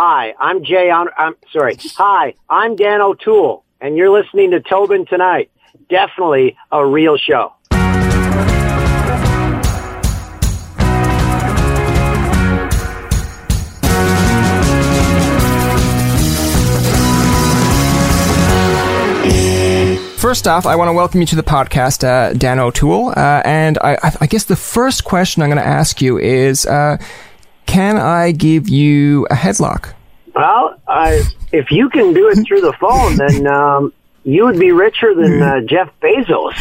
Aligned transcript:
Hi, 0.00 0.32
I'm 0.38 0.62
Jay. 0.62 0.92
I'm, 0.92 1.34
sorry. 1.52 1.76
Hi, 1.96 2.32
I'm 2.48 2.76
Dan 2.76 3.00
O'Toole, 3.00 3.64
and 3.80 3.96
you're 3.96 4.10
listening 4.10 4.52
to 4.52 4.60
Tobin 4.60 5.06
Tonight. 5.06 5.50
Definitely 5.90 6.56
a 6.70 6.86
real 6.86 7.16
show. 7.16 7.52
First 20.16 20.46
off, 20.46 20.66
I 20.66 20.76
want 20.76 20.88
to 20.88 20.92
welcome 20.92 21.20
you 21.20 21.26
to 21.26 21.36
the 21.36 21.42
podcast, 21.42 22.04
uh, 22.04 22.34
Dan 22.34 22.60
O'Toole. 22.60 23.14
Uh, 23.16 23.42
and 23.44 23.78
I, 23.78 23.98
I, 24.20 24.26
guess 24.26 24.44
the 24.44 24.56
first 24.56 25.04
question 25.04 25.42
I'm 25.42 25.48
going 25.48 25.62
to 25.62 25.66
ask 25.66 26.00
you 26.00 26.18
is 26.18 26.66
uh, 26.66 26.98
Can 27.68 27.98
I 27.98 28.32
give 28.32 28.66
you 28.68 29.26
a 29.26 29.34
headlock? 29.34 29.92
Well, 30.34 30.80
I, 30.88 31.22
if 31.52 31.70
you 31.70 31.90
can 31.90 32.14
do 32.14 32.30
it 32.30 32.46
through 32.46 32.62
the 32.62 32.72
phone, 32.72 33.16
then 33.16 33.46
um, 33.46 33.92
you 34.24 34.46
would 34.46 34.58
be 34.58 34.72
richer 34.72 35.14
than 35.14 35.42
uh, 35.42 35.60
Jeff 35.60 35.90
Bezos. 36.00 36.56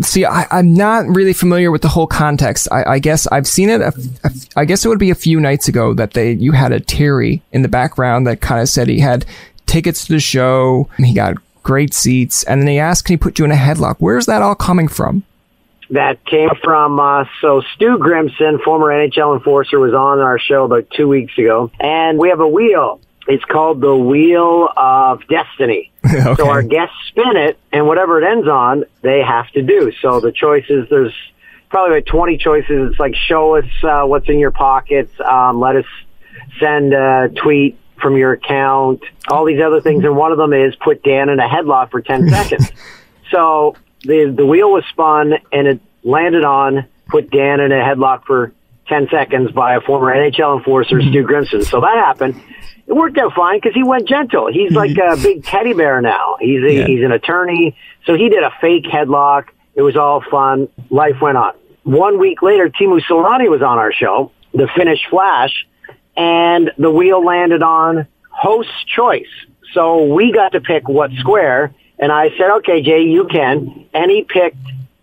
See, 0.00 0.24
I, 0.24 0.46
am 0.50 0.72
not 0.72 1.06
really 1.06 1.34
familiar 1.34 1.70
with 1.70 1.82
the 1.82 1.88
whole 1.88 2.06
context. 2.06 2.66
I, 2.72 2.94
I 2.94 2.98
guess 2.98 3.26
I've 3.26 3.46
seen 3.46 3.68
it. 3.68 3.82
A, 3.82 3.92
a, 4.24 4.30
I 4.56 4.64
guess 4.64 4.86
it 4.86 4.88
would 4.88 4.98
be 4.98 5.10
a 5.10 5.14
few 5.14 5.38
nights 5.38 5.68
ago 5.68 5.92
that 5.94 6.14
they 6.14 6.32
you 6.32 6.52
had 6.52 6.72
a 6.72 6.80
Terry 6.80 7.42
in 7.52 7.60
the 7.60 7.68
background 7.68 8.26
that 8.26 8.40
kind 8.40 8.62
of 8.62 8.70
said 8.70 8.88
he 8.88 9.00
had 9.00 9.26
tickets 9.66 10.06
to 10.06 10.14
the 10.14 10.20
show. 10.20 10.88
He 10.96 11.12
got 11.12 11.34
great 11.62 11.92
seats, 11.92 12.42
and 12.44 12.62
then 12.62 12.68
he 12.68 12.78
asked, 12.78 13.04
"Can 13.04 13.14
he 13.14 13.16
put 13.18 13.38
you 13.38 13.44
in 13.44 13.52
a 13.52 13.56
headlock?" 13.56 13.96
Where's 13.98 14.24
that 14.26 14.40
all 14.40 14.54
coming 14.54 14.88
from? 14.88 15.24
That 15.90 16.24
came 16.26 16.50
from 16.62 17.00
uh, 17.00 17.24
so 17.40 17.62
Stu 17.74 17.96
Grimson, 17.98 18.62
former 18.62 18.88
NHL 18.88 19.36
enforcer, 19.36 19.78
was 19.78 19.94
on 19.94 20.18
our 20.18 20.38
show 20.38 20.64
about 20.64 20.90
two 20.90 21.08
weeks 21.08 21.36
ago, 21.38 21.70
and 21.80 22.18
we 22.18 22.28
have 22.28 22.40
a 22.40 22.48
wheel. 22.48 23.00
It's 23.26 23.44
called 23.44 23.80
the 23.80 23.94
Wheel 23.94 24.68
of 24.74 25.26
Destiny. 25.28 25.90
okay. 26.04 26.34
So 26.36 26.48
our 26.48 26.62
guests 26.62 26.96
spin 27.08 27.36
it, 27.36 27.58
and 27.72 27.86
whatever 27.86 28.20
it 28.22 28.30
ends 28.30 28.48
on, 28.48 28.84
they 29.02 29.22
have 29.22 29.50
to 29.50 29.62
do. 29.62 29.92
So 30.00 30.20
the 30.20 30.32
choices, 30.32 30.88
there's 30.88 31.14
probably 31.68 31.96
like 31.96 32.06
20 32.06 32.38
choices. 32.38 32.90
It's 32.90 32.98
like 32.98 33.14
show 33.14 33.56
us 33.56 33.66
uh, 33.82 34.04
what's 34.04 34.28
in 34.28 34.38
your 34.38 34.50
pockets, 34.50 35.12
um, 35.20 35.60
let 35.60 35.76
us 35.76 35.84
send 36.58 36.94
a 36.94 37.28
tweet 37.28 37.78
from 38.00 38.16
your 38.16 38.32
account, 38.32 39.02
all 39.28 39.44
these 39.44 39.60
other 39.60 39.80
things. 39.80 40.04
And 40.04 40.16
one 40.16 40.32
of 40.32 40.38
them 40.38 40.52
is 40.52 40.74
put 40.76 41.02
Dan 41.02 41.28
in 41.28 41.40
a 41.40 41.48
headlock 41.48 41.90
for 41.90 42.00
10 42.00 42.28
seconds. 42.30 42.72
So 43.30 43.76
the, 44.02 44.32
the 44.36 44.46
wheel 44.46 44.70
was 44.70 44.84
spun 44.90 45.34
and 45.52 45.66
it 45.66 45.80
landed 46.02 46.44
on 46.44 46.86
put 47.08 47.30
Dan 47.30 47.60
in 47.60 47.72
a 47.72 47.76
headlock 47.76 48.24
for 48.24 48.52
10 48.88 49.08
seconds 49.10 49.50
by 49.52 49.74
a 49.74 49.80
former 49.80 50.14
NHL 50.14 50.58
enforcer, 50.58 51.00
Stu 51.00 51.22
Grimson. 51.26 51.64
So 51.64 51.80
that 51.80 51.96
happened. 51.96 52.40
It 52.86 52.94
worked 52.94 53.18
out 53.18 53.34
fine 53.34 53.58
because 53.58 53.74
he 53.74 53.82
went 53.82 54.08
gentle. 54.08 54.50
He's 54.50 54.72
like 54.72 54.96
a 54.96 55.16
big 55.22 55.44
teddy 55.44 55.74
bear 55.74 56.00
now. 56.00 56.36
He's 56.40 56.62
a, 56.62 56.72
yeah. 56.72 56.86
he's 56.86 57.04
an 57.04 57.12
attorney. 57.12 57.76
So 58.06 58.14
he 58.14 58.28
did 58.28 58.42
a 58.42 58.50
fake 58.60 58.84
headlock. 58.84 59.48
It 59.74 59.82
was 59.82 59.96
all 59.96 60.22
fun. 60.30 60.68
Life 60.90 61.20
went 61.20 61.36
on. 61.36 61.54
One 61.84 62.18
week 62.18 62.42
later, 62.42 62.68
Teemu 62.68 63.00
Selanne 63.08 63.48
was 63.50 63.62
on 63.62 63.78
our 63.78 63.92
show, 63.92 64.32
the 64.52 64.68
Finnish 64.76 65.00
Flash, 65.08 65.66
and 66.16 66.72
the 66.76 66.90
wheel 66.90 67.24
landed 67.24 67.62
on 67.62 68.06
host 68.30 68.70
choice. 68.86 69.28
So 69.72 70.04
we 70.04 70.32
got 70.32 70.52
to 70.52 70.60
pick 70.60 70.88
what 70.88 71.10
square, 71.18 71.74
and 71.98 72.12
I 72.12 72.30
said, 72.36 72.50
okay, 72.58 72.82
Jay, 72.82 73.02
you 73.02 73.26
can. 73.26 73.86
And 73.92 74.10
he 74.10 74.22
picked, 74.22 74.56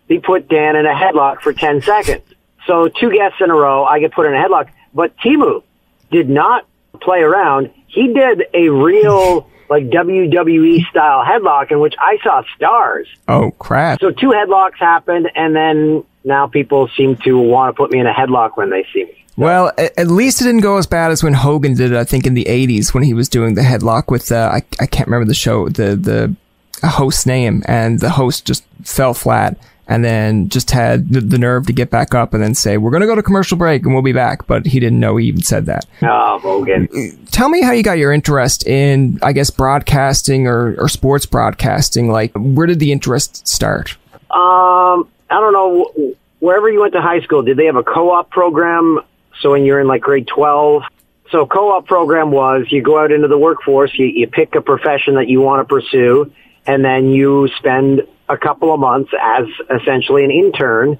he 0.08 0.18
put 0.18 0.48
Dan 0.48 0.76
in 0.76 0.86
a 0.86 0.94
headlock 0.94 1.42
for 1.42 1.52
10 1.52 1.82
seconds. 1.82 2.22
So 2.66 2.88
two 2.88 3.12
guests 3.12 3.38
in 3.40 3.50
a 3.50 3.54
row, 3.54 3.84
I 3.84 4.00
get 4.00 4.12
put 4.12 4.26
in 4.26 4.34
a 4.34 4.36
headlock. 4.36 4.68
But 4.94 5.16
Teemu 5.18 5.62
did 6.10 6.28
not 6.28 6.66
play 7.00 7.20
around. 7.20 7.70
He 7.86 8.12
did 8.12 8.44
a 8.54 8.68
real, 8.70 9.48
like 9.68 9.84
WWE 9.84 10.88
style 10.88 11.24
headlock 11.24 11.70
in 11.70 11.80
which 11.80 11.94
I 11.98 12.18
saw 12.22 12.42
stars. 12.56 13.08
Oh, 13.28 13.50
crap. 13.52 14.00
So 14.00 14.10
two 14.10 14.28
headlocks 14.28 14.78
happened, 14.78 15.30
and 15.34 15.54
then 15.54 16.04
now 16.24 16.46
people 16.46 16.88
seem 16.96 17.16
to 17.18 17.38
want 17.38 17.74
to 17.74 17.76
put 17.76 17.90
me 17.90 17.98
in 17.98 18.06
a 18.06 18.12
headlock 18.12 18.56
when 18.56 18.70
they 18.70 18.86
see 18.92 19.04
me. 19.04 19.24
Well, 19.36 19.70
at 19.76 20.06
least 20.06 20.40
it 20.40 20.44
didn't 20.44 20.62
go 20.62 20.78
as 20.78 20.86
bad 20.86 21.10
as 21.12 21.22
when 21.22 21.34
Hogan 21.34 21.74
did 21.74 21.92
it. 21.92 21.96
I 21.98 22.04
think 22.04 22.26
in 22.26 22.32
the 22.32 22.46
'80s 22.46 22.94
when 22.94 23.02
he 23.02 23.12
was 23.12 23.28
doing 23.28 23.54
the 23.54 23.60
headlock 23.60 24.10
with 24.10 24.32
uh, 24.32 24.50
I 24.50 24.62
I 24.80 24.86
can't 24.86 25.08
remember 25.08 25.26
the 25.26 25.34
show 25.34 25.68
the 25.68 25.94
the 25.94 26.34
host's 26.82 27.26
name, 27.26 27.62
and 27.66 28.00
the 28.00 28.10
host 28.10 28.46
just 28.46 28.64
fell 28.84 29.14
flat, 29.14 29.56
and 29.86 30.04
then 30.04 30.48
just 30.48 30.70
had 30.70 31.08
the, 31.10 31.38
nerve 31.38 31.66
to 31.66 31.72
get 31.72 31.90
back 31.90 32.14
up 32.14 32.34
and 32.34 32.42
then 32.42 32.54
say, 32.54 32.76
"We're 32.76 32.90
going 32.90 33.02
to 33.02 33.06
go 33.06 33.14
to 33.14 33.22
commercial 33.22 33.56
break 33.56 33.84
and 33.84 33.92
we'll 33.92 34.02
be 34.02 34.12
back." 34.12 34.46
But 34.46 34.66
he 34.66 34.80
didn't 34.80 35.00
know 35.00 35.16
he 35.16 35.26
even 35.26 35.42
said 35.42 35.66
that. 35.66 35.86
Oh, 36.02 36.38
Hogan! 36.38 36.88
Tell 37.30 37.48
me 37.48 37.62
how 37.62 37.72
you 37.72 37.82
got 37.82 37.98
your 37.98 38.12
interest 38.12 38.66
in, 38.66 39.18
I 39.22 39.32
guess, 39.32 39.50
broadcasting 39.50 40.46
or 40.46 40.74
or 40.78 40.88
sports 40.88 41.26
broadcasting. 41.26 42.10
Like, 42.10 42.32
where 42.34 42.66
did 42.66 42.80
the 42.80 42.92
interest 42.92 43.46
start? 43.46 43.96
Um, 44.30 45.08
I 45.30 45.40
don't 45.40 45.52
know. 45.52 46.14
Wherever 46.40 46.70
you 46.70 46.80
went 46.80 46.92
to 46.92 47.00
high 47.00 47.20
school, 47.20 47.42
did 47.42 47.56
they 47.56 47.64
have 47.64 47.76
a 47.76 47.82
co-op 47.82 48.30
program 48.30 49.00
so 49.40 49.52
when 49.52 49.64
you're 49.64 49.80
in 49.80 49.86
like 49.86 50.02
grade 50.02 50.26
12, 50.26 50.82
so 51.30 51.46
co-op 51.46 51.86
program 51.86 52.30
was 52.30 52.66
you 52.70 52.82
go 52.82 52.98
out 52.98 53.12
into 53.12 53.28
the 53.28 53.38
workforce, 53.38 53.92
you, 53.98 54.06
you 54.06 54.26
pick 54.26 54.54
a 54.54 54.60
profession 54.60 55.14
that 55.16 55.28
you 55.28 55.40
want 55.40 55.60
to 55.60 55.64
pursue, 55.64 56.32
and 56.66 56.84
then 56.84 57.10
you 57.10 57.48
spend 57.58 58.02
a 58.28 58.36
couple 58.36 58.72
of 58.74 58.80
months 58.80 59.12
as 59.20 59.46
essentially 59.80 60.24
an 60.24 60.30
intern, 60.30 60.98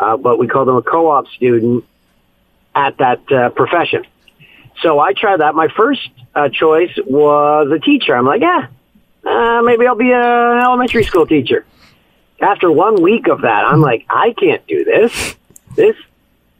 uh, 0.00 0.16
but 0.16 0.38
we 0.38 0.46
call 0.46 0.64
them 0.64 0.76
a 0.76 0.82
co-op 0.82 1.28
student 1.28 1.84
at 2.74 2.98
that 2.98 3.30
uh, 3.30 3.50
profession. 3.50 4.04
So 4.82 4.98
I 4.98 5.12
tried 5.12 5.40
that. 5.40 5.54
My 5.54 5.68
first 5.68 6.08
uh, 6.34 6.48
choice 6.48 6.92
was 7.06 7.70
a 7.70 7.78
teacher. 7.78 8.16
I'm 8.16 8.26
like, 8.26 8.40
yeah, 8.40 8.66
uh, 9.24 9.62
maybe 9.62 9.86
I'll 9.86 9.94
be 9.94 10.10
an 10.10 10.58
elementary 10.60 11.04
school 11.04 11.26
teacher. 11.26 11.64
After 12.40 12.70
one 12.70 13.00
week 13.00 13.28
of 13.28 13.42
that, 13.42 13.64
I'm 13.64 13.80
like, 13.80 14.04
I 14.10 14.34
can't 14.36 14.66
do 14.66 14.84
this. 14.84 15.36
This 15.76 15.96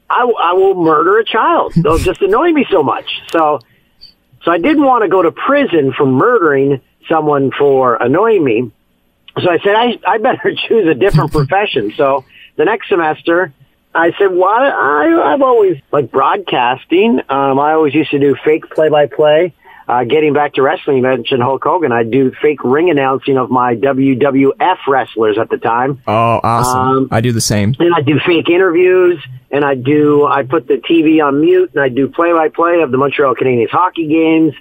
I, 0.08 0.22
I 0.22 0.52
will 0.52 0.74
murder 0.74 1.18
a 1.18 1.24
child. 1.24 1.72
They'll 1.74 1.98
just 1.98 2.22
annoy 2.22 2.52
me 2.52 2.66
so 2.70 2.82
much. 2.82 3.10
So, 3.32 3.60
so 4.42 4.50
I 4.50 4.58
didn't 4.58 4.84
want 4.84 5.02
to 5.02 5.08
go 5.08 5.22
to 5.22 5.32
prison 5.32 5.92
for 5.92 6.06
murdering 6.06 6.80
someone 7.08 7.50
for 7.50 7.96
annoying 7.96 8.44
me. 8.44 8.72
So 9.40 9.50
I 9.50 9.58
said, 9.58 9.74
I, 9.74 9.98
I 10.06 10.18
better 10.18 10.54
choose 10.68 10.88
a 10.88 10.94
different 10.94 11.32
profession. 11.38 11.92
So 11.96 12.24
the 12.56 12.64
next 12.64 12.88
semester, 12.88 13.52
I 13.94 14.12
said, 14.18 14.28
well, 14.32 14.48
I, 14.48 15.32
I've 15.32 15.42
always 15.42 15.80
like 15.92 16.10
broadcasting. 16.10 17.20
Um, 17.28 17.58
I 17.58 17.72
always 17.72 17.94
used 17.94 18.10
to 18.10 18.18
do 18.18 18.36
fake 18.44 18.70
play 18.70 18.88
by 18.88 19.06
play 19.06 19.54
uh, 19.86 20.04
getting 20.04 20.32
back 20.32 20.54
to 20.54 20.62
wrestling, 20.62 20.96
you 20.96 21.02
mentioned 21.02 21.42
Hulk 21.42 21.62
Hogan. 21.62 21.92
I 21.92 22.04
do 22.04 22.32
fake 22.40 22.64
ring 22.64 22.90
announcing 22.90 23.36
of 23.36 23.50
my 23.50 23.74
WWF 23.74 24.78
wrestlers 24.88 25.38
at 25.38 25.50
the 25.50 25.58
time. 25.58 26.00
Oh, 26.06 26.40
awesome! 26.42 26.78
Um, 26.78 27.08
I 27.10 27.20
do 27.20 27.32
the 27.32 27.40
same. 27.40 27.74
And 27.78 27.94
I 27.94 28.00
do 28.00 28.18
fake 28.24 28.48
interviews, 28.48 29.22
and 29.50 29.64
I 29.64 29.74
do 29.74 30.26
I 30.26 30.44
put 30.44 30.66
the 30.66 30.76
TV 30.76 31.24
on 31.24 31.40
mute, 31.40 31.72
and 31.74 31.82
I 31.82 31.90
do 31.90 32.08
play 32.08 32.32
by 32.32 32.48
play 32.48 32.80
of 32.80 32.90
the 32.90 32.96
Montreal 32.96 33.34
Canadiens 33.34 33.70
hockey 33.70 34.06
games. 34.06 34.54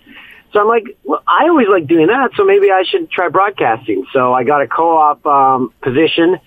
So 0.53 0.61
I'm 0.61 0.67
like, 0.67 0.97
well, 1.03 1.23
I 1.27 1.49
always 1.49 1.67
like 1.67 1.87
doing 1.87 2.07
that, 2.07 2.31
so 2.37 2.45
maybe 2.45 2.71
I 2.71 2.83
should 2.83 3.09
try 3.09 3.27
broadcasting. 3.29 4.05
So 4.13 4.33
I 4.33 4.43
got 4.43 4.61
a 4.61 4.67
co-op 4.67 5.25
um, 5.25 5.73
position 5.81 6.39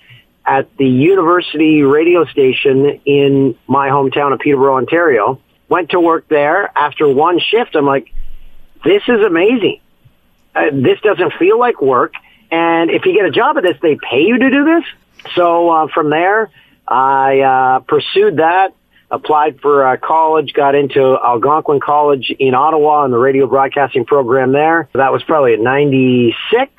at 0.46 0.74
the 0.76 0.86
university 0.86 1.82
radio 1.82 2.24
station 2.24 3.00
in 3.04 3.58
my 3.66 3.88
hometown 3.88 4.32
of 4.32 4.38
Peterborough, 4.38 4.76
Ontario. 4.76 5.40
Went 5.68 5.90
to 5.90 5.98
work 5.98 6.28
there. 6.28 6.70
After 6.78 7.08
one 7.08 7.40
shift, 7.40 7.74
I'm 7.74 7.84
like, 7.84 8.12
this 8.84 9.02
is 9.08 9.20
amazing. 9.22 9.80
Uh, 10.54 10.70
this 10.72 11.00
doesn't 11.00 11.32
feel 11.32 11.58
like 11.58 11.82
work. 11.82 12.14
And 12.52 12.90
if 12.90 13.04
you 13.06 13.12
get 13.12 13.24
a 13.24 13.32
job 13.32 13.56
at 13.56 13.64
this, 13.64 13.76
they 13.82 13.96
pay 13.96 14.22
you 14.22 14.38
to 14.38 14.50
do 14.50 14.64
this. 14.64 14.84
So 15.34 15.68
uh, 15.68 15.88
from 15.92 16.10
there, 16.10 16.50
I 16.86 17.40
uh, 17.40 17.78
pursued 17.80 18.36
that, 18.36 18.72
applied 19.10 19.60
for 19.60 19.86
uh, 19.86 19.96
college, 19.96 20.52
got 20.52 20.74
into 20.74 21.18
Algonquin 21.24 21.80
College 21.80 22.34
in 22.38 22.54
Ottawa 22.54 23.04
in 23.04 23.10
the 23.10 23.18
radio 23.18 23.46
broadcasting 23.46 24.04
program 24.04 24.52
there. 24.52 24.88
That 24.94 25.12
was 25.12 25.22
probably 25.22 25.54
at 25.54 25.60
96. 25.60 26.72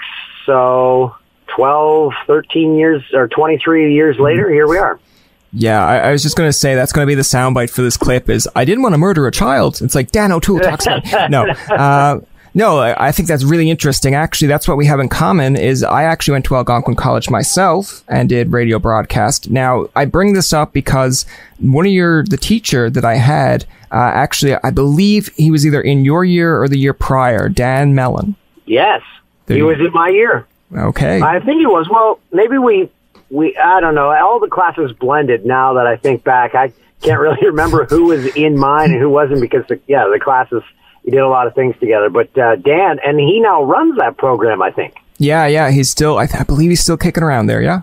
So 0.45 1.15
12, 1.55 2.13
13 2.25 2.75
years 2.75 3.03
or 3.13 3.27
23 3.27 3.93
years 3.93 4.17
later, 4.19 4.49
here 4.49 4.67
we 4.67 4.77
are. 4.77 4.99
Yeah, 5.53 5.83
I, 5.85 5.97
I, 5.97 6.11
was 6.11 6.21
just 6.21 6.35
going 6.35 6.49
to 6.49 6.53
say 6.53 6.75
that's 6.75 6.91
going 6.91 7.05
to 7.05 7.07
be 7.07 7.15
the 7.15 7.21
soundbite 7.21 7.69
for 7.69 7.81
this 7.81 7.95
clip. 7.95 8.29
Is 8.29 8.49
I 8.55 8.65
didn't 8.65 8.83
want 8.83 8.93
to 8.93 8.97
murder 8.97 9.25
a 9.27 9.31
child. 9.31 9.81
It's 9.81 9.95
like 9.95 10.11
Dan 10.11 10.31
O'Toole 10.31 10.59
talks 10.59 10.85
about. 10.85 11.31
No, 11.31 11.47
uh, 11.47 12.19
no, 12.57 12.79
I 12.79 13.11
think 13.11 13.27
that's 13.27 13.43
really 13.43 13.69
interesting. 13.69 14.15
Actually, 14.15 14.47
that's 14.47 14.67
what 14.67 14.77
we 14.77 14.87
have 14.87 14.99
in 14.99 15.09
common. 15.09 15.55
Is 15.55 15.83
I 15.83 16.05
actually 16.05 16.31
went 16.31 16.45
to 16.45 16.55
Algonquin 16.55 16.95
College 16.95 17.29
myself 17.29 18.03
and 18.07 18.27
did 18.27 18.51
radio 18.51 18.79
broadcast. 18.79 19.51
Now, 19.51 19.89
I 19.95 20.05
bring 20.05 20.33
this 20.33 20.51
up 20.51 20.73
because 20.73 21.27
one 21.59 21.85
of 21.85 21.91
your 21.91 22.23
the 22.23 22.35
teacher 22.35 22.89
that 22.89 23.05
I 23.05 23.17
had 23.17 23.65
uh, 23.91 24.11
actually, 24.11 24.55
I 24.63 24.71
believe 24.71 25.27
he 25.35 25.51
was 25.51 25.67
either 25.67 25.79
in 25.79 26.03
your 26.03 26.25
year 26.25 26.59
or 26.59 26.67
the 26.67 26.79
year 26.79 26.93
prior. 26.93 27.47
Dan 27.47 27.93
Mellon. 27.93 28.35
Yes, 28.65 29.03
there 29.45 29.57
he 29.57 29.61
was 29.61 29.77
in 29.77 29.93
my 29.93 30.09
year. 30.09 30.47
Okay. 30.75 31.21
I 31.21 31.39
think 31.39 31.59
he 31.59 31.67
was. 31.67 31.87
Well, 31.87 32.19
maybe 32.31 32.57
we 32.57 32.89
we 33.29 33.55
I 33.55 33.79
don't 33.81 33.93
know. 33.93 34.09
All 34.09 34.39
the 34.39 34.47
classes 34.47 34.91
blended. 34.93 35.45
Now 35.45 35.73
that 35.75 35.85
I 35.85 35.95
think 35.95 36.23
back, 36.23 36.55
I 36.55 36.73
can't 37.03 37.19
really 37.19 37.37
remember 37.45 37.85
who 37.85 38.05
was 38.05 38.25
in 38.35 38.57
mine 38.57 38.93
and 38.93 38.99
who 38.99 39.09
wasn't 39.09 39.41
because 39.41 39.67
the, 39.67 39.79
yeah, 39.85 40.07
the 40.11 40.19
classes 40.19 40.63
we 41.07 41.11
did 41.11 41.21
a 41.21 41.29
lot 41.29 41.47
of 41.47 41.55
things 41.55 41.73
together. 41.79 42.09
But 42.09 42.37
uh, 42.37 42.57
Dan, 42.57 42.99
and 43.03 43.17
he 43.17 43.39
now 43.39 43.63
runs 43.63 43.97
that 43.97 44.17
program, 44.17 44.61
I 44.61 44.71
think. 44.71 44.93
Yeah, 45.17 45.47
yeah, 45.47 45.71
he's 45.71 45.89
still. 45.89 46.17
I, 46.17 46.27
th- 46.27 46.41
I 46.41 46.43
believe 46.43 46.69
he's 46.69 46.81
still 46.81 46.97
kicking 46.97 47.23
around 47.23 47.47
there. 47.47 47.61
Yeah. 47.61 47.81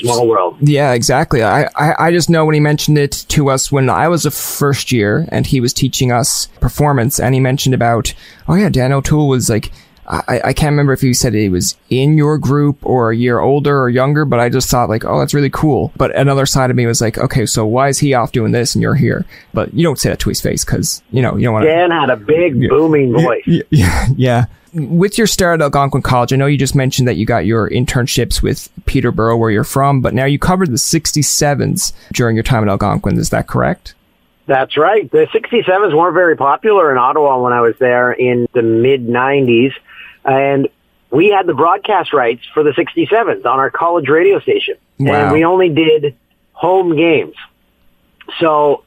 Small 0.00 0.26
world. 0.26 0.56
Yeah, 0.60 0.92
exactly. 0.92 1.42
I, 1.42 1.64
I, 1.76 2.06
I 2.06 2.10
just 2.10 2.30
know 2.30 2.46
when 2.46 2.54
he 2.54 2.60
mentioned 2.60 2.96
it 2.96 3.12
to 3.28 3.50
us 3.50 3.70
when 3.70 3.90
I 3.90 4.08
was 4.08 4.24
a 4.24 4.30
first 4.30 4.90
year 4.90 5.28
and 5.28 5.46
he 5.46 5.60
was 5.60 5.74
teaching 5.74 6.10
us 6.10 6.46
performance 6.58 7.20
and 7.20 7.34
he 7.34 7.40
mentioned 7.40 7.74
about, 7.74 8.14
oh 8.48 8.54
yeah, 8.54 8.70
Dan 8.70 8.92
O'Toole 8.92 9.28
was 9.28 9.50
like, 9.50 9.70
I, 10.06 10.40
I 10.44 10.52
can't 10.52 10.72
remember 10.72 10.92
if 10.92 11.00
he 11.00 11.14
said 11.14 11.34
he 11.34 11.48
was 11.48 11.76
in 11.88 12.18
your 12.18 12.36
group 12.36 12.78
or 12.82 13.10
a 13.10 13.16
year 13.16 13.40
older 13.40 13.80
or 13.80 13.88
younger, 13.88 14.24
but 14.24 14.38
I 14.38 14.48
just 14.48 14.68
thought 14.68 14.88
like, 14.88 15.04
oh, 15.04 15.18
that's 15.18 15.34
really 15.34 15.50
cool. 15.50 15.92
But 15.96 16.14
another 16.14 16.46
side 16.46 16.70
of 16.70 16.76
me 16.76 16.86
was 16.86 17.00
like, 17.00 17.16
okay, 17.16 17.46
so 17.46 17.64
why 17.64 17.88
is 17.88 17.98
he 17.98 18.14
off 18.14 18.32
doing 18.32 18.52
this 18.52 18.74
and 18.74 18.82
you're 18.82 18.94
here? 18.94 19.24
But 19.54 19.72
you 19.72 19.82
don't 19.82 19.98
say 19.98 20.10
that 20.10 20.18
to 20.20 20.28
his 20.28 20.40
face 20.40 20.64
because, 20.64 21.02
you 21.10 21.22
know, 21.22 21.36
you 21.36 21.44
don't 21.44 21.54
want 21.54 21.64
to. 21.64 21.70
Dan 21.70 21.90
had 21.90 22.10
a 22.10 22.16
big 22.16 22.56
yeah, 22.56 22.68
booming 22.68 23.12
voice. 23.12 23.42
Yeah, 23.70 24.06
yeah. 24.16 24.46
With 24.74 25.16
your 25.16 25.28
start 25.28 25.60
at 25.60 25.64
Algonquin 25.64 26.02
College, 26.02 26.32
I 26.32 26.36
know 26.36 26.46
you 26.46 26.58
just 26.58 26.74
mentioned 26.74 27.06
that 27.06 27.14
you 27.14 27.24
got 27.24 27.46
your 27.46 27.70
internships 27.70 28.42
with 28.42 28.68
Peterborough 28.86 29.36
where 29.36 29.50
you're 29.50 29.62
from, 29.62 30.00
but 30.00 30.14
now 30.14 30.24
you 30.24 30.38
covered 30.38 30.70
the 30.70 30.76
67s 30.76 31.92
during 32.12 32.36
your 32.36 32.42
time 32.42 32.64
at 32.64 32.68
Algonquin. 32.68 33.16
Is 33.16 33.30
that 33.30 33.46
correct? 33.46 33.94
That's 34.46 34.76
right. 34.76 35.10
The 35.10 35.26
67s 35.32 35.96
weren't 35.96 36.14
very 36.14 36.36
popular 36.36 36.92
in 36.92 36.98
Ottawa 36.98 37.40
when 37.40 37.52
I 37.52 37.60
was 37.60 37.74
there 37.78 38.12
in 38.12 38.46
the 38.52 38.62
mid 38.62 39.06
90s. 39.06 39.72
And 40.24 40.68
we 41.10 41.28
had 41.28 41.46
the 41.46 41.54
broadcast 41.54 42.12
rights 42.12 42.42
for 42.52 42.62
the 42.62 42.70
67s 42.70 43.44
on 43.44 43.58
our 43.58 43.70
college 43.70 44.08
radio 44.08 44.40
station. 44.40 44.76
Wow. 44.98 45.14
And 45.14 45.32
we 45.32 45.44
only 45.44 45.68
did 45.68 46.16
home 46.52 46.96
games. 46.96 47.34
So 48.40 48.84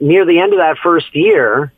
near 0.00 0.24
the 0.24 0.40
end 0.40 0.52
of 0.52 0.58
that 0.58 0.78
first 0.82 1.14
year, 1.14 1.72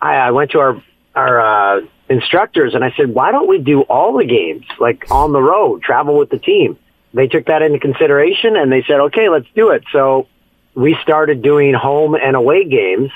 I, 0.00 0.14
I 0.14 0.30
went 0.30 0.52
to 0.52 0.60
our, 0.60 0.82
our, 1.14 1.40
uh, 1.40 1.80
instructors 2.08 2.74
and 2.74 2.84
I 2.84 2.92
said, 2.96 3.14
why 3.14 3.30
don't 3.30 3.48
we 3.48 3.58
do 3.58 3.82
all 3.82 4.16
the 4.18 4.24
games 4.24 4.66
like 4.78 5.10
on 5.10 5.32
the 5.32 5.40
road, 5.40 5.82
travel 5.82 6.18
with 6.18 6.30
the 6.30 6.38
team? 6.38 6.78
They 7.14 7.28
took 7.28 7.46
that 7.46 7.62
into 7.62 7.78
consideration 7.78 8.56
and 8.56 8.70
they 8.70 8.82
said, 8.82 9.00
okay, 9.00 9.28
let's 9.28 9.46
do 9.54 9.70
it. 9.70 9.84
So 9.92 10.26
we 10.74 10.96
started 11.02 11.42
doing 11.42 11.74
home 11.74 12.14
and 12.14 12.36
away 12.36 12.64
games, 12.64 13.10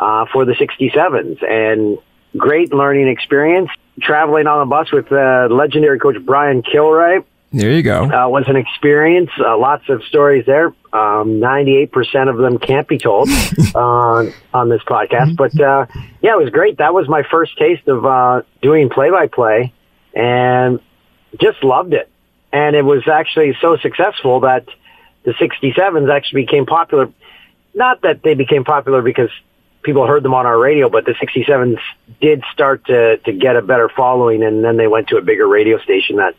uh, 0.00 0.26
for 0.32 0.44
the 0.44 0.52
67s 0.52 1.42
and 1.42 1.98
great 2.36 2.72
learning 2.72 3.08
experience 3.08 3.70
traveling 4.00 4.46
on 4.46 4.60
the 4.60 4.66
bus 4.66 4.92
with 4.92 5.10
uh, 5.12 5.48
legendary 5.50 5.98
coach 5.98 6.16
Brian 6.24 6.62
Kilrea. 6.62 7.24
There 7.50 7.72
you 7.72 7.82
go. 7.82 8.04
Uh, 8.04 8.28
was 8.28 8.44
an 8.46 8.56
experience. 8.56 9.30
Uh, 9.38 9.56
lots 9.56 9.88
of 9.88 10.02
stories 10.04 10.44
there. 10.44 10.66
Um, 10.92 11.40
98% 11.40 12.28
of 12.28 12.36
them 12.36 12.58
can't 12.58 12.86
be 12.86 12.98
told 12.98 13.28
on 13.74 14.32
on 14.52 14.68
this 14.68 14.82
podcast. 14.82 15.34
But 15.36 15.58
uh, 15.58 15.86
yeah, 16.20 16.34
it 16.34 16.38
was 16.38 16.50
great. 16.50 16.78
That 16.78 16.92
was 16.92 17.08
my 17.08 17.22
first 17.22 17.56
taste 17.56 17.88
of 17.88 18.04
uh, 18.04 18.42
doing 18.60 18.90
play 18.90 19.10
by 19.10 19.28
play 19.28 19.72
and 20.14 20.80
just 21.40 21.64
loved 21.64 21.94
it. 21.94 22.10
And 22.52 22.76
it 22.76 22.84
was 22.84 23.08
actually 23.08 23.56
so 23.60 23.76
successful 23.78 24.40
that 24.40 24.66
the 25.24 25.32
67s 25.32 26.10
actually 26.10 26.42
became 26.42 26.66
popular. 26.66 27.10
Not 27.74 28.02
that 28.02 28.22
they 28.22 28.34
became 28.34 28.64
popular 28.64 29.00
because 29.00 29.30
people 29.88 30.06
heard 30.06 30.22
them 30.22 30.34
on 30.34 30.44
our 30.44 30.58
radio, 30.58 30.90
but 30.90 31.06
the 31.06 31.12
67s 31.12 31.78
did 32.20 32.44
start 32.52 32.84
to, 32.88 33.16
to 33.16 33.32
get 33.32 33.56
a 33.56 33.62
better 33.62 33.88
following, 33.88 34.42
and 34.42 34.62
then 34.62 34.76
they 34.76 34.86
went 34.86 35.08
to 35.08 35.16
a 35.16 35.22
bigger 35.22 35.48
radio 35.48 35.78
station 35.78 36.16
that 36.16 36.34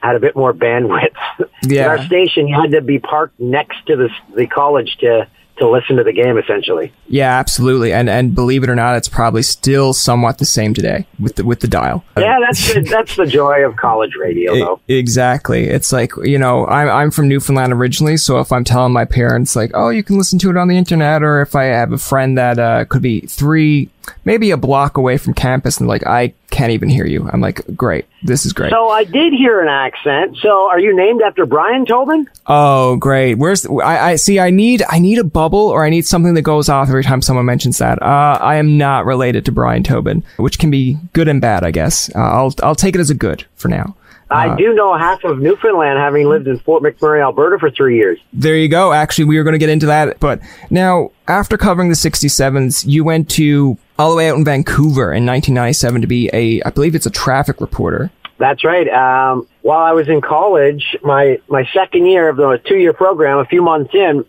had 0.00 0.14
a 0.14 0.20
bit 0.20 0.36
more 0.36 0.54
bandwidth. 0.54 1.16
Yeah. 1.64 1.86
our 1.88 2.04
station, 2.06 2.48
you 2.48 2.60
had 2.60 2.72
to 2.72 2.80
be 2.80 2.98
parked 2.98 3.38
next 3.38 3.86
to 3.86 3.94
the, 3.94 4.08
the 4.34 4.48
college 4.48 4.96
to 4.98 5.28
to 5.62 5.70
listen 5.70 5.96
to 5.96 6.04
the 6.04 6.12
game 6.12 6.36
essentially. 6.36 6.92
Yeah, 7.08 7.38
absolutely. 7.38 7.92
And 7.92 8.10
and 8.10 8.34
believe 8.34 8.64
it 8.64 8.70
or 8.70 8.74
not, 8.74 8.96
it's 8.96 9.08
probably 9.08 9.42
still 9.42 9.94
somewhat 9.94 10.38
the 10.38 10.44
same 10.44 10.74
today 10.74 11.06
with 11.18 11.36
the 11.36 11.44
with 11.44 11.60
the 11.60 11.68
dial. 11.68 12.04
Yeah, 12.16 12.38
that's 12.40 12.74
the, 12.74 12.80
that's 12.80 13.16
the 13.16 13.26
joy 13.26 13.64
of 13.64 13.76
college 13.76 14.14
radio 14.20 14.54
though. 14.54 14.80
It, 14.88 14.96
exactly. 14.96 15.68
It's 15.68 15.92
like, 15.92 16.12
you 16.22 16.38
know, 16.38 16.66
I'm 16.66 16.88
I'm 16.88 17.10
from 17.10 17.28
Newfoundland 17.28 17.72
originally, 17.72 18.16
so 18.16 18.40
if 18.40 18.52
I'm 18.52 18.64
telling 18.64 18.92
my 18.92 19.04
parents 19.04 19.54
like, 19.56 19.70
"Oh, 19.74 19.90
you 19.90 20.02
can 20.02 20.18
listen 20.18 20.38
to 20.40 20.50
it 20.50 20.56
on 20.56 20.68
the 20.68 20.76
internet," 20.76 21.22
or 21.22 21.40
if 21.40 21.54
I 21.54 21.64
have 21.64 21.92
a 21.92 21.98
friend 21.98 22.36
that 22.36 22.58
uh, 22.58 22.84
could 22.84 23.02
be 23.02 23.20
3 23.20 23.88
maybe 24.24 24.50
a 24.50 24.56
block 24.56 24.96
away 24.96 25.16
from 25.16 25.32
campus 25.32 25.78
and 25.78 25.88
like 25.88 26.04
I 26.06 26.34
can't 26.52 26.70
even 26.70 26.88
hear 26.88 27.06
you. 27.06 27.28
I'm 27.32 27.40
like, 27.40 27.62
great, 27.74 28.04
this 28.22 28.46
is 28.46 28.52
great. 28.52 28.70
So 28.70 28.90
I 28.90 29.02
did 29.02 29.32
hear 29.32 29.60
an 29.60 29.68
accent. 29.68 30.36
So 30.40 30.68
are 30.68 30.78
you 30.78 30.94
named 30.94 31.22
after 31.22 31.46
Brian 31.46 31.84
Tobin? 31.84 32.28
Oh, 32.46 32.96
great. 32.96 33.34
Where's 33.34 33.66
I, 33.66 34.10
I 34.10 34.16
see? 34.16 34.38
I 34.38 34.50
need 34.50 34.84
I 34.88 35.00
need 35.00 35.18
a 35.18 35.24
bubble 35.24 35.68
or 35.68 35.84
I 35.84 35.90
need 35.90 36.06
something 36.06 36.34
that 36.34 36.42
goes 36.42 36.68
off 36.68 36.88
every 36.88 37.02
time 37.02 37.22
someone 37.22 37.46
mentions 37.46 37.78
that. 37.78 38.00
Uh, 38.00 38.38
I 38.40 38.56
am 38.56 38.78
not 38.78 39.06
related 39.06 39.44
to 39.46 39.52
Brian 39.52 39.82
Tobin, 39.82 40.22
which 40.36 40.58
can 40.58 40.70
be 40.70 40.98
good 41.14 41.26
and 41.26 41.40
bad, 41.40 41.64
I 41.64 41.72
guess. 41.72 42.14
Uh, 42.14 42.20
I'll 42.20 42.54
I'll 42.62 42.76
take 42.76 42.94
it 42.94 43.00
as 43.00 43.10
a 43.10 43.14
good 43.14 43.44
for 43.56 43.68
now. 43.68 43.96
I 44.32 44.48
uh, 44.48 44.56
do 44.56 44.74
know 44.74 44.96
half 44.96 45.24
of 45.24 45.38
Newfoundland, 45.38 45.98
having 45.98 46.26
lived 46.26 46.48
in 46.48 46.58
Fort 46.60 46.82
McMurray, 46.82 47.22
Alberta 47.22 47.58
for 47.58 47.70
three 47.70 47.96
years. 47.96 48.18
There 48.32 48.56
you 48.56 48.68
go. 48.68 48.92
Actually, 48.92 49.26
we 49.26 49.36
were 49.36 49.44
going 49.44 49.52
to 49.52 49.58
get 49.58 49.68
into 49.68 49.86
that. 49.86 50.20
But 50.20 50.40
now, 50.70 51.10
after 51.28 51.58
covering 51.58 51.90
the 51.90 51.94
67s, 51.94 52.86
you 52.86 53.04
went 53.04 53.28
to 53.32 53.76
all 53.98 54.10
the 54.10 54.16
way 54.16 54.28
out 54.28 54.36
in 54.36 54.44
Vancouver 54.44 55.12
in 55.12 55.26
1997 55.26 56.00
to 56.00 56.06
be 56.06 56.30
a, 56.32 56.62
I 56.62 56.70
believe 56.70 56.94
it's 56.94 57.06
a 57.06 57.10
traffic 57.10 57.60
reporter. 57.60 58.10
That's 58.38 58.64
right. 58.64 58.88
Um, 58.88 59.46
while 59.60 59.84
I 59.84 59.92
was 59.92 60.08
in 60.08 60.20
college, 60.20 60.96
my, 61.02 61.40
my 61.48 61.68
second 61.72 62.06
year 62.06 62.28
of 62.28 62.36
the 62.36 62.60
two 62.66 62.76
year 62.76 62.92
program, 62.92 63.38
a 63.38 63.44
few 63.44 63.62
months 63.62 63.94
in, 63.94 64.24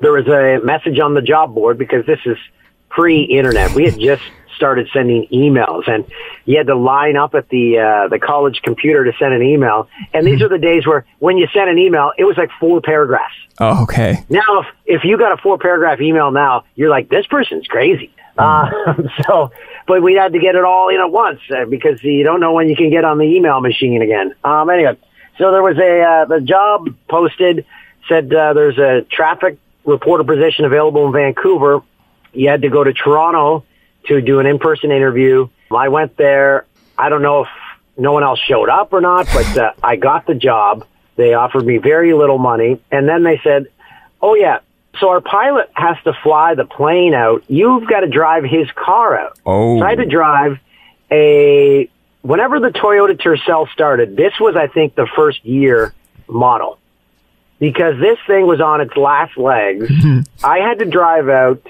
there 0.00 0.12
was 0.12 0.26
a 0.26 0.64
message 0.64 0.98
on 0.98 1.14
the 1.14 1.22
job 1.22 1.54
board 1.54 1.78
because 1.78 2.04
this 2.06 2.18
is 2.26 2.36
pre-internet. 2.88 3.74
We 3.74 3.84
had 3.84 3.98
just 3.98 4.22
started 4.56 4.88
sending 4.92 5.26
emails 5.28 5.88
and 5.88 6.04
you 6.44 6.56
had 6.56 6.66
to 6.66 6.74
line 6.74 7.16
up 7.16 7.34
at 7.34 7.48
the 7.50 7.78
uh, 7.78 8.08
the 8.08 8.18
college 8.18 8.60
computer 8.62 9.04
to 9.04 9.12
send 9.18 9.34
an 9.34 9.42
email. 9.42 9.88
And 10.12 10.26
these 10.26 10.42
are 10.42 10.48
the 10.48 10.58
days 10.58 10.86
where 10.86 11.04
when 11.18 11.36
you 11.36 11.46
sent 11.52 11.68
an 11.68 11.78
email, 11.78 12.12
it 12.18 12.24
was 12.24 12.36
like 12.36 12.50
four 12.58 12.80
paragraphs. 12.80 13.34
Oh, 13.60 13.82
okay. 13.84 14.24
Now, 14.28 14.60
if, 14.60 14.66
if 14.86 15.04
you 15.04 15.18
got 15.18 15.32
a 15.32 15.36
four 15.36 15.58
paragraph 15.58 16.00
email 16.00 16.30
now, 16.30 16.64
you're 16.74 16.90
like, 16.90 17.08
this 17.08 17.26
person's 17.26 17.66
crazy. 17.66 18.12
Uh, 18.36 18.70
so, 19.26 19.50
but 19.86 20.02
we 20.02 20.14
had 20.14 20.32
to 20.32 20.38
get 20.38 20.54
it 20.54 20.64
all 20.64 20.88
in 20.88 21.00
at 21.00 21.10
once 21.10 21.40
uh, 21.50 21.64
because 21.64 22.02
you 22.02 22.24
don't 22.24 22.40
know 22.40 22.52
when 22.52 22.68
you 22.68 22.76
can 22.76 22.90
get 22.90 23.04
on 23.04 23.18
the 23.18 23.24
email 23.24 23.60
machine 23.60 24.02
again. 24.02 24.34
Um, 24.44 24.70
anyway, 24.70 24.96
so 25.38 25.50
there 25.52 25.62
was 25.62 25.78
a 25.78 26.02
uh, 26.02 26.24
the 26.26 26.40
job 26.40 26.94
posted 27.08 27.64
said 28.08 28.32
uh, 28.32 28.52
there's 28.52 28.78
a 28.78 29.02
traffic 29.10 29.58
reporter 29.84 30.24
position 30.24 30.64
available 30.64 31.06
in 31.06 31.12
Vancouver. 31.12 31.82
You 32.32 32.48
had 32.48 32.62
to 32.62 32.68
go 32.68 32.84
to 32.84 32.92
Toronto 32.92 33.64
to 34.06 34.20
do 34.20 34.40
an 34.40 34.46
in-person 34.46 34.90
interview. 34.90 35.48
I 35.70 35.88
went 35.88 36.16
there. 36.16 36.66
I 36.98 37.08
don't 37.08 37.22
know 37.22 37.42
if 37.42 37.48
no 37.96 38.12
one 38.12 38.22
else 38.22 38.38
showed 38.40 38.68
up 38.68 38.92
or 38.92 39.00
not, 39.00 39.26
but 39.26 39.58
uh, 39.58 39.72
I 39.82 39.96
got 39.96 40.26
the 40.26 40.34
job. 40.34 40.86
They 41.16 41.34
offered 41.34 41.64
me 41.64 41.78
very 41.78 42.12
little 42.12 42.38
money. 42.38 42.80
And 42.90 43.08
then 43.08 43.22
they 43.22 43.40
said, 43.42 43.66
oh 44.20 44.34
yeah, 44.34 44.60
so 45.00 45.10
our 45.10 45.20
pilot 45.20 45.70
has 45.74 45.96
to 46.04 46.12
fly 46.22 46.54
the 46.54 46.64
plane 46.64 47.14
out. 47.14 47.44
You've 47.48 47.88
got 47.88 48.00
to 48.00 48.08
drive 48.08 48.44
his 48.44 48.70
car 48.72 49.18
out. 49.18 49.38
Oh. 49.44 49.78
So 49.78 49.84
I 49.84 49.90
had 49.90 49.98
to 49.98 50.06
drive 50.06 50.58
a, 51.10 51.88
whenever 52.22 52.60
the 52.60 52.70
Toyota 52.70 53.20
Tercel 53.20 53.68
started, 53.70 54.16
this 54.16 54.32
was, 54.40 54.56
I 54.56 54.66
think, 54.66 54.94
the 54.94 55.06
first 55.16 55.44
year 55.44 55.94
model 56.28 56.78
because 57.58 57.98
this 58.00 58.18
thing 58.26 58.46
was 58.46 58.60
on 58.60 58.80
its 58.80 58.96
last 58.96 59.36
legs. 59.36 59.88
Mm-hmm. 59.88 60.44
I 60.44 60.58
had 60.58 60.78
to 60.80 60.84
drive 60.84 61.28
out 61.28 61.66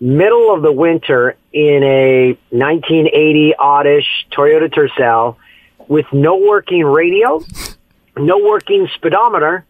middle 0.00 0.52
of 0.52 0.62
the 0.62 0.72
winter 0.72 1.36
in 1.52 1.82
a 1.82 2.38
1980 2.50 3.54
oddish 3.54 4.26
Toyota 4.30 4.72
Tercel 4.72 5.36
with 5.88 6.06
no 6.12 6.36
working 6.36 6.84
radio, 6.84 7.42
no 8.16 8.38
working 8.38 8.88
speedometer, 8.94 9.64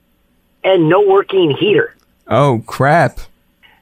and 0.64 0.88
no 0.88 1.02
working 1.02 1.50
heater. 1.50 1.94
Oh 2.28 2.62
crap. 2.66 3.18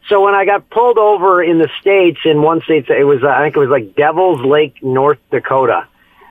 So 0.09 0.23
when 0.23 0.35
I 0.35 0.45
got 0.45 0.69
pulled 0.69 0.99
over 0.99 1.43
in 1.43 1.59
the 1.59 1.71
states, 1.81 2.21
in 2.25 2.43
one 2.43 2.61
state, 2.63 2.89
it 2.91 3.05
was 3.05 3.23
uh, 3.23 3.29
I 3.29 3.45
think 3.45 3.57
it 3.57 3.61
was 3.61 3.71
like 3.71 3.95
Devil's 3.95 4.41
Lake, 4.43 4.83
North 4.83 5.19
Dakota. 5.31 5.87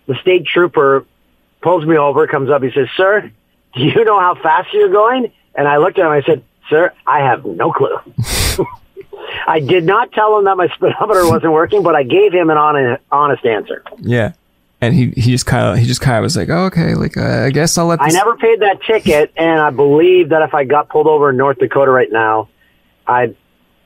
The 0.06 0.16
state 0.16 0.46
trooper 0.46 1.06
pulls 1.62 1.86
me 1.86 1.98
over, 1.98 2.28
comes 2.28 2.50
up, 2.50 2.62
he 2.62 2.72
says, 2.72 2.90
"Sir, 2.96 3.32
do 3.74 3.82
you 3.82 4.06
know 4.06 4.20
how 4.20 4.36
fast 4.36 4.74
you're 4.74 4.90
going? 4.92 5.32
And 5.56 5.68
I 5.68 5.78
looked 5.78 5.98
at 5.98 6.06
him, 6.06 6.12
I 6.12 6.22
said, 6.22 6.44
sir, 6.70 6.94
I 7.06 7.20
have 7.20 7.46
no 7.46 7.72
clue. 7.72 7.98
I 9.48 9.60
did 9.60 9.84
not 9.84 10.12
tell 10.12 10.38
him 10.38 10.46
that 10.46 10.58
my 10.58 10.68
speedometer 10.70 11.28
wasn't 11.28 11.54
working, 11.54 11.84
but 11.84 11.96
I 11.96 12.04
gave 12.04 12.34
him 12.34 12.50
an 12.50 12.58
honest, 12.58 13.04
honest 13.12 13.46
answer. 13.46 13.84
Yeah. 14.00 14.34
And 14.84 14.94
he, 14.94 15.12
he 15.12 15.32
just 15.32 15.46
kind 15.46 15.66
of 15.66 15.78
he 15.78 15.86
just 15.86 16.02
kind 16.02 16.18
of 16.18 16.24
was 16.24 16.36
like, 16.36 16.50
oh, 16.50 16.66
okay, 16.66 16.94
like 16.96 17.16
uh, 17.16 17.46
I 17.46 17.52
guess 17.52 17.78
I'll 17.78 17.86
let. 17.86 18.00
This- 18.00 18.14
I 18.14 18.18
never 18.18 18.36
paid 18.36 18.60
that 18.60 18.82
ticket, 18.86 19.32
and 19.38 19.62
I 19.62 19.70
believe 19.70 20.30
that 20.30 20.42
if 20.42 20.54
I 20.54 20.66
got 20.66 20.90
pulled 20.90 21.08
over 21.08 21.30
in 21.30 21.38
North 21.38 21.58
Dakota 21.60 21.90
right 21.90 22.12
now, 22.12 22.50
I'd 23.08 23.36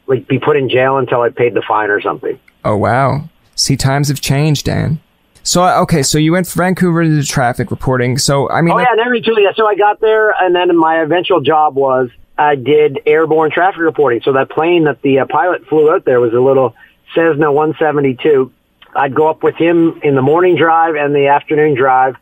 like 0.08 0.28
be 0.28 0.40
put 0.40 0.58
in 0.58 0.70
jail 0.70 0.98
until 0.98 1.22
I 1.22 1.30
paid 1.30 1.54
the 1.54 1.62
fine 1.68 1.92
or 1.92 2.02
something. 2.02 2.40
Oh 2.66 2.76
wow! 2.78 3.30
See, 3.56 3.78
times 3.78 4.08
have 4.08 4.22
changed, 4.22 4.66
Dan. 4.66 5.00
So 5.44 5.64
okay, 5.84 6.02
so 6.02 6.18
you 6.18 6.32
went 6.32 6.48
from 6.48 6.62
Vancouver 6.62 7.04
to 7.04 7.24
traffic 7.24 7.70
reporting. 7.70 8.18
So 8.18 8.50
I 8.50 8.62
mean, 8.62 8.74
oh 8.74 8.80
yeah, 8.80 8.94
never 8.96 9.20
Julia. 9.20 9.54
So 9.56 9.68
I 9.68 9.76
got 9.76 10.02
there, 10.02 10.32
and 10.32 10.56
then 10.56 10.76
my 10.76 11.02
eventual 11.02 11.42
job 11.42 11.76
was 11.76 12.10
I 12.38 12.56
did 12.56 13.00
airborne 13.06 13.52
traffic 13.52 13.82
reporting. 13.82 14.22
So 14.24 14.34
that 14.34 14.50
plane 14.50 14.86
that 14.86 15.02
the 15.04 15.20
uh, 15.20 15.26
pilot 15.26 15.66
flew 15.68 15.92
out 15.92 16.06
there 16.06 16.20
was 16.20 16.34
a 16.34 16.40
little 16.40 16.76
Cessna 17.16 17.52
172, 17.52 18.52
I'd 18.96 19.14
go 19.14 19.28
up 19.28 19.44
with 19.44 19.56
him 19.56 20.00
in 20.04 20.16
the 20.16 20.22
morning 20.22 20.56
drive 20.56 20.96
and 20.96 21.16
the 21.16 21.28
afternoon 21.28 21.76
drive, 21.76 22.16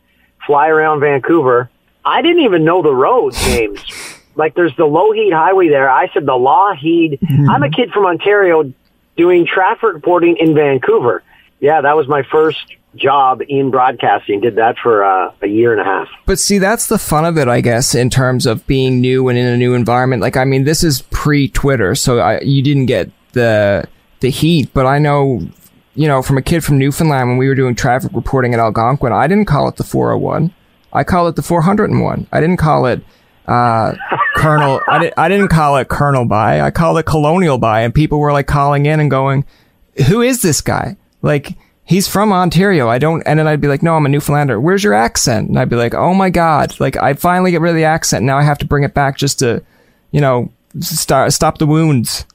fly 0.45 0.67
around 0.67 0.99
Vancouver. 0.99 1.69
I 2.03 2.21
didn't 2.21 2.43
even 2.43 2.63
know 2.63 2.81
the 2.81 2.93
roads 2.93 3.37
names. 3.47 3.83
Like 4.35 4.55
there's 4.55 4.75
the 4.75 4.85
Lougheed 4.85 5.33
Highway 5.33 5.69
there. 5.69 5.89
I 5.89 6.11
said 6.13 6.25
the 6.25 6.33
Lougheed. 6.33 7.19
I'm 7.49 7.63
a 7.63 7.69
kid 7.69 7.91
from 7.91 8.05
Ontario 8.05 8.73
doing 9.15 9.45
traffic 9.45 9.93
reporting 9.93 10.37
in 10.37 10.53
Vancouver. 10.53 11.23
Yeah, 11.61 11.81
that 11.81 11.95
was 11.95 12.07
my 12.07 12.23
first 12.23 12.75
job 12.95 13.41
in 13.47 13.71
broadcasting. 13.71 14.41
Did 14.41 14.55
that 14.55 14.77
for 14.77 15.03
uh, 15.03 15.31
a 15.41 15.47
year 15.47 15.71
and 15.71 15.81
a 15.81 15.83
half. 15.83 16.07
But 16.25 16.39
see, 16.39 16.57
that's 16.57 16.87
the 16.87 16.97
fun 16.97 17.25
of 17.25 17.37
it, 17.37 17.47
I 17.47 17.61
guess, 17.61 17.95
in 17.95 18.09
terms 18.09 18.45
of 18.45 18.65
being 18.67 19.01
new 19.01 19.27
and 19.29 19.37
in 19.37 19.45
a 19.45 19.57
new 19.57 19.73
environment. 19.73 20.21
Like, 20.21 20.37
I 20.37 20.45
mean, 20.45 20.63
this 20.63 20.83
is 20.83 21.01
pre-Twitter, 21.03 21.95
so 21.95 22.19
I, 22.19 22.39
you 22.41 22.61
didn't 22.61 22.87
get 22.87 23.09
the 23.33 23.87
the 24.19 24.29
heat. 24.29 24.69
But 24.73 24.85
I 24.85 24.99
know, 24.99 25.41
you 25.95 26.07
know, 26.07 26.21
from 26.21 26.37
a 26.37 26.41
kid 26.41 26.63
from 26.63 26.77
Newfoundland 26.77 27.29
when 27.29 27.37
we 27.37 27.47
were 27.47 27.55
doing 27.55 27.73
traffic 27.75 28.11
reporting 28.13 28.53
at 28.53 28.59
Algonquin, 28.59 29.13
I 29.13 29.27
didn't 29.27 29.45
call 29.45 29.67
it 29.67 29.77
the 29.77 29.83
401. 29.83 30.53
I 30.93 31.03
call 31.03 31.27
it 31.27 31.35
the 31.35 31.41
401. 31.41 32.27
I 32.31 32.39
didn't 32.39 32.57
call 32.57 32.85
it 32.85 33.01
uh, 33.47 33.93
Colonel. 34.35 34.81
I, 34.87 34.99
di- 34.99 35.13
I 35.17 35.29
didn't 35.29 35.47
call 35.49 35.77
it 35.77 35.87
Colonel 35.87 36.25
by. 36.25 36.61
I 36.61 36.71
called 36.71 36.97
it 36.97 37.05
Colonial 37.05 37.57
by, 37.57 37.81
and 37.81 37.93
people 37.93 38.19
were 38.19 38.31
like 38.33 38.47
calling 38.47 38.85
in 38.85 38.99
and 38.99 39.09
going, 39.09 39.45
"Who 40.07 40.21
is 40.21 40.41
this 40.41 40.61
guy?" 40.61 40.97
Like 41.21 41.57
he's 41.83 42.07
from 42.07 42.33
Ontario. 42.33 42.89
I 42.89 42.97
don't. 42.97 43.21
And 43.25 43.39
then 43.39 43.47
I'd 43.47 43.61
be 43.61 43.67
like, 43.67 43.83
"No, 43.83 43.95
I'm 43.95 44.05
a 44.05 44.09
Newfoundlander. 44.09 44.59
Where's 44.59 44.83
your 44.83 44.93
accent?" 44.93 45.49
And 45.49 45.57
I'd 45.59 45.69
be 45.69 45.75
like, 45.77 45.93
"Oh 45.93 46.13
my 46.13 46.29
god!" 46.29 46.79
Like 46.79 46.97
I 46.97 47.13
finally 47.13 47.51
get 47.51 47.61
rid 47.61 47.69
of 47.69 47.75
the 47.75 47.85
accent. 47.85 48.25
Now 48.25 48.37
I 48.37 48.43
have 48.43 48.57
to 48.59 48.65
bring 48.65 48.83
it 48.83 48.93
back 48.93 49.17
just 49.17 49.39
to, 49.39 49.63
you 50.11 50.21
know, 50.21 50.51
start, 50.79 51.31
stop 51.33 51.57
the 51.57 51.67
wounds. 51.67 52.25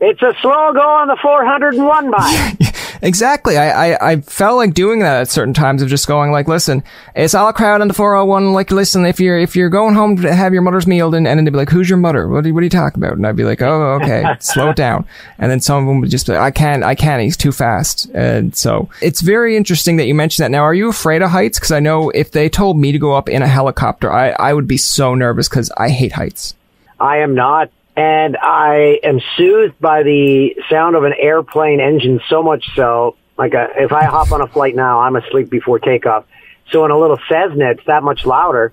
It's 0.00 0.22
a 0.22 0.32
slow 0.40 0.72
go 0.72 0.80
on 0.80 1.08
the 1.08 1.16
401 1.20 2.10
by. 2.12 2.56
exactly. 3.02 3.56
I, 3.56 3.94
I, 3.94 4.12
I 4.12 4.20
felt 4.20 4.56
like 4.56 4.72
doing 4.72 5.00
that 5.00 5.22
at 5.22 5.28
certain 5.28 5.54
times 5.54 5.82
of 5.82 5.88
just 5.88 6.06
going 6.06 6.30
like, 6.30 6.46
listen, 6.46 6.84
it's 7.16 7.34
all 7.34 7.52
crowd 7.52 7.80
on 7.80 7.88
the 7.88 7.94
401. 7.94 8.52
Like, 8.52 8.70
listen, 8.70 9.04
if 9.06 9.18
you're, 9.18 9.36
if 9.36 9.56
you're 9.56 9.68
going 9.68 9.96
home 9.96 10.16
to 10.18 10.32
have 10.32 10.52
your 10.52 10.62
mother's 10.62 10.86
meal, 10.86 11.12
and, 11.16 11.26
and 11.26 11.36
then 11.36 11.44
they'd 11.44 11.50
be 11.50 11.56
like, 11.56 11.70
who's 11.70 11.88
your 11.88 11.98
mother? 11.98 12.28
What 12.28 12.46
are, 12.46 12.54
what 12.54 12.60
are 12.60 12.64
you 12.64 12.70
talking 12.70 13.02
about? 13.02 13.16
And 13.16 13.26
I'd 13.26 13.34
be 13.34 13.42
like, 13.42 13.60
oh, 13.60 13.98
okay, 14.00 14.24
slow 14.38 14.70
it 14.70 14.76
down. 14.76 15.04
And 15.38 15.50
then 15.50 15.58
some 15.60 15.82
of 15.82 15.88
them 15.88 16.00
would 16.00 16.10
just 16.10 16.28
be 16.28 16.32
like, 16.32 16.42
I 16.42 16.50
can't, 16.52 16.84
I 16.84 16.94
can't, 16.94 17.20
he's 17.20 17.36
too 17.36 17.50
fast. 17.50 18.08
And 18.14 18.54
so 18.54 18.88
it's 19.02 19.20
very 19.20 19.56
interesting 19.56 19.96
that 19.96 20.06
you 20.06 20.14
mentioned 20.14 20.44
that. 20.44 20.52
Now, 20.52 20.62
are 20.62 20.74
you 20.74 20.88
afraid 20.88 21.22
of 21.22 21.30
heights? 21.30 21.58
Cause 21.58 21.72
I 21.72 21.80
know 21.80 22.10
if 22.10 22.30
they 22.30 22.48
told 22.48 22.78
me 22.78 22.92
to 22.92 22.98
go 23.00 23.14
up 23.14 23.28
in 23.28 23.42
a 23.42 23.48
helicopter, 23.48 24.12
I, 24.12 24.30
I 24.30 24.54
would 24.54 24.68
be 24.68 24.76
so 24.76 25.16
nervous 25.16 25.48
because 25.48 25.72
I 25.76 25.88
hate 25.88 26.12
heights. 26.12 26.54
I 27.00 27.18
am 27.18 27.34
not 27.34 27.70
and 27.98 28.36
I 28.36 29.00
am 29.02 29.20
soothed 29.36 29.80
by 29.80 30.04
the 30.04 30.54
sound 30.70 30.94
of 30.94 31.02
an 31.02 31.14
airplane 31.18 31.80
engine 31.80 32.20
so 32.28 32.44
much 32.44 32.64
so, 32.76 33.16
like 33.36 33.54
a, 33.54 33.70
if 33.76 33.90
I 33.90 34.04
hop 34.04 34.30
on 34.30 34.40
a 34.40 34.46
flight 34.46 34.76
now, 34.76 35.00
I'm 35.00 35.16
asleep 35.16 35.50
before 35.50 35.80
takeoff. 35.80 36.24
So 36.70 36.84
in 36.84 36.92
a 36.92 36.98
little 36.98 37.18
Cessna, 37.28 37.70
it's 37.72 37.84
that 37.86 38.04
much 38.04 38.24
louder. 38.24 38.72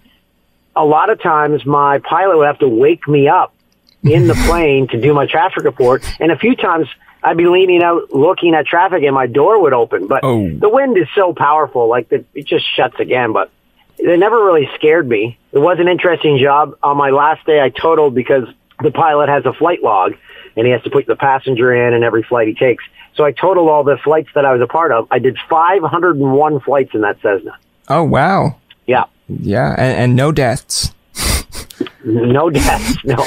A 0.75 0.86
lot 0.86 1.10
of 1.10 1.20
times 1.24 1.65
my 1.65 1.98
pilot 1.98 2.38
would 2.38 2.46
have 2.46 2.60
to 2.60 2.67
wake 2.67 3.08
me 3.08 3.27
up 3.27 3.55
in 4.03 4.27
the 4.27 4.36
plane 4.46 4.89
to 4.89 5.01
do 5.01 5.12
my 5.15 5.25
traffic 5.25 5.63
report. 5.63 6.03
And 6.20 6.32
a 6.32 6.38
few 6.38 6.55
times 6.55 6.88
I'd 7.24 7.36
be 7.36 7.48
leaning 7.48 7.82
out 7.82 8.13
looking 8.13 8.53
at 8.53 8.67
traffic 8.67 9.01
and 9.01 9.15
my 9.15 9.25
door 9.25 9.60
would 9.60 9.74
open. 9.74 10.05
But 10.05 10.20
oh. 10.22 10.48
the 10.55 10.70
wind 10.70 11.00
is 11.00 11.08
so 11.15 11.34
powerful, 11.34 11.89
like 11.89 12.10
the, 12.10 12.24
it 12.36 12.46
just 12.46 12.65
shuts 12.75 13.00
again. 13.00 13.34
But 13.34 13.50
it 13.98 14.20
never 14.20 14.46
really 14.46 14.70
scared 14.75 15.10
me. 15.10 15.39
It 15.51 15.58
was 15.58 15.79
an 15.79 15.88
interesting 15.88 16.38
job. 16.38 16.77
On 16.84 16.96
my 16.96 17.10
last 17.10 17.44
day, 17.48 17.60
I 17.60 17.70
totaled 17.70 18.13
because 18.13 18.48
the 18.82 18.91
pilot 18.91 19.29
has 19.29 19.46
a 19.46 19.53
flight 19.53 19.82
log 19.84 20.13
and 20.55 20.65
he 20.65 20.72
has 20.72 20.82
to 20.84 20.89
put 20.89 21.05
the 21.05 21.15
passenger 21.15 21.74
in 21.74 21.94
and 21.94 22.03
every 22.03 22.24
flight 22.24 22.48
he 22.48 22.53
takes. 22.53 22.84
So 23.15 23.24
I 23.24 23.32
totaled 23.32 23.70
all 23.70 23.84
the 23.84 23.98
flights 24.03 24.29
that 24.36 24.46
I 24.46 24.53
was 24.53 24.62
a 24.62 24.67
part 24.67 24.91
of. 24.91 25.08
I 25.12 25.20
did 25.20 25.38
501 25.50 26.60
flights 26.62 26.94
in 26.94 27.01
that 27.01 27.22
Cessna. 27.22 27.58
Oh, 27.88 28.03
wow. 28.03 28.58
Yeah. 28.86 29.05
Yeah. 29.27 29.72
And, 29.72 30.00
and 30.00 30.15
no 30.15 30.32
deaths. 30.32 30.94
no 32.03 32.50
deaths. 32.50 32.98
No. 33.05 33.25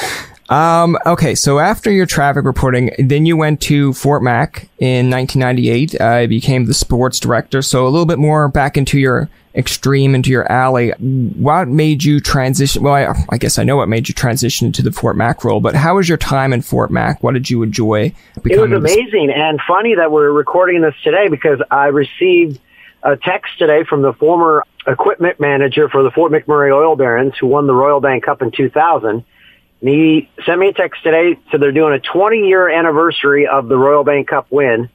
Um, 0.49 0.97
okay, 1.05 1.35
so 1.35 1.59
after 1.59 1.91
your 1.91 2.07
traffic 2.07 2.43
reporting, 2.43 2.89
then 2.97 3.27
you 3.27 3.37
went 3.37 3.61
to 3.61 3.93
Fort 3.93 4.23
Mac 4.23 4.67
in 4.79 5.09
1998. 5.09 6.01
Uh, 6.01 6.27
became 6.27 6.65
the 6.65 6.73
sports 6.73 7.19
director. 7.19 7.61
So 7.61 7.85
a 7.85 7.89
little 7.89 8.07
bit 8.07 8.17
more 8.17 8.47
back 8.47 8.75
into 8.75 8.99
your 8.99 9.29
extreme, 9.55 10.15
into 10.15 10.31
your 10.31 10.51
alley. 10.51 10.91
What 10.91 11.67
made 11.67 12.03
you 12.03 12.19
transition? 12.19 12.81
Well, 12.81 12.93
I, 12.93 13.13
I 13.29 13.37
guess 13.37 13.59
I 13.59 13.63
know 13.63 13.77
what 13.77 13.89
made 13.89 14.07
you 14.07 14.15
transition 14.15 14.71
to 14.71 14.81
the 14.81 14.91
Fort 14.91 15.15
Mac 15.15 15.43
role, 15.43 15.59
but 15.59 15.75
how 15.75 15.97
was 15.97 16.09
your 16.09 16.17
time 16.17 16.51
in 16.51 16.63
Fort 16.63 16.89
Mac? 16.89 17.21
What 17.21 17.33
did 17.35 17.49
you 17.49 17.61
enjoy? 17.61 18.13
It 18.45 18.59
was 18.59 18.71
amazing 18.71 19.31
and 19.35 19.59
funny 19.67 19.95
that 19.95 20.11
we're 20.11 20.31
recording 20.31 20.81
this 20.81 20.95
today 21.03 21.27
because 21.27 21.61
I 21.69 21.87
received 21.87 22.59
a 23.03 23.15
text 23.15 23.57
today 23.59 23.83
from 23.83 24.01
the 24.01 24.13
former 24.13 24.63
equipment 24.87 25.39
manager 25.39 25.89
for 25.89 26.01
the 26.01 26.11
Fort 26.11 26.31
McMurray 26.31 26.73
Oil 26.73 26.95
Barons 26.95 27.33
who 27.39 27.47
won 27.47 27.67
the 27.67 27.73
Royal 27.73 27.99
Bank 27.99 28.23
Cup 28.23 28.41
in 28.41 28.51
2000 28.51 29.23
and 29.81 29.89
he 29.89 30.29
sent 30.45 30.59
me 30.59 30.69
a 30.69 30.73
text 30.73 31.03
today. 31.03 31.39
So 31.51 31.57
they're 31.57 31.71
doing 31.71 31.93
a 31.93 31.99
20 31.99 32.47
year 32.47 32.69
anniversary 32.69 33.47
of 33.47 33.67
the 33.67 33.77
Royal 33.77 34.03
Bank 34.03 34.27
Cup 34.27 34.47
win, 34.49 34.89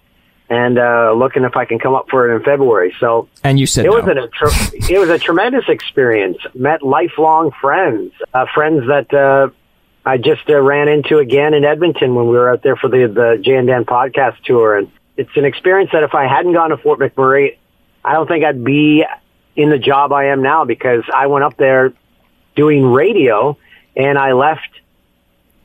and 0.48 0.78
uh, 0.78 1.12
looking 1.16 1.44
if 1.44 1.56
I 1.56 1.64
can 1.64 1.78
come 1.78 1.94
up 1.94 2.08
for 2.10 2.30
it 2.30 2.36
in 2.36 2.42
February. 2.42 2.94
So 3.00 3.28
and 3.42 3.58
you 3.58 3.66
said 3.66 3.86
it 3.86 3.88
no. 3.88 4.00
was 4.00 4.06
a 4.06 4.28
tr- 4.28 4.92
it 4.92 4.98
was 4.98 5.08
a 5.08 5.18
tremendous 5.18 5.64
experience. 5.68 6.38
Met 6.54 6.82
lifelong 6.82 7.50
friends, 7.60 8.12
uh, 8.32 8.46
friends 8.52 8.86
that 8.88 9.12
uh, 9.14 9.50
I 10.04 10.18
just 10.18 10.48
uh, 10.48 10.60
ran 10.60 10.88
into 10.88 11.18
again 11.18 11.54
in 11.54 11.64
Edmonton 11.64 12.14
when 12.14 12.26
we 12.26 12.32
were 12.32 12.50
out 12.50 12.62
there 12.62 12.76
for 12.76 12.88
the 12.88 13.06
the 13.06 13.42
Jay 13.42 13.56
and 13.56 13.66
Dan 13.66 13.84
podcast 13.84 14.36
tour, 14.44 14.76
and 14.76 14.90
it's 15.16 15.34
an 15.36 15.44
experience 15.44 15.90
that 15.92 16.02
if 16.02 16.14
I 16.14 16.26
hadn't 16.26 16.52
gone 16.52 16.70
to 16.70 16.76
Fort 16.76 16.98
McMurray, 16.98 17.56
I 18.04 18.12
don't 18.12 18.28
think 18.28 18.44
I'd 18.44 18.62
be 18.62 19.04
in 19.56 19.70
the 19.70 19.78
job 19.78 20.12
I 20.12 20.26
am 20.26 20.42
now 20.42 20.64
because 20.64 21.04
I 21.14 21.28
went 21.28 21.44
up 21.44 21.56
there 21.56 21.92
doing 22.54 22.84
radio 22.84 23.56
and 23.96 24.18
I 24.18 24.32
left 24.32 24.68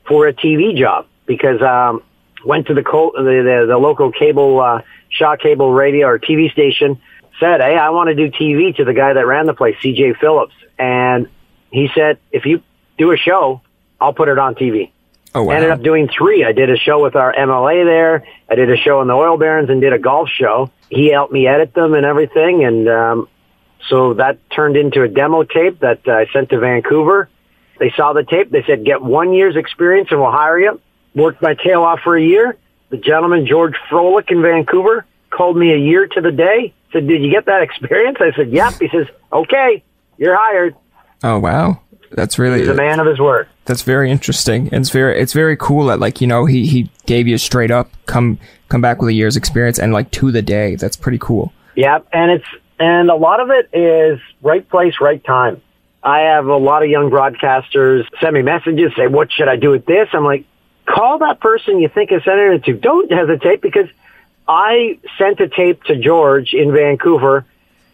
for 0.06 0.26
a 0.26 0.32
TV 0.32 0.76
job 0.76 1.06
because 1.26 1.62
um, 1.62 2.02
went 2.44 2.66
to 2.66 2.74
the, 2.74 2.82
co- 2.82 3.12
the, 3.16 3.22
the 3.22 3.66
the 3.68 3.78
local 3.78 4.12
cable 4.12 4.60
uh, 4.60 4.82
Shaw 5.08 5.36
Cable 5.36 5.72
Radio 5.72 6.06
or 6.08 6.18
TV 6.18 6.50
station. 6.52 7.00
Said, 7.38 7.60
"Hey, 7.60 7.76
I 7.76 7.90
want 7.90 8.08
to 8.08 8.14
do 8.14 8.30
TV." 8.30 8.76
To 8.76 8.84
the 8.84 8.92
guy 8.92 9.12
that 9.12 9.26
ran 9.26 9.46
the 9.46 9.54
place, 9.54 9.76
C.J. 9.80 10.14
Phillips, 10.20 10.54
and 10.78 11.28
he 11.70 11.88
said, 11.94 12.18
"If 12.32 12.44
you 12.44 12.62
do 12.98 13.12
a 13.12 13.16
show, 13.16 13.62
I'll 14.00 14.12
put 14.12 14.28
it 14.28 14.38
on 14.38 14.54
TV." 14.54 14.90
Oh, 15.32 15.44
wow. 15.44 15.52
I 15.52 15.56
ended 15.56 15.70
up 15.70 15.82
doing 15.82 16.08
three. 16.08 16.44
I 16.44 16.52
did 16.52 16.70
a 16.70 16.76
show 16.76 17.00
with 17.00 17.14
our 17.14 17.32
MLA 17.32 17.84
there. 17.84 18.26
I 18.48 18.56
did 18.56 18.68
a 18.68 18.76
show 18.76 18.98
on 18.98 19.06
the 19.06 19.14
Oil 19.14 19.38
Barons 19.38 19.70
and 19.70 19.80
did 19.80 19.92
a 19.92 19.98
golf 19.98 20.28
show. 20.28 20.70
He 20.88 21.06
helped 21.12 21.32
me 21.32 21.46
edit 21.46 21.72
them 21.72 21.94
and 21.94 22.04
everything, 22.04 22.64
and 22.64 22.88
um, 22.88 23.28
so 23.88 24.14
that 24.14 24.38
turned 24.50 24.76
into 24.76 25.02
a 25.02 25.08
demo 25.08 25.44
tape 25.44 25.80
that 25.80 26.00
uh, 26.06 26.12
I 26.12 26.26
sent 26.32 26.50
to 26.50 26.58
Vancouver 26.58 27.28
they 27.80 27.90
saw 27.96 28.12
the 28.12 28.22
tape. 28.22 28.50
They 28.50 28.62
said, 28.62 28.84
get 28.84 29.02
one 29.02 29.32
year's 29.32 29.56
experience 29.56 30.08
and 30.12 30.20
we'll 30.20 30.30
hire 30.30 30.60
you. 30.60 30.80
Worked 31.14 31.42
my 31.42 31.54
tail 31.54 31.82
off 31.82 32.00
for 32.04 32.16
a 32.16 32.22
year. 32.22 32.56
The 32.90 32.98
gentleman, 32.98 33.46
George 33.46 33.74
Froelich 33.90 34.30
in 34.30 34.42
Vancouver, 34.42 35.04
called 35.30 35.56
me 35.56 35.72
a 35.72 35.78
year 35.78 36.06
to 36.06 36.20
the 36.20 36.30
day. 36.30 36.72
Said, 36.92 37.08
did 37.08 37.22
you 37.22 37.30
get 37.30 37.46
that 37.46 37.62
experience? 37.62 38.18
I 38.20 38.32
said, 38.36 38.50
yep. 38.50 38.74
He 38.78 38.88
says, 38.88 39.06
okay, 39.32 39.82
you're 40.18 40.36
hired. 40.36 40.76
Oh, 41.24 41.38
wow. 41.38 41.80
That's 42.12 42.38
really 42.38 42.60
He's 42.60 42.68
a 42.68 42.74
man 42.74 43.00
of 43.00 43.06
his 43.06 43.18
word. 43.18 43.48
That's 43.64 43.82
very 43.82 44.10
interesting. 44.10 44.68
And 44.72 44.82
it's 44.82 44.90
very 44.90 45.20
it's 45.20 45.32
very 45.32 45.56
cool 45.56 45.86
that 45.86 46.00
like, 46.00 46.20
you 46.20 46.26
know, 46.26 46.44
he 46.44 46.66
he 46.66 46.90
gave 47.06 47.28
you 47.28 47.38
straight 47.38 47.70
up 47.70 47.88
come 48.06 48.38
come 48.68 48.80
back 48.80 49.00
with 49.00 49.10
a 49.10 49.12
year's 49.12 49.36
experience 49.36 49.78
and 49.78 49.92
like 49.92 50.10
to 50.12 50.32
the 50.32 50.42
day. 50.42 50.74
That's 50.74 50.96
pretty 50.96 51.18
cool. 51.18 51.52
Yep, 51.76 52.08
and 52.12 52.32
it's 52.32 52.46
and 52.80 53.10
a 53.10 53.14
lot 53.14 53.38
of 53.38 53.50
it 53.50 53.68
is 53.72 54.18
right 54.42 54.68
place, 54.68 54.94
right 55.00 55.22
time. 55.22 55.62
I 56.02 56.20
have 56.20 56.46
a 56.46 56.56
lot 56.56 56.82
of 56.82 56.88
young 56.88 57.10
broadcasters 57.10 58.06
send 58.20 58.34
me 58.34 58.42
messages, 58.42 58.92
say, 58.96 59.06
what 59.06 59.30
should 59.30 59.48
I 59.48 59.56
do 59.56 59.70
with 59.70 59.84
this? 59.84 60.08
I'm 60.12 60.24
like, 60.24 60.46
call 60.86 61.18
that 61.18 61.40
person 61.40 61.78
you 61.78 61.88
think 61.88 62.10
is 62.10 62.22
sending 62.24 62.52
it 62.54 62.64
to. 62.64 62.72
Don't 62.72 63.12
hesitate 63.12 63.60
because 63.60 63.88
I 64.48 64.98
sent 65.18 65.40
a 65.40 65.48
tape 65.48 65.84
to 65.84 65.96
George 65.96 66.54
in 66.54 66.72
Vancouver 66.72 67.44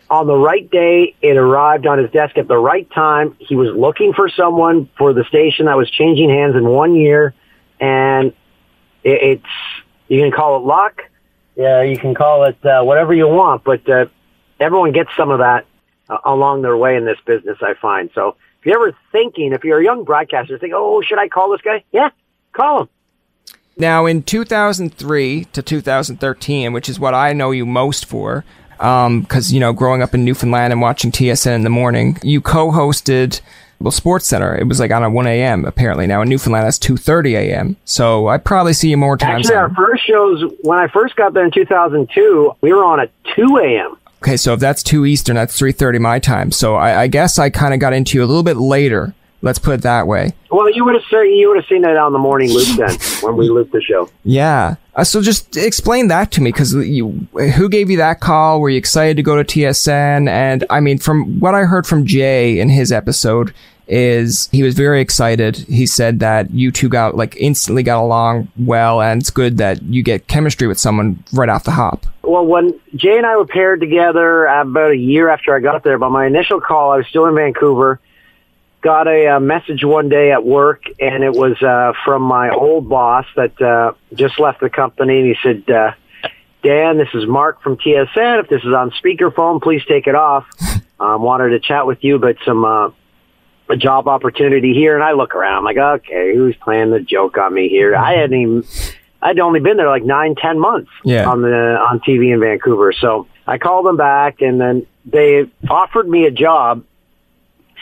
on 0.08 0.28
the 0.28 0.36
right 0.36 0.70
day. 0.70 1.16
It 1.20 1.36
arrived 1.36 1.86
on 1.86 1.98
his 1.98 2.10
desk 2.12 2.38
at 2.38 2.46
the 2.46 2.56
right 2.56 2.88
time. 2.92 3.36
He 3.40 3.56
was 3.56 3.76
looking 3.76 4.12
for 4.12 4.28
someone 4.28 4.88
for 4.96 5.12
the 5.12 5.24
station 5.24 5.66
that 5.66 5.76
was 5.76 5.90
changing 5.90 6.30
hands 6.30 6.54
in 6.54 6.64
one 6.64 6.94
year. 6.94 7.34
And 7.80 8.32
it's, 9.02 9.44
you 10.06 10.20
can 10.20 10.30
call 10.30 10.58
it 10.58 10.64
luck. 10.64 11.02
Yeah, 11.56 11.82
you 11.82 11.98
can 11.98 12.14
call 12.14 12.44
it 12.44 12.64
uh, 12.64 12.82
whatever 12.82 13.14
you 13.14 13.26
want, 13.26 13.64
but 13.64 13.88
uh, 13.88 14.06
everyone 14.60 14.92
gets 14.92 15.10
some 15.16 15.30
of 15.30 15.38
that 15.38 15.66
uh, 16.08 16.18
along 16.24 16.62
their 16.62 16.76
way 16.76 16.96
in 16.96 17.04
this 17.04 17.18
business, 17.24 17.58
I 17.60 17.74
find. 17.74 18.10
So 18.14 18.36
if 18.60 18.66
you're 18.66 18.76
ever 18.76 18.96
thinking, 19.12 19.52
if 19.52 19.64
you're 19.64 19.80
a 19.80 19.84
young 19.84 20.04
broadcaster, 20.04 20.58
think, 20.58 20.72
oh, 20.74 21.02
should 21.02 21.18
I 21.18 21.28
call 21.28 21.50
this 21.50 21.60
guy? 21.60 21.84
Yeah, 21.92 22.10
call 22.52 22.82
him. 22.82 22.88
Now, 23.78 24.06
in 24.06 24.22
2003 24.22 25.44
to 25.52 25.62
2013, 25.62 26.72
which 26.72 26.88
is 26.88 26.98
what 26.98 27.12
I 27.12 27.34
know 27.34 27.50
you 27.50 27.66
most 27.66 28.06
for, 28.06 28.44
because, 28.70 29.50
um, 29.50 29.54
you 29.54 29.60
know, 29.60 29.72
growing 29.72 30.02
up 30.02 30.14
in 30.14 30.24
Newfoundland 30.24 30.72
and 30.72 30.80
watching 30.80 31.12
TSN 31.12 31.54
in 31.54 31.62
the 31.62 31.70
morning, 31.70 32.18
you 32.22 32.40
co 32.40 32.70
hosted 32.70 33.40
well, 33.78 33.90
Sports 33.90 34.26
Center. 34.26 34.56
It 34.56 34.66
was 34.66 34.80
like 34.80 34.90
on 34.90 35.02
a 35.02 35.10
1 35.10 35.26
a.m. 35.26 35.64
apparently. 35.64 36.06
Now 36.06 36.22
in 36.22 36.28
Newfoundland, 36.28 36.66
that's 36.66 36.78
2:30 36.78 37.34
a.m. 37.36 37.76
So 37.84 38.28
I 38.28 38.38
probably 38.38 38.72
see 38.72 38.88
you 38.88 38.96
more 38.96 39.16
times. 39.16 39.46
Actually, 39.46 39.56
our 39.56 39.74
first 39.74 40.06
shows 40.06 40.44
when 40.62 40.78
I 40.78 40.88
first 40.88 41.16
got 41.16 41.34
there 41.34 41.44
in 41.44 41.50
2002, 41.50 42.52
we 42.60 42.72
were 42.72 42.84
on 42.84 43.00
at 43.00 43.10
2 43.34 43.58
a.m. 43.58 43.98
Okay, 44.22 44.36
so 44.36 44.54
if 44.54 44.60
that's 44.60 44.82
2 44.82 45.06
Eastern, 45.06 45.36
that's 45.36 45.58
3:30 45.58 46.00
my 46.00 46.18
time. 46.18 46.50
So 46.50 46.74
I, 46.74 47.02
I 47.02 47.06
guess 47.06 47.38
I 47.38 47.50
kind 47.50 47.74
of 47.74 47.80
got 47.80 47.92
into 47.92 48.18
you 48.18 48.24
a 48.24 48.26
little 48.26 48.42
bit 48.42 48.56
later. 48.56 49.14
Let's 49.42 49.58
put 49.58 49.74
it 49.74 49.82
that 49.82 50.06
way. 50.06 50.32
Well, 50.50 50.70
you 50.70 50.84
would 50.84 50.94
have 50.94 51.04
seen 51.10 51.32
you 51.36 51.48
would 51.48 51.58
have 51.58 51.66
seen 51.66 51.82
that 51.82 51.96
on 51.96 52.12
the 52.12 52.18
morning 52.18 52.50
loop 52.50 52.76
then 52.76 52.90
when 53.20 53.36
we 53.36 53.48
looped 53.48 53.72
the 53.72 53.82
show. 53.82 54.08
Yeah. 54.24 54.76
Uh, 54.94 55.04
so 55.04 55.20
just 55.20 55.56
explain 55.56 56.08
that 56.08 56.32
to 56.32 56.40
me 56.40 56.50
because 56.50 56.72
who 56.72 57.68
gave 57.68 57.90
you 57.90 57.98
that 57.98 58.20
call? 58.20 58.60
Were 58.60 58.70
you 58.70 58.78
excited 58.78 59.16
to 59.18 59.22
go 59.22 59.40
to 59.40 59.44
TSN? 59.44 60.28
And 60.28 60.64
I 60.70 60.80
mean, 60.80 60.98
from 60.98 61.38
what 61.38 61.54
I 61.54 61.64
heard 61.64 61.86
from 61.86 62.06
Jay 62.06 62.58
in 62.58 62.70
his 62.70 62.90
episode, 62.90 63.52
is 63.88 64.48
he 64.52 64.62
was 64.62 64.74
very 64.74 65.00
excited. 65.00 65.56
He 65.56 65.86
said 65.86 66.20
that 66.20 66.50
you 66.50 66.72
two 66.72 66.88
got 66.88 67.16
like 67.16 67.36
instantly 67.36 67.82
got 67.82 68.02
along 68.02 68.48
well, 68.58 69.00
and 69.00 69.20
it's 69.20 69.30
good 69.30 69.58
that 69.58 69.82
you 69.82 70.02
get 70.02 70.26
chemistry 70.26 70.66
with 70.66 70.78
someone 70.78 71.22
right 71.32 71.48
off 71.48 71.64
the 71.64 71.72
hop. 71.72 72.06
Well, 72.22 72.44
when 72.44 72.78
Jay 72.94 73.16
and 73.16 73.26
I 73.26 73.36
were 73.36 73.46
paired 73.46 73.80
together 73.80 74.46
about 74.46 74.90
a 74.90 74.96
year 74.96 75.28
after 75.28 75.54
I 75.54 75.60
got 75.60 75.84
there, 75.84 75.98
but 75.98 76.10
my 76.10 76.26
initial 76.26 76.60
call, 76.60 76.90
I 76.90 76.96
was 76.98 77.06
still 77.06 77.26
in 77.26 77.34
Vancouver 77.34 78.00
got 78.86 79.08
a, 79.08 79.36
a 79.36 79.40
message 79.40 79.84
one 79.84 80.08
day 80.08 80.30
at 80.30 80.44
work, 80.44 80.84
and 81.00 81.24
it 81.24 81.32
was 81.32 81.60
uh, 81.60 81.92
from 82.04 82.22
my 82.22 82.50
old 82.50 82.88
boss 82.88 83.26
that 83.34 83.60
uh, 83.60 83.94
just 84.14 84.38
left 84.38 84.60
the 84.60 84.70
company, 84.70 85.18
and 85.18 85.26
he 85.26 85.36
said, 85.42 85.68
uh, 85.68 85.92
"Dan, 86.62 86.96
this 86.96 87.08
is 87.12 87.26
Mark 87.26 87.62
from 87.62 87.78
TSN. 87.78 88.44
If 88.44 88.48
this 88.48 88.62
is 88.62 88.72
on 88.72 88.92
speakerphone, 88.92 89.60
please 89.60 89.82
take 89.88 90.06
it 90.06 90.14
off. 90.14 90.46
I 90.60 90.80
um, 91.14 91.22
wanted 91.22 91.48
to 91.48 91.58
chat 91.58 91.84
with 91.84 92.04
you 92.04 92.14
about 92.14 92.36
some 92.44 92.64
uh, 92.64 92.90
a 93.68 93.76
job 93.76 94.08
opportunity 94.08 94.74
here." 94.74 94.94
And 94.94 95.04
I 95.04 95.12
look 95.12 95.34
around, 95.34 95.58
I'm 95.58 95.64
like, 95.64 95.76
"Okay, 95.76 96.34
who's 96.34 96.56
playing 96.56 96.90
the 96.90 97.00
joke 97.00 97.38
on 97.38 97.54
me 97.54 97.68
here?" 97.68 97.94
I 97.96 98.14
hadn't 98.14 98.40
even. 98.40 98.64
I'd 99.22 99.38
only 99.40 99.60
been 99.60 99.76
there 99.76 99.88
like 99.88 100.04
nine, 100.04 100.34
ten 100.36 100.58
months 100.58 100.90
yeah. 101.02 101.28
on 101.28 101.42
the 101.42 101.48
on 101.48 102.00
TV 102.00 102.32
in 102.32 102.40
Vancouver. 102.40 102.92
So 102.92 103.26
I 103.46 103.58
called 103.58 103.86
them 103.86 103.96
back, 103.96 104.40
and 104.40 104.60
then 104.60 104.86
they 105.04 105.50
offered 105.68 106.08
me 106.08 106.26
a 106.26 106.30
job 106.30 106.84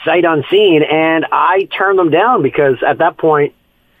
sight 0.05 0.23
unseen, 0.23 0.83
and 0.83 1.25
I 1.31 1.67
turned 1.77 1.99
them 1.99 2.11
down 2.11 2.43
because 2.43 2.77
at 2.87 2.99
that 2.99 3.17
point 3.17 3.53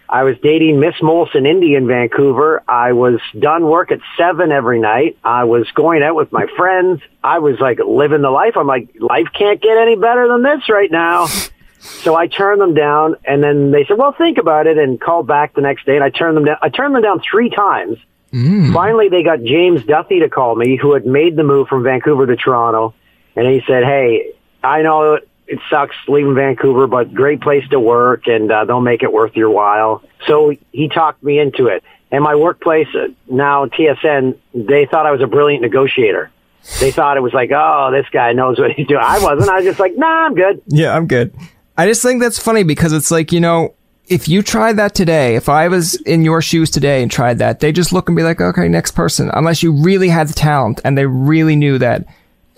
I 0.07 0.23
was 0.23 0.37
dating 0.41 0.79
Miss 0.79 0.95
Molson 1.01 1.47
Indy 1.47 1.73
in 1.75 1.87
Vancouver. 1.87 2.63
I 2.67 2.93
was 2.93 3.19
done 3.37 3.65
work 3.65 3.91
at 3.91 3.99
seven 4.17 4.51
every 4.51 4.79
night. 4.79 5.17
I 5.23 5.45
was 5.45 5.69
going 5.71 6.03
out 6.03 6.15
with 6.15 6.31
my 6.31 6.45
friends. 6.55 7.01
I 7.23 7.39
was 7.39 7.59
like 7.59 7.79
living 7.79 8.21
the 8.21 8.29
life. 8.29 8.55
I'm 8.55 8.67
like, 8.67 8.89
life 8.99 9.27
can't 9.37 9.59
get 9.61 9.77
any 9.77 9.95
better 9.95 10.27
than 10.27 10.43
this 10.43 10.69
right 10.69 10.91
now. 10.91 11.27
So 11.85 12.15
I 12.15 12.27
turned 12.27 12.61
them 12.61 12.73
down, 12.73 13.15
and 13.25 13.43
then 13.43 13.71
they 13.71 13.85
said, 13.85 13.97
"Well, 13.97 14.11
think 14.11 14.37
about 14.37 14.67
it," 14.67 14.77
and 14.77 14.99
called 14.99 15.27
back 15.27 15.53
the 15.53 15.61
next 15.61 15.85
day. 15.85 15.95
And 15.95 16.03
I 16.03 16.09
turned 16.09 16.35
them 16.37 16.45
down. 16.45 16.57
I 16.61 16.69
turned 16.69 16.95
them 16.95 17.01
down 17.01 17.21
three 17.21 17.49
times. 17.49 17.97
Mm. 18.33 18.73
Finally, 18.73 19.09
they 19.09 19.23
got 19.23 19.43
James 19.43 19.83
Duffy 19.85 20.19
to 20.19 20.29
call 20.29 20.55
me, 20.55 20.75
who 20.75 20.93
had 20.93 21.05
made 21.05 21.35
the 21.35 21.43
move 21.43 21.67
from 21.67 21.83
Vancouver 21.83 22.25
to 22.25 22.35
Toronto, 22.35 22.93
and 23.35 23.47
he 23.47 23.61
said, 23.67 23.83
"Hey, 23.83 24.33
I 24.63 24.81
know 24.81 25.19
it 25.47 25.59
sucks 25.69 25.95
leaving 26.07 26.35
Vancouver, 26.35 26.87
but 26.87 27.13
great 27.13 27.41
place 27.41 27.67
to 27.69 27.79
work, 27.79 28.27
and 28.27 28.51
uh, 28.51 28.65
they'll 28.65 28.81
make 28.81 29.03
it 29.03 29.11
worth 29.11 29.35
your 29.35 29.49
while. 29.49 30.03
So 30.27 30.53
he 30.71 30.89
talked 30.89 31.23
me 31.23 31.39
into 31.39 31.67
it. 31.67 31.83
And 32.11 32.23
my 32.23 32.35
workplace 32.35 32.87
uh, 32.95 33.07
now, 33.27 33.65
TSN, 33.65 34.37
they 34.53 34.85
thought 34.85 35.05
I 35.05 35.11
was 35.11 35.21
a 35.21 35.27
brilliant 35.27 35.61
negotiator. 35.61 36.31
They 36.79 36.91
thought 36.91 37.17
it 37.17 37.21
was 37.21 37.33
like, 37.33 37.51
oh, 37.53 37.91
this 37.91 38.07
guy 38.11 38.33
knows 38.33 38.57
what 38.57 38.71
he's 38.71 38.87
doing. 38.87 39.03
I 39.03 39.19
wasn't. 39.19 39.49
I 39.49 39.57
was 39.57 39.65
just 39.65 39.79
like, 39.79 39.95
nah, 39.95 40.25
I'm 40.25 40.33
good. 40.33 40.61
Yeah, 40.67 40.95
I'm 40.95 41.05
good. 41.07 41.35
I 41.77 41.87
just 41.87 42.01
think 42.01 42.21
that's 42.21 42.39
funny 42.39 42.63
because 42.63 42.93
it's 42.93 43.11
like, 43.11 43.31
you 43.31 43.39
know, 43.39 43.73
if 44.07 44.27
you 44.27 44.43
tried 44.43 44.77
that 44.77 44.93
today, 44.93 45.35
if 45.35 45.49
I 45.49 45.67
was 45.67 45.95
in 46.01 46.23
your 46.23 46.41
shoes 46.41 46.69
today 46.69 47.01
and 47.01 47.11
tried 47.11 47.39
that, 47.39 47.59
they 47.59 47.71
just 47.71 47.91
look 47.91 48.07
and 48.07 48.15
be 48.15 48.23
like, 48.23 48.39
okay, 48.39 48.67
next 48.67 48.91
person. 48.91 49.29
Unless 49.33 49.63
you 49.63 49.71
really 49.71 50.09
had 50.09 50.27
the 50.27 50.33
talent 50.33 50.79
and 50.85 50.97
they 50.97 51.05
really 51.05 51.55
knew 51.55 51.77
that 51.79 52.05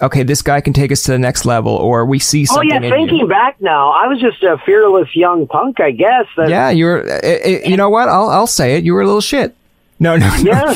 okay, 0.02 0.24
this 0.24 0.42
guy 0.42 0.62
can 0.62 0.74
take 0.74 0.92
us 0.92 1.04
to 1.04 1.12
the 1.12 1.20
next 1.20 1.46
level, 1.46 1.74
or 1.74 2.06
we 2.06 2.20
see 2.20 2.46
something. 2.46 2.72
Oh 2.72 2.74
yeah, 2.74 2.90
thinking 2.90 3.20
you. 3.20 3.28
back 3.28 3.60
now, 3.62 3.92
I 3.92 4.08
was 4.08 4.20
just 4.20 4.44
a 4.44 4.58
fearless 4.66 5.16
young 5.16 5.48
punk, 5.48 5.80
I 5.80 5.92
guess. 5.92 6.26
Yeah, 6.38 6.70
you're. 6.70 7.00
It, 7.00 7.24
eh, 7.24 7.28
it, 7.28 7.64
eh, 7.66 7.70
you 7.70 7.78
know 7.78 7.90
what? 7.90 8.10
I'll 8.10 8.30
I'll 8.30 8.48
say 8.48 8.76
it. 8.76 8.84
You 8.84 8.94
were 8.94 9.02
a 9.02 9.06
little 9.06 9.22
shit. 9.22 9.56
No, 10.00 10.16
no, 10.18 10.30
no. 10.30 10.52
Yeah, 10.52 10.76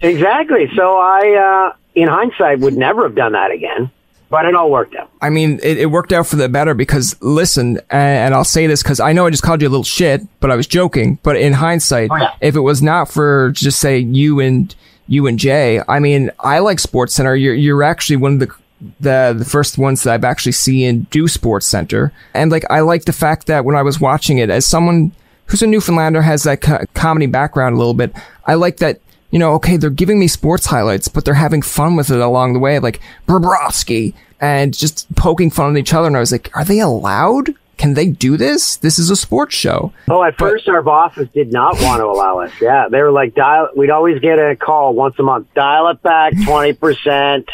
exactly. 0.00 0.70
So 0.74 0.96
I, 0.96 1.70
uh, 1.70 1.76
in 1.94 2.08
hindsight, 2.08 2.60
would 2.60 2.76
never 2.76 3.02
have 3.02 3.14
done 3.14 3.32
that 3.32 3.50
again. 3.50 3.90
But 4.34 4.46
it 4.46 4.56
all 4.56 4.68
worked 4.68 4.96
out. 4.96 5.12
I 5.20 5.30
mean, 5.30 5.60
it, 5.62 5.78
it 5.78 5.86
worked 5.86 6.12
out 6.12 6.26
for 6.26 6.34
the 6.34 6.48
better 6.48 6.74
because 6.74 7.16
listen, 7.22 7.78
and, 7.88 8.18
and 8.18 8.34
I'll 8.34 8.42
say 8.42 8.66
this 8.66 8.82
because 8.82 8.98
I 8.98 9.12
know 9.12 9.26
I 9.26 9.30
just 9.30 9.44
called 9.44 9.62
you 9.62 9.68
a 9.68 9.70
little 9.70 9.84
shit, 9.84 10.22
but 10.40 10.50
I 10.50 10.56
was 10.56 10.66
joking. 10.66 11.20
But 11.22 11.36
in 11.36 11.52
hindsight, 11.52 12.10
oh, 12.10 12.16
yeah. 12.16 12.34
if 12.40 12.56
it 12.56 12.60
was 12.60 12.82
not 12.82 13.08
for 13.08 13.52
just 13.52 13.78
say 13.78 13.98
you 13.98 14.40
and 14.40 14.74
you 15.06 15.28
and 15.28 15.38
Jay. 15.38 15.80
I 15.86 16.00
mean, 16.00 16.32
I 16.40 16.58
like 16.58 16.80
Sports 16.80 17.14
Center. 17.14 17.36
You're 17.36 17.54
you're 17.54 17.84
actually 17.84 18.16
one 18.16 18.32
of 18.34 18.40
the 18.40 18.54
the 18.98 19.34
the 19.38 19.44
first 19.44 19.78
ones 19.78 20.02
that 20.02 20.12
I've 20.12 20.24
actually 20.24 20.52
seen 20.52 21.06
do 21.12 21.28
Sports 21.28 21.66
Center, 21.66 22.12
and 22.34 22.50
like 22.50 22.64
I 22.70 22.80
like 22.80 23.04
the 23.04 23.12
fact 23.12 23.46
that 23.46 23.64
when 23.64 23.76
I 23.76 23.82
was 23.82 24.00
watching 24.00 24.38
it, 24.38 24.50
as 24.50 24.66
someone 24.66 25.12
who's 25.46 25.62
a 25.62 25.66
Newfoundlander 25.68 26.22
has 26.22 26.42
that 26.42 26.60
co- 26.60 26.84
comedy 26.94 27.26
background 27.26 27.76
a 27.76 27.78
little 27.78 27.94
bit, 27.94 28.12
I 28.46 28.54
like 28.54 28.78
that. 28.78 29.00
You 29.34 29.40
know, 29.40 29.52
okay, 29.54 29.76
they're 29.76 29.90
giving 29.90 30.20
me 30.20 30.28
sports 30.28 30.66
highlights, 30.66 31.08
but 31.08 31.24
they're 31.24 31.34
having 31.34 31.60
fun 31.60 31.96
with 31.96 32.08
it 32.08 32.20
along 32.20 32.52
the 32.52 32.60
way, 32.60 32.78
like 32.78 33.00
Bobrovsky, 33.26 34.14
and 34.40 34.72
just 34.72 35.12
poking 35.16 35.50
fun 35.50 35.72
at 35.72 35.78
each 35.80 35.92
other. 35.92 36.06
And 36.06 36.16
I 36.16 36.20
was 36.20 36.30
like, 36.30 36.56
are 36.56 36.64
they 36.64 36.78
allowed? 36.78 37.52
can 37.76 37.94
they 37.94 38.06
do 38.06 38.36
this? 38.36 38.76
This 38.76 38.98
is 38.98 39.10
a 39.10 39.16
sports 39.16 39.54
show. 39.54 39.92
Oh, 40.08 40.22
at 40.22 40.36
but, 40.36 40.50
first 40.50 40.68
our 40.68 40.82
bosses 40.82 41.28
did 41.30 41.52
not 41.52 41.74
want 41.80 42.00
to 42.00 42.06
allow 42.06 42.40
us. 42.40 42.52
Yeah, 42.60 42.88
they 42.88 43.02
were 43.02 43.10
like, 43.10 43.34
dial. 43.34 43.70
We'd 43.74 43.90
always 43.90 44.20
get 44.20 44.38
a 44.38 44.56
call 44.56 44.94
once 44.94 45.18
a 45.18 45.22
month. 45.22 45.52
Dial 45.54 45.88
it 45.88 46.02
back 46.02 46.34
twenty 46.44 46.72
percent. 46.72 47.48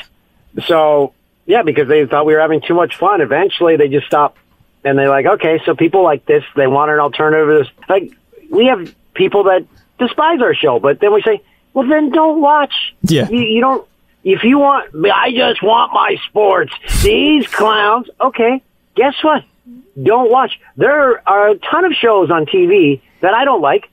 So 0.66 1.14
yeah, 1.47 1.62
because 1.62 1.88
they 1.88 2.05
thought 2.07 2.27
we 2.27 2.35
were 2.35 2.40
having 2.40 2.61
too 2.61 2.75
much 2.75 2.97
fun. 2.97 3.21
Eventually, 3.21 3.77
they 3.77 3.88
just 3.88 4.07
stopped, 4.07 4.38
and 4.85 4.99
they're 4.99 5.09
like, 5.09 5.27
okay, 5.27 5.61
so 5.64 5.75
people 5.75 6.03
like 6.03 6.27
this, 6.27 6.45
they 6.55 6.66
want 6.66 6.90
an 6.90 6.99
alternative. 6.99 7.49
To 7.49 7.64
this. 7.64 7.88
Like 7.88 8.12
we 8.51 8.66
have 8.66 8.95
people 9.14 9.45
that 9.45 9.66
despise 9.99 10.40
our 10.40 10.55
show, 10.55 10.79
but 10.79 11.01
then 11.01 11.12
we 11.12 11.23
say, 11.23 11.43
well, 11.75 11.89
then 11.89 12.11
don't 12.11 12.41
watch. 12.41 12.95
Yeah, 13.03 13.29
you, 13.29 13.41
you 13.41 13.61
don't. 13.61 13.87
If 14.23 14.45
you 14.45 14.59
want, 14.59 14.95
I 15.07 15.33
just 15.33 15.63
want 15.63 15.93
my 15.95 16.17
sports. 16.29 16.73
These 17.03 17.47
clowns. 17.47 18.09
Okay, 18.21 18.63
guess 18.95 19.15
what? 19.23 19.45
don't 20.01 20.31
watch. 20.31 20.59
There 20.77 21.29
are 21.29 21.49
a 21.51 21.55
ton 21.57 21.85
of 21.85 21.93
shows 21.93 22.31
on 22.31 22.47
TV 22.47 23.01
that 23.21 23.35
I 23.35 23.45
don't 23.45 23.61
like. 23.61 23.89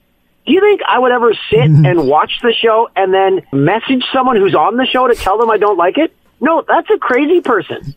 Do 0.46 0.54
you 0.54 0.62
think 0.62 0.82
I 0.88 1.00
would 1.00 1.12
ever 1.12 1.34
sit 1.50 1.60
and 1.70 2.08
watch 2.08 2.40
the 2.42 2.54
show 2.54 2.90
and 2.96 3.14
then 3.14 3.42
message 3.52 4.04
someone 4.14 4.38
who's 4.38 4.56
on 4.56 4.78
the 4.78 4.86
show 4.86 5.08
to 5.08 5.16
tell 5.16 5.38
them 5.38 5.50
I 5.50 5.58
don't 5.58 5.78
like 5.78 5.98
it? 5.98 6.14
No, 6.40 6.64
that's 6.68 6.90
a 6.90 6.98
crazy 6.98 7.42
person. 7.42 7.96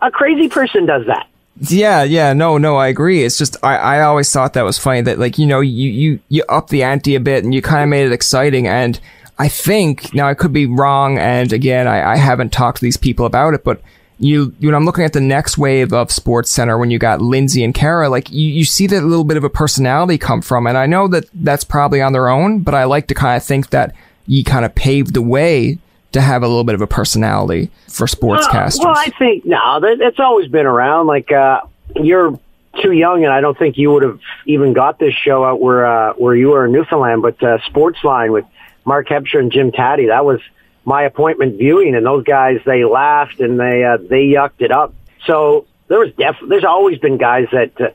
A 0.00 0.10
crazy 0.10 0.48
person 0.48 0.86
does 0.86 1.06
that. 1.06 1.28
Yeah, 1.60 2.04
yeah, 2.04 2.32
no, 2.34 2.58
no, 2.58 2.76
I 2.76 2.88
agree. 2.88 3.24
It's 3.24 3.38
just 3.38 3.56
I, 3.62 3.76
I 3.76 4.00
always 4.02 4.30
thought 4.30 4.54
that 4.54 4.64
was 4.64 4.78
funny 4.78 5.00
that 5.02 5.18
like 5.18 5.38
you 5.38 5.46
know 5.46 5.60
you 5.60 5.90
you 5.90 6.20
you 6.28 6.44
up 6.48 6.68
the 6.68 6.82
ante 6.82 7.14
a 7.14 7.20
bit 7.20 7.44
and 7.44 7.54
you 7.54 7.62
kind 7.62 7.82
of 7.82 7.88
made 7.88 8.06
it 8.06 8.12
exciting 8.12 8.68
and 8.68 9.00
I 9.38 9.48
think 9.48 10.14
now 10.14 10.28
I 10.28 10.34
could 10.34 10.52
be 10.52 10.66
wrong 10.66 11.18
and 11.18 11.52
again 11.52 11.88
I, 11.88 12.12
I 12.12 12.16
haven't 12.16 12.52
talked 12.52 12.78
to 12.78 12.84
these 12.84 12.96
people 12.96 13.26
about 13.26 13.54
it 13.54 13.64
but 13.64 13.80
you, 14.18 14.54
when 14.60 14.74
I'm 14.74 14.84
looking 14.84 15.04
at 15.04 15.12
the 15.12 15.20
next 15.20 15.58
wave 15.58 15.92
of 15.92 16.10
Sports 16.10 16.50
Center, 16.50 16.76
when 16.76 16.90
you 16.90 16.98
got 16.98 17.20
Lindsay 17.20 17.62
and 17.62 17.72
Kara, 17.72 18.08
like 18.08 18.30
you, 18.30 18.48
you 18.48 18.64
see 18.64 18.86
that 18.88 19.04
little 19.04 19.24
bit 19.24 19.36
of 19.36 19.44
a 19.44 19.50
personality 19.50 20.18
come 20.18 20.42
from. 20.42 20.66
And 20.66 20.76
I 20.76 20.86
know 20.86 21.06
that 21.08 21.26
that's 21.32 21.64
probably 21.64 22.02
on 22.02 22.12
their 22.12 22.28
own, 22.28 22.60
but 22.60 22.74
I 22.74 22.84
like 22.84 23.06
to 23.08 23.14
kind 23.14 23.36
of 23.36 23.44
think 23.44 23.70
that 23.70 23.94
you 24.26 24.42
kind 24.42 24.64
of 24.64 24.74
paved 24.74 25.14
the 25.14 25.22
way 25.22 25.78
to 26.12 26.20
have 26.20 26.42
a 26.42 26.48
little 26.48 26.64
bit 26.64 26.74
of 26.74 26.80
a 26.80 26.86
personality 26.86 27.70
for 27.88 28.06
sportscasters. 28.06 28.78
Well, 28.78 28.88
well 28.88 28.96
I 28.96 29.10
think 29.18 29.44
no, 29.44 29.80
that, 29.80 29.98
it's 30.00 30.20
always 30.20 30.48
been 30.48 30.66
around. 30.66 31.06
Like 31.06 31.30
uh, 31.30 31.62
you're 31.96 32.38
too 32.82 32.92
young, 32.92 33.24
and 33.24 33.32
I 33.32 33.40
don't 33.40 33.58
think 33.58 33.76
you 33.76 33.92
would 33.92 34.02
have 34.02 34.20
even 34.46 34.72
got 34.72 34.98
this 34.98 35.14
show 35.14 35.44
out 35.44 35.60
where 35.60 35.86
uh, 35.86 36.12
where 36.14 36.34
you 36.34 36.48
were 36.48 36.66
in 36.66 36.72
Newfoundland. 36.72 37.22
But 37.22 37.42
uh, 37.42 37.58
Sportsline 37.68 38.32
with 38.32 38.44
Mark 38.84 39.08
Hebscher 39.08 39.38
and 39.38 39.52
Jim 39.52 39.72
Tatti, 39.72 40.06
that 40.06 40.24
was 40.24 40.40
my 40.84 41.02
appointment 41.02 41.58
viewing, 41.58 41.94
and 41.94 42.04
those 42.04 42.24
guys 42.24 42.60
they 42.64 42.84
laughed 42.84 43.40
and 43.40 43.60
they 43.60 43.84
uh, 43.84 43.98
they 43.98 44.26
yucked 44.26 44.60
it 44.60 44.72
up. 44.72 44.94
So 45.26 45.66
there 45.88 45.98
was 45.98 46.12
def- 46.14 46.48
there's 46.48 46.64
always 46.64 46.98
been 46.98 47.18
guys 47.18 47.48
that 47.52 47.78
uh, 47.80 47.90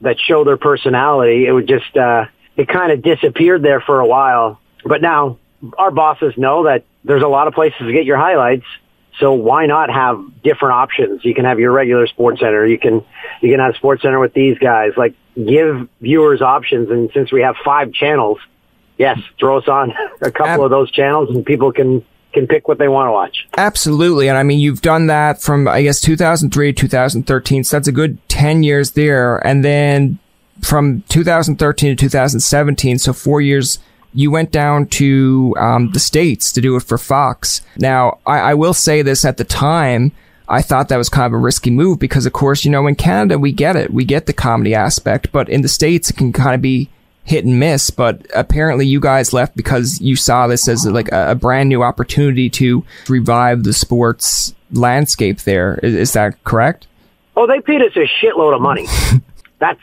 that 0.00 0.18
show 0.18 0.44
their 0.44 0.56
personality. 0.56 1.46
It 1.46 1.52
would 1.52 1.68
just 1.68 1.96
uh, 1.96 2.26
it 2.56 2.68
kind 2.68 2.92
of 2.92 3.02
disappeared 3.02 3.62
there 3.62 3.80
for 3.80 4.00
a 4.00 4.06
while, 4.06 4.60
but 4.84 5.02
now 5.02 5.38
our 5.76 5.90
bosses 5.90 6.36
know 6.36 6.64
that 6.64 6.84
there's 7.04 7.22
a 7.22 7.28
lot 7.28 7.48
of 7.48 7.54
places 7.54 7.78
to 7.78 7.92
get 7.92 8.04
your 8.04 8.18
highlights. 8.18 8.64
So 9.18 9.34
why 9.34 9.66
not 9.66 9.90
have 9.90 10.24
different 10.42 10.74
options? 10.74 11.24
You 11.24 11.34
can 11.34 11.44
have 11.44 11.60
your 11.60 11.70
regular 11.72 12.06
sports 12.06 12.40
center. 12.40 12.66
You 12.66 12.78
can 12.78 13.04
you 13.40 13.50
can 13.50 13.60
have 13.60 13.76
sports 13.76 14.02
center 14.02 14.18
with 14.18 14.32
these 14.32 14.58
guys. 14.58 14.92
Like 14.96 15.14
give 15.36 15.88
viewers 16.00 16.42
options. 16.42 16.90
And 16.90 17.10
since 17.12 17.32
we 17.32 17.42
have 17.42 17.56
five 17.64 17.92
channels, 17.92 18.38
yes, 18.98 19.18
throw 19.38 19.58
us 19.58 19.68
on 19.68 19.92
a 20.22 20.30
couple 20.30 20.64
of 20.64 20.70
those 20.70 20.90
channels, 20.90 21.34
and 21.34 21.44
people 21.44 21.72
can 21.72 22.04
can 22.32 22.46
pick 22.46 22.66
what 22.66 22.78
they 22.78 22.88
want 22.88 23.08
to 23.08 23.12
watch. 23.12 23.46
Absolutely. 23.56 24.28
And 24.28 24.38
I 24.38 24.42
mean, 24.42 24.58
you've 24.58 24.80
done 24.80 25.06
that 25.08 25.42
from, 25.42 25.68
I 25.68 25.82
guess, 25.82 26.00
2003 26.00 26.72
to 26.72 26.80
2013. 26.80 27.64
So 27.64 27.76
that's 27.76 27.88
a 27.88 27.92
good 27.92 28.26
10 28.28 28.62
years 28.62 28.92
there. 28.92 29.36
And 29.46 29.64
then 29.64 30.18
from 30.62 31.02
2013 31.08 31.90
to 31.90 32.00
2017, 32.00 32.98
so 32.98 33.12
four 33.12 33.40
years, 33.40 33.78
you 34.14 34.30
went 34.30 34.52
down 34.52 34.86
to 34.86 35.54
um, 35.58 35.90
the 35.92 36.00
States 36.00 36.52
to 36.52 36.60
do 36.60 36.76
it 36.76 36.82
for 36.82 36.98
Fox. 36.98 37.62
Now, 37.76 38.18
I, 38.26 38.38
I 38.38 38.54
will 38.54 38.74
say 38.74 39.02
this 39.02 39.24
at 39.24 39.36
the 39.36 39.44
time, 39.44 40.12
I 40.48 40.60
thought 40.60 40.88
that 40.88 40.96
was 40.96 41.08
kind 41.08 41.26
of 41.26 41.32
a 41.32 41.38
risky 41.38 41.70
move 41.70 41.98
because, 41.98 42.26
of 42.26 42.32
course, 42.32 42.64
you 42.64 42.70
know, 42.70 42.86
in 42.86 42.94
Canada, 42.94 43.38
we 43.38 43.52
get 43.52 43.76
it. 43.76 43.92
We 43.92 44.04
get 44.04 44.26
the 44.26 44.32
comedy 44.32 44.74
aspect, 44.74 45.32
but 45.32 45.48
in 45.48 45.62
the 45.62 45.68
States, 45.68 46.10
it 46.10 46.16
can 46.16 46.32
kind 46.32 46.54
of 46.54 46.60
be 46.60 46.90
hit 47.24 47.44
and 47.44 47.58
miss, 47.58 47.90
but 47.90 48.26
apparently 48.34 48.86
you 48.86 49.00
guys 49.00 49.32
left 49.32 49.56
because 49.56 50.00
you 50.00 50.16
saw 50.16 50.46
this 50.46 50.66
as 50.68 50.86
like 50.86 51.10
a, 51.12 51.30
a 51.30 51.34
brand 51.34 51.68
new 51.68 51.82
opportunity 51.82 52.50
to 52.50 52.84
revive 53.08 53.62
the 53.62 53.72
sports 53.72 54.54
landscape 54.72 55.38
there. 55.42 55.78
Is, 55.82 55.94
is, 55.94 56.12
that 56.14 56.42
correct? 56.44 56.86
Oh, 57.36 57.46
they 57.46 57.60
paid 57.60 57.80
us 57.80 57.96
a 57.96 58.06
shitload 58.22 58.54
of 58.54 58.60
money. 58.60 58.86
that's 59.58 59.80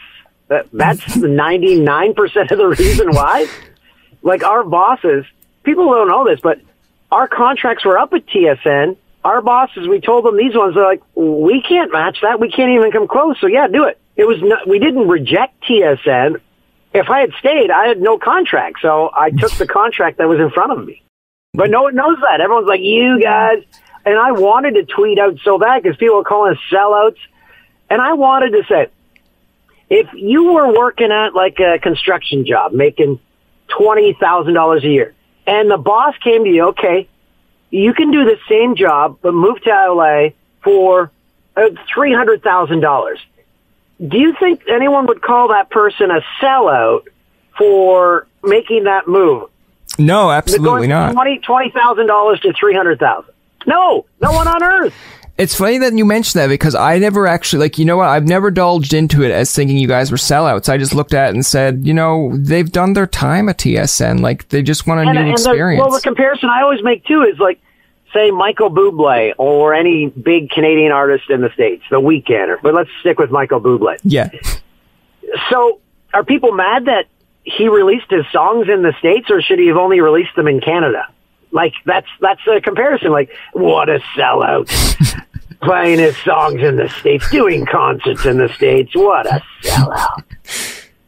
that, 0.50 0.68
that's 0.74 1.16
ninety 1.16 1.80
nine 1.80 2.14
percent 2.14 2.52
of 2.52 2.58
the 2.58 2.68
reason 2.68 3.12
why. 3.12 3.48
Like 4.22 4.44
our 4.44 4.64
bosses, 4.64 5.26
people 5.64 5.86
don't 5.86 6.08
know 6.08 6.26
this, 6.26 6.40
but 6.42 6.60
our 7.12 7.28
contracts 7.28 7.86
were 7.86 7.98
up 7.98 8.14
at 8.14 8.26
TSN. 8.28 8.98
Our 9.24 9.42
bosses, 9.42 9.88
we 9.88 10.00
told 10.00 10.26
them 10.26 10.38
these 10.38 10.56
ones, 10.56 10.76
they're 10.76 10.86
like, 10.86 11.02
we 11.16 11.62
can't 11.62 11.92
match 11.92 12.20
that. 12.22 12.40
We 12.40 12.50
can't 12.50 12.72
even 12.72 12.92
come 12.92 13.08
close. 13.08 13.40
So 13.42 13.48
yeah, 13.48 13.68
do 13.68 13.86
it. 13.86 14.00
It 14.16 14.26
was 14.26 14.42
not, 14.42 14.68
we 14.68 14.80
didn't 14.80 15.08
reject 15.08 15.64
TSN 15.64 16.40
if 16.94 17.10
I 17.10 17.22
had 17.22 17.32
stayed, 17.40 17.70
I 17.72 17.88
had 17.88 18.02
no 18.02 18.18
contract. 18.18 18.78
So 18.82 19.12
I 19.14 19.30
took 19.30 19.52
the 19.54 19.68
contract 19.68 20.18
that 20.18 20.28
was 20.28 20.40
in 20.40 20.50
front 20.50 20.72
of 20.72 20.86
me. 20.86 21.04
But 21.54 21.70
no 21.70 21.84
one 21.84 21.96
knows 21.96 22.18
that. 22.22 22.42
Everyone's 22.42 22.68
like, 22.68 22.82
you 22.82 23.22
guys. 23.22 23.64
And 24.06 24.18
I 24.18 24.32
wanted 24.32 24.76
to 24.76 24.86
tweet 24.86 25.20
out 25.20 25.38
so 25.44 25.60
bad 25.60 25.84
because 25.84 25.98
people 25.98 26.20
are 26.20 26.24
calling 26.24 26.54
us 26.54 26.60
sellouts. 26.72 27.18
And 27.90 28.02
I 28.02 28.14
wanted 28.14 28.52
to 28.52 28.64
say, 28.68 28.88
if 29.90 30.08
you 30.14 30.54
were 30.54 30.72
working 30.72 31.12
at 31.12 31.34
like 31.36 31.60
a 31.60 31.80
construction 31.80 32.46
job, 32.46 32.74
making 32.74 33.20
$20,000 33.78 34.84
a 34.84 34.88
year, 34.88 35.14
and 35.46 35.70
the 35.70 35.78
boss 35.78 36.16
came 36.24 36.44
to 36.44 36.50
you, 36.50 36.70
okay, 36.70 37.08
you 37.70 37.94
can 37.94 38.12
do 38.12 38.26
the 38.26 38.38
same 38.48 38.76
job, 38.76 39.20
but 39.22 39.34
move 39.34 39.62
to 39.62 39.70
LA 39.70 40.30
for 40.64 41.12
uh, 41.56 41.70
$300,000 41.96 43.18
do 44.06 44.18
you 44.18 44.34
think 44.40 44.64
anyone 44.68 45.08
would 45.08 45.22
call 45.22 45.50
that 45.50 45.70
person 45.70 46.10
a 46.10 46.22
sellout 46.42 47.04
for 47.58 48.28
making 48.44 48.86
that 48.86 49.08
move? 49.08 49.50
No, 49.98 50.32
absolutely 50.32 50.88
not. 50.88 51.14
Twenty 51.14 51.40
twenty 51.40 51.72
thousand 51.72 52.08
dollars 52.08 52.40
to 52.42 52.54
three 52.54 52.76
hundred 52.76 53.00
thousand. 53.00 53.34
No, 53.68 54.06
no 54.22 54.32
one 54.32 54.48
on 54.48 54.64
earth. 54.64 54.94
It's 55.40 55.56
funny 55.56 55.78
that 55.78 55.94
you 55.94 56.04
mentioned 56.04 56.42
that 56.42 56.48
because 56.48 56.76
I 56.76 56.98
never 56.98 57.26
actually 57.26 57.62
like 57.62 57.78
you 57.78 57.86
know 57.86 57.96
what 57.96 58.10
I've 58.10 58.28
never 58.28 58.50
indulged 58.50 58.94
into 58.94 59.24
it 59.24 59.32
as 59.32 59.56
thinking 59.56 59.78
you 59.78 59.88
guys 59.88 60.12
were 60.12 60.18
sellouts. 60.18 60.68
I 60.68 60.78
just 60.78 60.94
looked 60.94 61.14
at 61.14 61.30
it 61.30 61.34
and 61.34 61.46
said, 61.46 61.88
you 61.88 61.94
know, 61.94 62.36
they've 62.36 62.70
done 62.70 62.92
their 62.92 63.08
time 63.08 63.48
at 63.48 63.58
TSN. 63.58 64.20
Like 64.20 64.50
they 64.50 64.62
just 64.62 64.86
want 64.86 65.00
a 65.00 65.04
and, 65.04 65.14
new 65.14 65.20
and 65.22 65.32
experience. 65.32 65.80
The, 65.80 65.88
well, 65.88 65.96
the 65.96 66.02
comparison 66.02 66.50
I 66.50 66.62
always 66.62 66.84
make 66.84 67.06
too 67.06 67.24
is 67.24 67.40
like 67.40 67.58
say 68.14 68.32
Michael 68.32 68.70
Bublé 68.70 69.34
or 69.38 69.74
any 69.74 70.10
big 70.10 70.50
Canadian 70.50 70.92
artist 70.92 71.30
in 71.30 71.40
the 71.40 71.52
States, 71.54 71.84
The 71.90 72.02
Weeknd, 72.02 72.58
but 72.62 72.74
let's 72.74 72.90
stick 73.00 73.18
with 73.18 73.32
Michael 73.32 73.62
Bublé. 73.62 73.98
Yeah. 74.04 74.30
So 75.50 75.80
are 76.14 76.26
people 76.26 76.52
mad 76.52 76.86
that 76.86 77.06
he 77.44 77.70
released 77.70 78.10
his 78.10 78.26
songs 78.34 78.68
in 78.68 78.82
the 78.82 78.94
States 79.00 79.30
or 79.30 79.42
should 79.42 79.60
he 79.60 79.68
have 79.68 79.78
only 79.78 80.02
released 80.02 80.36
them 80.36 80.50
in 80.50 80.60
Canada? 80.60 81.08
Like 81.52 81.74
that's, 81.86 82.10
that's 82.20 82.42
a 82.54 82.60
comparison. 82.60 83.12
Like 83.12 83.32
what 83.54 83.88
a 83.90 84.00
sellout. 84.18 84.70
Playing 85.62 86.00
his 86.00 86.18
songs 86.18 86.62
in 86.62 86.78
the 86.78 86.88
States, 86.90 87.30
doing 87.32 87.66
concerts 87.66 88.26
in 88.26 88.38
the 88.38 88.50
States. 88.50 88.96
What 88.96 89.26
a 89.26 89.44
sellout. 89.62 90.24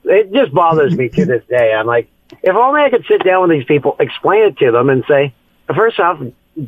It 0.04 0.34
just 0.34 0.54
bothers 0.54 0.96
me 0.96 1.10
to 1.10 1.26
this 1.26 1.44
day. 1.48 1.74
I'm 1.74 1.88
like, 1.88 2.10
if 2.44 2.56
only 2.56 2.82
I 2.82 2.90
could 2.90 3.06
sit 3.08 3.24
down 3.24 3.48
with 3.48 3.52
these 3.52 3.66
people, 3.66 3.96
explain 4.00 4.44
it 4.44 4.58
to 4.58 4.72
them 4.72 4.90
and 4.90 5.06
say, 5.08 5.34
first 5.74 6.00
off, 6.00 6.22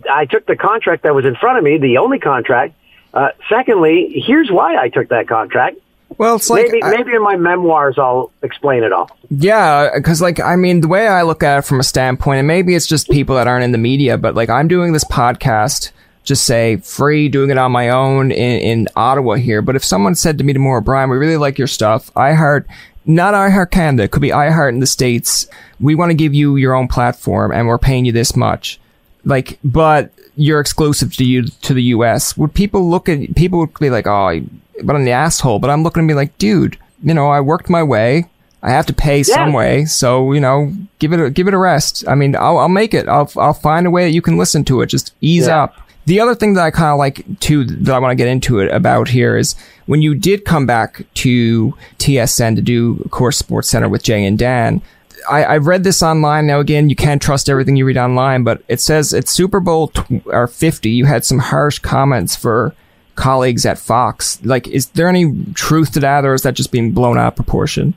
I 0.09 0.25
took 0.25 0.45
the 0.45 0.55
contract 0.55 1.03
that 1.03 1.13
was 1.13 1.25
in 1.25 1.35
front 1.35 1.57
of 1.57 1.63
me, 1.63 1.77
the 1.77 1.97
only 1.97 2.19
contract. 2.19 2.75
Uh, 3.13 3.29
secondly, 3.49 4.23
here's 4.25 4.49
why 4.49 4.77
I 4.77 4.89
took 4.89 5.09
that 5.09 5.27
contract. 5.27 5.77
Well, 6.17 6.35
it's 6.35 6.49
like 6.49 6.67
maybe, 6.67 6.83
I, 6.83 6.91
maybe 6.91 7.13
in 7.13 7.23
my 7.23 7.37
memoirs 7.37 7.97
I'll 7.97 8.31
explain 8.43 8.83
it 8.83 8.93
all. 8.93 9.09
Yeah, 9.29 9.89
because 9.95 10.21
like 10.21 10.39
I 10.39 10.55
mean, 10.55 10.81
the 10.81 10.87
way 10.87 11.07
I 11.07 11.23
look 11.23 11.43
at 11.43 11.59
it 11.59 11.61
from 11.63 11.79
a 11.79 11.83
standpoint, 11.83 12.39
and 12.39 12.47
maybe 12.47 12.75
it's 12.75 12.87
just 12.87 13.09
people 13.09 13.35
that 13.35 13.47
aren't 13.47 13.63
in 13.63 13.71
the 13.71 13.77
media, 13.77 14.17
but 14.17 14.35
like 14.35 14.49
I'm 14.49 14.67
doing 14.67 14.93
this 14.93 15.03
podcast, 15.03 15.91
just 16.23 16.45
say 16.45 16.77
free, 16.77 17.29
doing 17.29 17.49
it 17.49 17.57
on 17.57 17.71
my 17.71 17.89
own 17.89 18.31
in, 18.31 18.59
in 18.59 18.87
Ottawa 18.95 19.35
here. 19.35 19.61
But 19.61 19.75
if 19.75 19.83
someone 19.83 20.15
said 20.15 20.37
to 20.37 20.43
me 20.43 20.53
tomorrow, 20.53 20.81
Brian, 20.81 21.09
we 21.09 21.17
really 21.17 21.37
like 21.37 21.57
your 21.57 21.67
stuff, 21.67 22.11
I 22.15 22.33
heart 22.33 22.67
not 23.05 23.33
iHeart 23.33 23.71
Canada, 23.71 24.03
it 24.03 24.11
could 24.11 24.21
be 24.21 24.29
iHeart 24.29 24.69
in 24.69 24.79
the 24.79 24.87
States. 24.87 25.47
We 25.79 25.93
want 25.93 26.11
to 26.11 26.15
give 26.15 26.33
you 26.33 26.55
your 26.55 26.73
own 26.73 26.87
platform 26.87 27.51
and 27.51 27.67
we're 27.67 27.77
paying 27.77 28.05
you 28.05 28.13
this 28.13 28.35
much 28.35 28.79
like, 29.25 29.59
but 29.63 30.11
you're 30.35 30.59
exclusive 30.59 31.15
to 31.17 31.23
you 31.23 31.43
to 31.43 31.73
the 31.73 31.83
U.S. 31.83 32.35
Would 32.37 32.53
people 32.53 32.89
look 32.89 33.07
at 33.07 33.35
people 33.35 33.59
would 33.59 33.73
be 33.75 33.89
like, 33.89 34.07
oh, 34.07 34.41
but 34.83 34.95
I'm 34.95 35.05
the 35.05 35.11
asshole. 35.11 35.59
But 35.59 35.69
I'm 35.69 35.83
looking 35.83 36.03
at 36.03 36.07
be 36.07 36.13
like, 36.13 36.37
dude, 36.37 36.77
you 37.03 37.13
know, 37.13 37.29
I 37.29 37.41
worked 37.41 37.69
my 37.69 37.83
way. 37.83 38.25
I 38.61 38.71
have 38.71 38.85
to 38.85 38.93
pay 38.93 39.17
yeah. 39.17 39.23
some 39.23 39.51
way, 39.51 39.83
so 39.83 40.31
you 40.31 40.39
know, 40.39 40.73
give 40.99 41.11
it 41.11 41.19
a, 41.19 41.29
give 41.29 41.49
it 41.49 41.53
a 41.53 41.57
rest. 41.57 42.05
I 42.07 42.15
mean, 42.15 42.33
I'll, 42.33 42.57
I'll 42.59 42.69
make 42.69 42.93
it. 42.93 43.09
I'll 43.09 43.29
I'll 43.35 43.53
find 43.53 43.85
a 43.85 43.91
way 43.91 44.05
that 44.05 44.13
you 44.13 44.21
can 44.21 44.37
listen 44.37 44.63
to 44.65 44.81
it. 44.81 44.87
Just 44.87 45.13
ease 45.19 45.47
yeah. 45.47 45.63
up. 45.63 45.75
The 46.05 46.19
other 46.19 46.35
thing 46.35 46.53
that 46.55 46.63
I 46.63 46.71
kind 46.71 46.91
of 46.91 46.97
like 46.97 47.39
too 47.39 47.63
that 47.63 47.93
I 47.93 47.99
want 47.99 48.11
to 48.11 48.15
get 48.15 48.27
into 48.27 48.59
it 48.59 48.69
about 48.71 49.07
here 49.07 49.37
is 49.37 49.55
when 49.85 50.01
you 50.01 50.15
did 50.15 50.43
come 50.43 50.65
back 50.65 51.05
to 51.15 51.73
TSN 51.99 52.55
to 52.55 52.61
do, 52.61 52.97
course, 53.11 53.37
Sports 53.37 53.69
Center 53.69 53.87
with 53.87 54.03
Jay 54.03 54.25
and 54.25 54.37
Dan. 54.37 54.81
I, 55.29 55.43
I 55.43 55.57
read 55.57 55.85
this 55.85 56.03
online. 56.03 56.47
Now 56.47 56.59
again, 56.59 56.89
you 56.89 56.97
can't 56.97 57.21
trust 57.21 57.47
everything 57.47 57.77
you 57.77 57.85
read 57.85 57.97
online, 57.97 58.43
but 58.43 58.61
it 58.67 58.81
says 58.81 59.13
at 59.13 59.29
Super 59.29 59.61
Bowl 59.61 59.93
or 60.25 60.47
50, 60.47 60.89
you 60.89 61.05
had 61.05 61.23
some 61.23 61.39
harsh 61.39 61.79
comments 61.79 62.35
for 62.35 62.75
colleagues 63.15 63.65
at 63.65 63.77
Fox. 63.77 64.43
Like, 64.43 64.67
is 64.67 64.87
there 64.89 65.07
any 65.07 65.45
truth 65.53 65.93
to 65.93 66.01
that, 66.01 66.25
or 66.25 66.33
is 66.33 66.41
that 66.41 66.55
just 66.55 66.71
being 66.71 66.91
blown 66.91 67.17
out 67.17 67.27
of 67.27 67.35
proportion? 67.37 67.93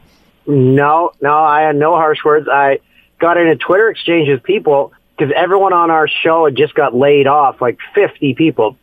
No, 0.46 1.10
no, 1.20 1.36
I 1.36 1.62
had 1.62 1.74
no 1.74 1.96
harsh 1.96 2.24
words. 2.24 2.46
I 2.48 2.78
got 3.18 3.36
in 3.36 3.48
a 3.48 3.56
Twitter 3.56 3.88
exchange 3.88 4.28
with 4.28 4.44
people 4.44 4.92
because 5.16 5.32
everyone 5.34 5.72
on 5.72 5.90
our 5.90 6.08
show 6.08 6.44
had 6.44 6.56
just 6.56 6.74
got 6.74 6.94
laid 6.94 7.26
off, 7.26 7.60
like 7.60 7.78
50 7.94 8.34
people. 8.34 8.76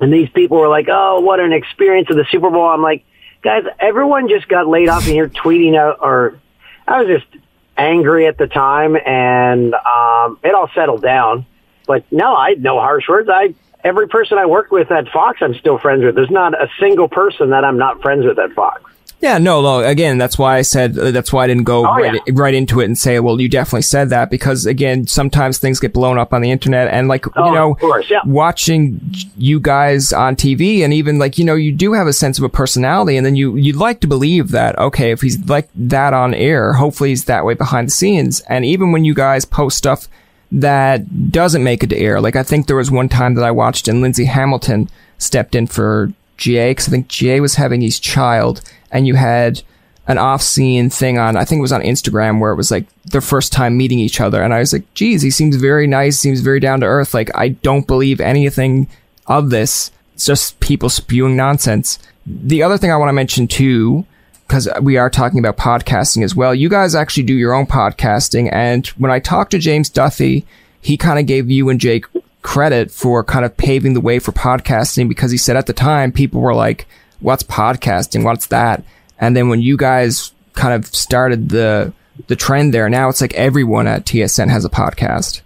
And 0.00 0.12
these 0.12 0.28
people 0.30 0.58
were 0.58 0.68
like, 0.68 0.88
oh, 0.90 1.20
what 1.20 1.40
an 1.40 1.52
experience 1.52 2.08
of 2.10 2.16
the 2.16 2.24
Super 2.30 2.50
Bowl. 2.50 2.66
I'm 2.66 2.82
like, 2.82 3.04
guys, 3.42 3.64
everyone 3.78 4.28
just 4.28 4.48
got 4.48 4.66
laid 4.66 4.88
off 4.88 5.06
and 5.06 5.14
you're 5.14 5.28
tweeting 5.28 5.76
out, 5.76 5.98
or 6.00 6.40
I 6.88 7.02
was 7.02 7.20
just 7.20 7.42
angry 7.76 8.26
at 8.26 8.38
the 8.38 8.46
time, 8.46 8.96
and 8.96 9.74
um, 9.74 10.38
it 10.42 10.54
all 10.54 10.70
settled 10.74 11.02
down. 11.02 11.46
But 11.86 12.10
no, 12.10 12.34
I 12.34 12.50
had 12.50 12.62
no 12.62 12.78
harsh 12.78 13.08
words. 13.08 13.28
I 13.30 13.54
every 13.82 14.08
person 14.08 14.38
I 14.38 14.46
work 14.46 14.70
with 14.70 14.90
at 14.90 15.08
Fox, 15.08 15.38
I'm 15.40 15.54
still 15.54 15.78
friends 15.78 16.04
with. 16.04 16.14
There's 16.14 16.30
not 16.30 16.54
a 16.54 16.68
single 16.78 17.08
person 17.08 17.50
that 17.50 17.64
I'm 17.64 17.78
not 17.78 18.02
friends 18.02 18.24
with 18.24 18.38
at 18.38 18.52
Fox. 18.52 18.89
Yeah, 19.20 19.36
no, 19.36 19.60
no. 19.60 19.80
Again, 19.80 20.16
that's 20.16 20.38
why 20.38 20.56
I 20.56 20.62
said 20.62 20.98
uh, 20.98 21.10
that's 21.10 21.30
why 21.30 21.44
I 21.44 21.46
didn't 21.46 21.64
go 21.64 21.80
oh, 21.80 21.94
right, 21.94 22.14
yeah. 22.26 22.32
right 22.34 22.54
into 22.54 22.80
it 22.80 22.86
and 22.86 22.98
say, 22.98 23.20
well, 23.20 23.38
you 23.38 23.50
definitely 23.50 23.82
said 23.82 24.08
that 24.10 24.30
because 24.30 24.64
again, 24.64 25.06
sometimes 25.06 25.58
things 25.58 25.78
get 25.78 25.92
blown 25.92 26.18
up 26.18 26.32
on 26.32 26.40
the 26.40 26.50
internet 26.50 26.88
and 26.90 27.06
like 27.06 27.26
oh, 27.36 27.46
you 27.46 27.54
know, 27.54 27.74
course, 27.74 28.08
yeah. 28.08 28.20
watching 28.24 28.98
you 29.36 29.60
guys 29.60 30.12
on 30.12 30.36
TV 30.36 30.80
and 30.80 30.94
even 30.94 31.18
like 31.18 31.36
you 31.36 31.44
know, 31.44 31.54
you 31.54 31.70
do 31.70 31.92
have 31.92 32.06
a 32.06 32.14
sense 32.14 32.38
of 32.38 32.44
a 32.44 32.48
personality 32.48 33.16
and 33.16 33.26
then 33.26 33.36
you 33.36 33.56
you'd 33.56 33.76
like 33.76 34.00
to 34.00 34.06
believe 34.06 34.52
that 34.52 34.78
okay, 34.78 35.10
if 35.10 35.20
he's 35.20 35.38
like 35.48 35.68
that 35.74 36.14
on 36.14 36.32
air, 36.32 36.72
hopefully 36.72 37.10
he's 37.10 37.26
that 37.26 37.44
way 37.44 37.52
behind 37.52 37.88
the 37.88 37.92
scenes. 37.92 38.40
And 38.48 38.64
even 38.64 38.90
when 38.90 39.04
you 39.04 39.12
guys 39.12 39.44
post 39.44 39.76
stuff 39.76 40.08
that 40.50 41.30
doesn't 41.30 41.62
make 41.62 41.82
it 41.82 41.88
to 41.88 41.98
air, 41.98 42.22
like 42.22 42.36
I 42.36 42.42
think 42.42 42.66
there 42.66 42.76
was 42.76 42.90
one 42.90 43.10
time 43.10 43.34
that 43.34 43.44
I 43.44 43.50
watched 43.50 43.86
and 43.86 44.00
Lindsay 44.00 44.24
Hamilton 44.24 44.88
stepped 45.18 45.54
in 45.54 45.66
for 45.66 46.10
Jay 46.38 46.70
because 46.70 46.88
I 46.88 46.90
think 46.92 47.08
Jay 47.08 47.38
was 47.38 47.56
having 47.56 47.82
his 47.82 48.00
child 48.00 48.62
and 48.90 49.06
you 49.06 49.14
had 49.14 49.62
an 50.06 50.18
off 50.18 50.42
scene 50.42 50.90
thing 50.90 51.18
on, 51.18 51.36
I 51.36 51.44
think 51.44 51.58
it 51.58 51.62
was 51.62 51.72
on 51.72 51.82
Instagram 51.82 52.40
where 52.40 52.52
it 52.52 52.56
was 52.56 52.70
like 52.70 52.86
their 53.04 53.20
first 53.20 53.52
time 53.52 53.76
meeting 53.76 53.98
each 53.98 54.20
other. 54.20 54.42
And 54.42 54.52
I 54.52 54.58
was 54.58 54.72
like, 54.72 54.92
geez, 54.94 55.22
he 55.22 55.30
seems 55.30 55.56
very 55.56 55.86
nice, 55.86 56.18
seems 56.18 56.40
very 56.40 56.58
down 56.58 56.80
to 56.80 56.86
earth. 56.86 57.14
Like, 57.14 57.30
I 57.34 57.50
don't 57.50 57.86
believe 57.86 58.20
anything 58.20 58.88
of 59.26 59.50
this. 59.50 59.92
It's 60.14 60.26
just 60.26 60.58
people 60.60 60.88
spewing 60.88 61.36
nonsense. 61.36 61.98
The 62.26 62.62
other 62.62 62.76
thing 62.76 62.90
I 62.90 62.96
want 62.96 63.08
to 63.08 63.14
mention 63.14 63.46
too, 63.46 64.04
because 64.46 64.68
we 64.82 64.96
are 64.96 65.10
talking 65.10 65.38
about 65.38 65.56
podcasting 65.56 66.24
as 66.24 66.34
well, 66.34 66.54
you 66.54 66.68
guys 66.68 66.94
actually 66.94 67.22
do 67.22 67.34
your 67.34 67.54
own 67.54 67.66
podcasting. 67.66 68.52
And 68.52 68.86
when 68.88 69.12
I 69.12 69.20
talked 69.20 69.52
to 69.52 69.58
James 69.58 69.88
Duffy 69.88 70.44
he 70.80 70.96
kind 70.96 71.18
of 71.18 71.26
gave 71.26 71.50
you 71.50 71.68
and 71.68 71.80
Jake 71.80 72.06
credit 72.42 72.90
for 72.90 73.22
kind 73.22 73.44
of 73.44 73.56
paving 73.56 73.94
the 73.94 74.00
way 74.00 74.18
for 74.18 74.32
podcasting 74.32 75.08
because 75.08 75.30
he 75.30 75.36
said 75.36 75.56
at 75.56 75.66
the 75.66 75.72
time 75.72 76.10
people 76.10 76.40
were 76.40 76.54
like, 76.54 76.86
what's 77.20 77.42
podcasting? 77.42 78.24
What's 78.24 78.46
that? 78.48 78.82
And 79.18 79.36
then 79.36 79.48
when 79.48 79.60
you 79.60 79.76
guys 79.76 80.32
kind 80.54 80.74
of 80.74 80.86
started 80.86 81.50
the 81.50 81.92
the 82.26 82.36
trend 82.36 82.74
there, 82.74 82.88
now 82.88 83.08
it's 83.08 83.20
like 83.20 83.34
everyone 83.34 83.86
at 83.86 84.04
TSN 84.04 84.48
has 84.48 84.64
a 84.64 84.68
podcast. 84.68 85.42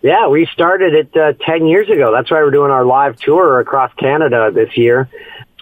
Yeah, 0.00 0.28
we 0.28 0.46
started 0.46 0.94
it 0.94 1.16
uh, 1.16 1.32
10 1.44 1.66
years 1.66 1.90
ago. 1.90 2.12
That's 2.12 2.30
why 2.30 2.42
we're 2.42 2.52
doing 2.52 2.70
our 2.70 2.84
live 2.84 3.16
tour 3.16 3.58
across 3.58 3.92
Canada 3.94 4.50
this 4.52 4.76
year. 4.76 5.08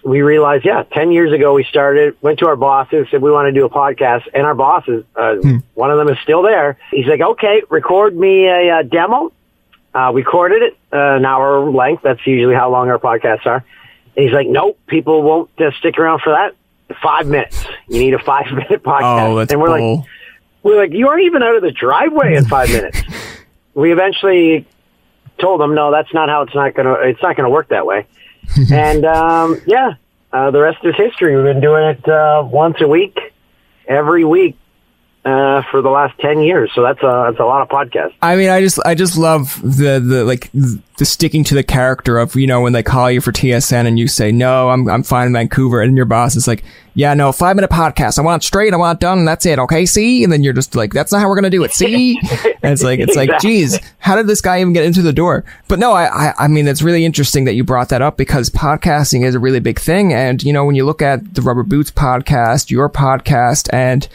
We 0.03 0.21
realized, 0.21 0.63
yeah, 0.63 0.83
10 0.83 1.11
years 1.11 1.33
ago 1.33 1.53
we 1.53 1.63
started, 1.63 2.15
went 2.21 2.39
to 2.39 2.47
our 2.47 2.55
bosses, 2.55 3.07
said 3.09 3.21
we 3.21 3.31
want 3.31 3.47
to 3.47 3.51
do 3.51 3.65
a 3.65 3.69
podcast, 3.69 4.27
and 4.33 4.45
our 4.45 4.53
bosses, 4.53 5.03
uh, 5.15 5.35
hmm. 5.35 5.57
one 5.73 5.89
of 5.89 5.97
them 5.97 6.07
is 6.09 6.17
still 6.21 6.43
there. 6.43 6.77
He's 6.91 7.07
like, 7.07 7.19
okay, 7.19 7.63
record 7.69 8.15
me 8.15 8.45
a, 8.45 8.79
a 8.79 8.83
demo. 8.83 9.33
Uh, 9.93 10.11
we 10.13 10.21
recorded 10.21 10.61
it 10.61 10.77
uh, 10.93 11.15
an 11.15 11.25
hour 11.25 11.71
length. 11.71 12.03
That's 12.03 12.25
usually 12.27 12.53
how 12.53 12.71
long 12.71 12.89
our 12.89 12.99
podcasts 12.99 13.47
are. 13.47 13.65
And 14.17 14.25
he's 14.25 14.33
like, 14.33 14.47
nope, 14.47 14.79
people 14.87 15.21
won't 15.21 15.49
uh, 15.61 15.69
stick 15.77 15.99
around 15.99 16.21
for 16.21 16.31
that. 16.31 16.55
Five 17.03 17.27
minutes. 17.27 17.63
You 17.87 17.99
need 17.99 18.15
a 18.15 18.19
five 18.19 18.47
minute 18.51 18.83
podcast. 18.83 19.29
Oh, 19.29 19.35
that's 19.37 19.51
and 19.51 19.61
we're 19.61 19.77
cool. 19.77 19.97
like, 19.97 20.05
we're 20.63 20.77
like, 20.77 20.91
you 20.91 21.07
aren't 21.07 21.23
even 21.23 21.43
out 21.43 21.55
of 21.55 21.61
the 21.61 21.71
driveway 21.71 22.35
in 22.35 22.45
five 22.45 22.69
minutes. 22.73 23.01
we 23.75 23.91
eventually 23.91 24.67
told 25.37 25.61
them, 25.61 25.75
no, 25.75 25.91
that's 25.91 26.11
not 26.15 26.29
how 26.29 26.41
it's 26.41 26.55
not 26.55 26.73
gonna. 26.73 26.93
It's 26.93 27.21
not 27.21 27.35
gonna 27.35 27.49
work 27.49 27.69
that 27.69 27.85
way. 27.85 28.07
and 28.71 29.05
um, 29.05 29.61
yeah, 29.67 29.93
uh, 30.33 30.49
the 30.49 30.61
rest 30.61 30.79
is 30.83 30.95
history. 30.95 31.35
We've 31.35 31.45
been 31.45 31.61
doing 31.61 31.83
it 31.85 32.09
uh, 32.09 32.43
once 32.49 32.77
a 32.81 32.87
week, 32.87 33.19
every 33.87 34.25
week 34.25 34.57
uh, 35.27 35.61
for 35.69 35.81
the 35.81 35.89
last 35.89 36.17
10 36.19 36.41
years. 36.41 36.71
So 36.73 36.81
that's 36.81 37.03
a, 37.03 37.25
that's 37.27 37.39
a 37.39 37.43
lot 37.43 37.61
of 37.61 37.67
podcasts. 37.67 38.13
I 38.21 38.37
mean, 38.37 38.49
I 38.49 38.61
just, 38.61 38.79
I 38.85 38.95
just 38.95 39.17
love 39.17 39.59
the, 39.61 39.99
the, 39.99 40.23
like, 40.23 40.49
the 40.53 41.05
sticking 41.05 41.43
to 41.43 41.55
the 41.55 41.63
character 41.63 42.17
of, 42.17 42.33
you 42.35 42.47
know, 42.47 42.61
when 42.61 42.71
they 42.71 42.81
call 42.81 43.11
you 43.11 43.19
for 43.19 43.33
TSN 43.33 43.85
and 43.85 43.99
you 43.99 44.07
say, 44.07 44.31
no, 44.31 44.69
I'm, 44.69 44.89
I'm 44.89 45.03
fine 45.03 45.27
in 45.27 45.33
Vancouver. 45.33 45.81
And 45.81 45.97
your 45.97 46.05
boss 46.05 46.37
is 46.37 46.47
like, 46.47 46.63
yeah, 46.93 47.13
no, 47.13 47.33
five 47.33 47.57
minute 47.57 47.69
podcast. 47.69 48.17
I 48.17 48.21
want 48.21 48.41
straight. 48.41 48.73
I 48.73 48.77
want 48.77 49.01
done. 49.01 49.19
And 49.19 49.27
that's 49.27 49.45
it. 49.45 49.59
Okay. 49.59 49.85
See? 49.85 50.23
And 50.23 50.31
then 50.31 50.43
you're 50.43 50.53
just 50.53 50.77
like, 50.77 50.93
that's 50.93 51.11
not 51.11 51.19
how 51.19 51.27
we're 51.27 51.35
going 51.35 51.43
to 51.43 51.49
do 51.49 51.63
it. 51.65 51.73
See? 51.73 52.17
and 52.63 52.71
it's 52.71 52.83
like, 52.83 52.99
it's 52.99 53.17
exactly. 53.17 53.33
like, 53.33 53.41
geez, 53.41 53.79
how 53.97 54.15
did 54.15 54.27
this 54.27 54.39
guy 54.39 54.61
even 54.61 54.71
get 54.71 54.85
into 54.85 55.01
the 55.01 55.13
door? 55.13 55.43
But 55.67 55.79
no, 55.79 55.91
I, 55.91 56.05
I, 56.29 56.33
I 56.39 56.47
mean, 56.47 56.69
it's 56.69 56.81
really 56.81 57.03
interesting 57.03 57.43
that 57.45 57.53
you 57.53 57.65
brought 57.65 57.89
that 57.89 58.01
up 58.01 58.15
because 58.15 58.49
podcasting 58.49 59.25
is 59.25 59.35
a 59.35 59.39
really 59.39 59.59
big 59.59 59.77
thing. 59.77 60.13
And, 60.13 60.41
you 60.41 60.53
know, 60.53 60.63
when 60.63 60.75
you 60.75 60.85
look 60.85 61.01
at 61.01 61.33
the 61.35 61.41
Rubber 61.41 61.63
Boots 61.63 61.91
podcast, 61.91 62.71
your 62.71 62.89
podcast, 62.89 63.67
and 63.73 64.07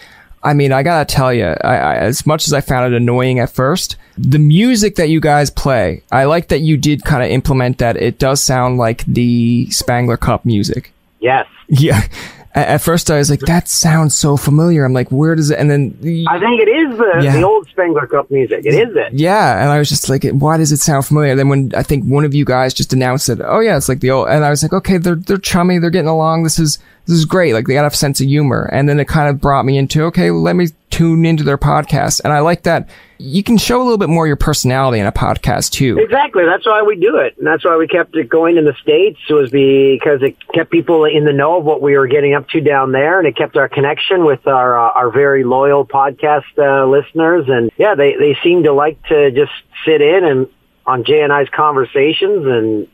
I 0.44 0.54
mean, 0.54 0.72
I 0.72 0.82
gotta 0.82 1.04
tell 1.04 1.32
you, 1.32 1.46
I, 1.46 1.76
I, 1.76 1.94
as 1.96 2.26
much 2.26 2.46
as 2.46 2.52
I 2.52 2.60
found 2.60 2.92
it 2.92 2.96
annoying 2.96 3.38
at 3.38 3.50
first, 3.50 3.96
the 4.18 4.38
music 4.38 4.96
that 4.96 5.08
you 5.08 5.20
guys 5.20 5.50
play, 5.50 6.02
I 6.10 6.24
like 6.24 6.48
that 6.48 6.60
you 6.60 6.76
did 6.76 7.04
kind 7.04 7.22
of 7.22 7.30
implement 7.30 7.78
that. 7.78 7.96
It 7.96 8.18
does 8.18 8.42
sound 8.42 8.76
like 8.76 9.04
the 9.06 9.70
Spengler 9.70 10.16
Cup 10.16 10.44
music. 10.44 10.92
Yes. 11.20 11.46
Yeah 11.68 12.06
at 12.54 12.82
first 12.82 13.10
I 13.10 13.16
was 13.16 13.30
like, 13.30 13.40
that 13.40 13.68
sounds 13.68 14.16
so 14.16 14.36
familiar. 14.36 14.84
I'm 14.84 14.92
like, 14.92 15.10
where 15.10 15.34
does 15.34 15.50
it? 15.50 15.58
And 15.58 15.70
then 15.70 15.96
I 16.28 16.38
think 16.38 16.60
it 16.60 16.68
is 16.68 16.98
the, 16.98 17.20
yeah. 17.22 17.36
the 17.36 17.42
old 17.42 17.66
Spengler 17.68 18.06
Cup 18.06 18.30
music. 18.30 18.66
It 18.66 18.74
is 18.74 18.94
it. 18.94 19.14
Yeah, 19.14 19.62
and 19.62 19.70
I 19.70 19.78
was 19.78 19.88
just 19.88 20.10
like, 20.10 20.24
why 20.32 20.58
does 20.58 20.70
it 20.70 20.78
sound 20.78 21.06
familiar? 21.06 21.34
Then 21.34 21.48
when 21.48 21.72
I 21.74 21.82
think 21.82 22.04
one 22.04 22.24
of 22.24 22.34
you 22.34 22.44
guys 22.44 22.74
just 22.74 22.92
announced 22.92 23.28
it, 23.30 23.40
oh 23.42 23.60
yeah, 23.60 23.76
it's 23.76 23.88
like 23.88 24.00
the 24.00 24.10
old, 24.10 24.28
and 24.28 24.44
I 24.44 24.50
was 24.50 24.62
like, 24.62 24.72
okay, 24.74 24.98
they're 24.98 25.14
they're 25.14 25.38
chummy, 25.38 25.78
they're 25.78 25.90
getting 25.90 26.08
along. 26.08 26.42
This 26.42 26.58
is 26.58 26.78
this 27.06 27.16
is 27.16 27.24
great. 27.24 27.54
Like 27.54 27.66
they 27.66 27.74
got 27.74 27.90
a 27.90 27.96
sense 27.96 28.20
of 28.20 28.26
humor, 28.26 28.68
and 28.70 28.88
then 28.88 29.00
it 29.00 29.08
kind 29.08 29.30
of 29.30 29.40
brought 29.40 29.64
me 29.64 29.78
into 29.78 30.04
okay, 30.04 30.30
let 30.30 30.54
me 30.54 30.68
tune 30.92 31.26
into 31.26 31.42
their 31.42 31.58
podcast, 31.58 32.20
and 32.22 32.32
I 32.32 32.40
like 32.40 32.62
that 32.62 32.88
you 33.22 33.42
can 33.42 33.56
show 33.56 33.80
a 33.80 33.84
little 33.84 33.98
bit 33.98 34.08
more 34.08 34.24
of 34.24 34.28
your 34.28 34.36
personality 34.36 34.98
in 34.98 35.06
a 35.06 35.12
podcast 35.12 35.70
too. 35.70 35.96
Exactly. 35.98 36.44
That's 36.44 36.66
why 36.66 36.82
we 36.82 36.96
do 36.96 37.18
it. 37.18 37.38
And 37.38 37.46
that's 37.46 37.64
why 37.64 37.76
we 37.76 37.86
kept 37.86 38.16
it 38.16 38.28
going 38.28 38.56
in 38.56 38.64
the 38.64 38.74
States 38.82 39.18
was 39.30 39.50
because 39.50 40.22
it 40.22 40.36
kept 40.52 40.70
people 40.70 41.04
in 41.04 41.24
the 41.24 41.32
know 41.32 41.58
of 41.58 41.64
what 41.64 41.80
we 41.80 41.96
were 41.96 42.08
getting 42.08 42.34
up 42.34 42.48
to 42.48 42.60
down 42.60 42.90
there 42.90 43.18
and 43.18 43.28
it 43.28 43.36
kept 43.36 43.56
our 43.56 43.68
connection 43.68 44.24
with 44.24 44.46
our, 44.46 44.78
uh, 44.78 44.92
our 44.92 45.10
very 45.10 45.44
loyal 45.44 45.86
podcast, 45.86 46.42
uh, 46.58 46.84
listeners. 46.86 47.46
And 47.48 47.70
yeah, 47.76 47.94
they, 47.94 48.16
they 48.16 48.36
seem 48.42 48.64
to 48.64 48.72
like 48.72 49.00
to 49.04 49.30
just 49.30 49.52
sit 49.84 50.00
in 50.00 50.24
and 50.24 50.48
on 50.84 51.04
Jay 51.04 51.22
and 51.22 51.32
I's 51.32 51.48
conversations 51.48 52.44
and 52.44 52.88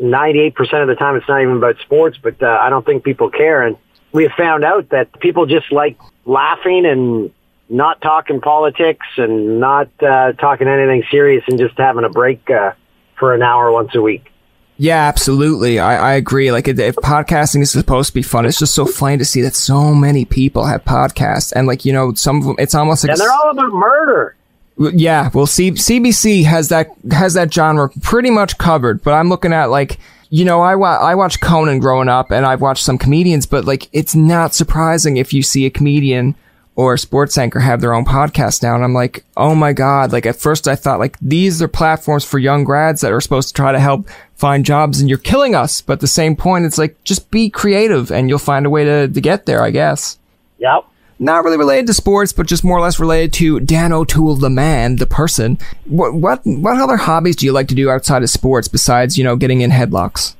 98% 0.00 0.54
of 0.82 0.88
the 0.88 0.94
time 0.94 1.16
it's 1.16 1.28
not 1.28 1.42
even 1.42 1.56
about 1.56 1.78
sports, 1.80 2.18
but 2.22 2.40
uh, 2.40 2.58
I 2.60 2.70
don't 2.70 2.86
think 2.86 3.02
people 3.02 3.30
care. 3.30 3.62
And 3.62 3.76
we 4.12 4.24
have 4.24 4.32
found 4.32 4.64
out 4.64 4.90
that 4.90 5.18
people 5.18 5.46
just 5.46 5.72
like 5.72 5.98
laughing 6.24 6.86
and 6.86 7.32
not 7.72 8.00
talking 8.02 8.40
politics 8.40 9.06
and 9.16 9.58
not 9.58 9.88
uh, 10.02 10.32
talking 10.32 10.68
anything 10.68 11.02
serious 11.10 11.42
and 11.48 11.58
just 11.58 11.76
having 11.78 12.04
a 12.04 12.10
break 12.10 12.48
uh, 12.50 12.72
for 13.18 13.34
an 13.34 13.42
hour 13.42 13.72
once 13.72 13.94
a 13.94 14.02
week. 14.02 14.28
Yeah, 14.76 15.06
absolutely. 15.06 15.78
I, 15.78 16.10
I 16.10 16.14
agree. 16.14 16.50
Like, 16.52 16.68
if 16.68 16.96
podcasting 16.96 17.62
is 17.62 17.70
supposed 17.70 18.08
to 18.08 18.14
be 18.14 18.22
fun, 18.22 18.46
it's 18.46 18.58
just 18.58 18.74
so 18.74 18.84
funny 18.84 19.16
to 19.18 19.24
see 19.24 19.40
that 19.42 19.54
so 19.54 19.94
many 19.94 20.24
people 20.24 20.66
have 20.66 20.84
podcasts, 20.84 21.52
and 21.54 21.66
like 21.66 21.84
you 21.84 21.92
know, 21.92 22.14
some 22.14 22.38
of 22.38 22.44
them, 22.44 22.56
it's 22.58 22.74
almost 22.74 23.04
like 23.04 23.12
and 23.12 23.20
they're 23.20 23.32
all 23.32 23.50
about 23.50 23.72
murder. 23.72 24.36
Yeah, 24.78 25.30
well, 25.32 25.46
C- 25.46 25.72
CBC 25.72 26.44
has 26.44 26.70
that 26.70 26.88
has 27.10 27.34
that 27.34 27.52
genre 27.52 27.90
pretty 28.02 28.30
much 28.30 28.58
covered, 28.58 29.02
but 29.02 29.12
I'm 29.12 29.28
looking 29.28 29.52
at 29.52 29.66
like 29.66 29.98
you 30.30 30.44
know, 30.44 30.62
I 30.62 30.74
wa- 30.74 30.98
I 30.98 31.14
watched 31.14 31.40
Conan 31.40 31.78
growing 31.78 32.08
up, 32.08 32.30
and 32.30 32.44
I've 32.44 32.62
watched 32.62 32.82
some 32.82 32.98
comedians, 32.98 33.46
but 33.46 33.64
like 33.64 33.88
it's 33.92 34.14
not 34.14 34.54
surprising 34.54 35.16
if 35.16 35.32
you 35.32 35.42
see 35.42 35.66
a 35.66 35.70
comedian 35.70 36.34
or 36.74 36.96
sports 36.96 37.36
anchor 37.36 37.60
have 37.60 37.80
their 37.80 37.92
own 37.92 38.04
podcast 38.04 38.62
now. 38.62 38.74
And 38.74 38.82
I'm 38.82 38.94
like, 38.94 39.24
oh 39.36 39.54
my 39.54 39.72
God. 39.72 40.12
Like 40.12 40.24
at 40.24 40.36
first 40.36 40.66
I 40.66 40.74
thought 40.74 40.98
like 40.98 41.18
these 41.20 41.60
are 41.60 41.68
platforms 41.68 42.24
for 42.24 42.38
young 42.38 42.64
grads 42.64 43.02
that 43.02 43.12
are 43.12 43.20
supposed 43.20 43.48
to 43.48 43.54
try 43.54 43.72
to 43.72 43.80
help 43.80 44.08
find 44.34 44.64
jobs 44.64 45.00
and 45.00 45.08
you're 45.08 45.18
killing 45.18 45.54
us. 45.54 45.80
But 45.82 45.94
at 45.94 46.00
the 46.00 46.06
same 46.06 46.34
point, 46.34 46.64
it's 46.64 46.78
like, 46.78 47.02
just 47.04 47.30
be 47.30 47.50
creative 47.50 48.10
and 48.10 48.28
you'll 48.28 48.38
find 48.38 48.64
a 48.64 48.70
way 48.70 48.84
to, 48.84 49.08
to 49.08 49.20
get 49.20 49.44
there, 49.46 49.62
I 49.62 49.70
guess. 49.70 50.18
Yep. 50.58 50.86
Not 51.18 51.44
really 51.44 51.58
related 51.58 51.86
to 51.88 51.94
sports, 51.94 52.32
but 52.32 52.46
just 52.46 52.64
more 52.64 52.78
or 52.78 52.80
less 52.80 52.98
related 52.98 53.32
to 53.34 53.60
Dan 53.60 53.92
O'Toole, 53.92 54.36
the 54.36 54.50
man, 54.50 54.96
the 54.96 55.06
person. 55.06 55.58
What, 55.84 56.14
what, 56.14 56.40
what 56.44 56.80
other 56.80 56.96
hobbies 56.96 57.36
do 57.36 57.46
you 57.46 57.52
like 57.52 57.68
to 57.68 57.74
do 57.74 57.90
outside 57.90 58.22
of 58.22 58.30
sports 58.30 58.66
besides, 58.66 59.16
you 59.18 59.22
know, 59.22 59.36
getting 59.36 59.60
in 59.60 59.70
headlocks? 59.70 60.34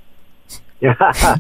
Yeah. 0.81 0.95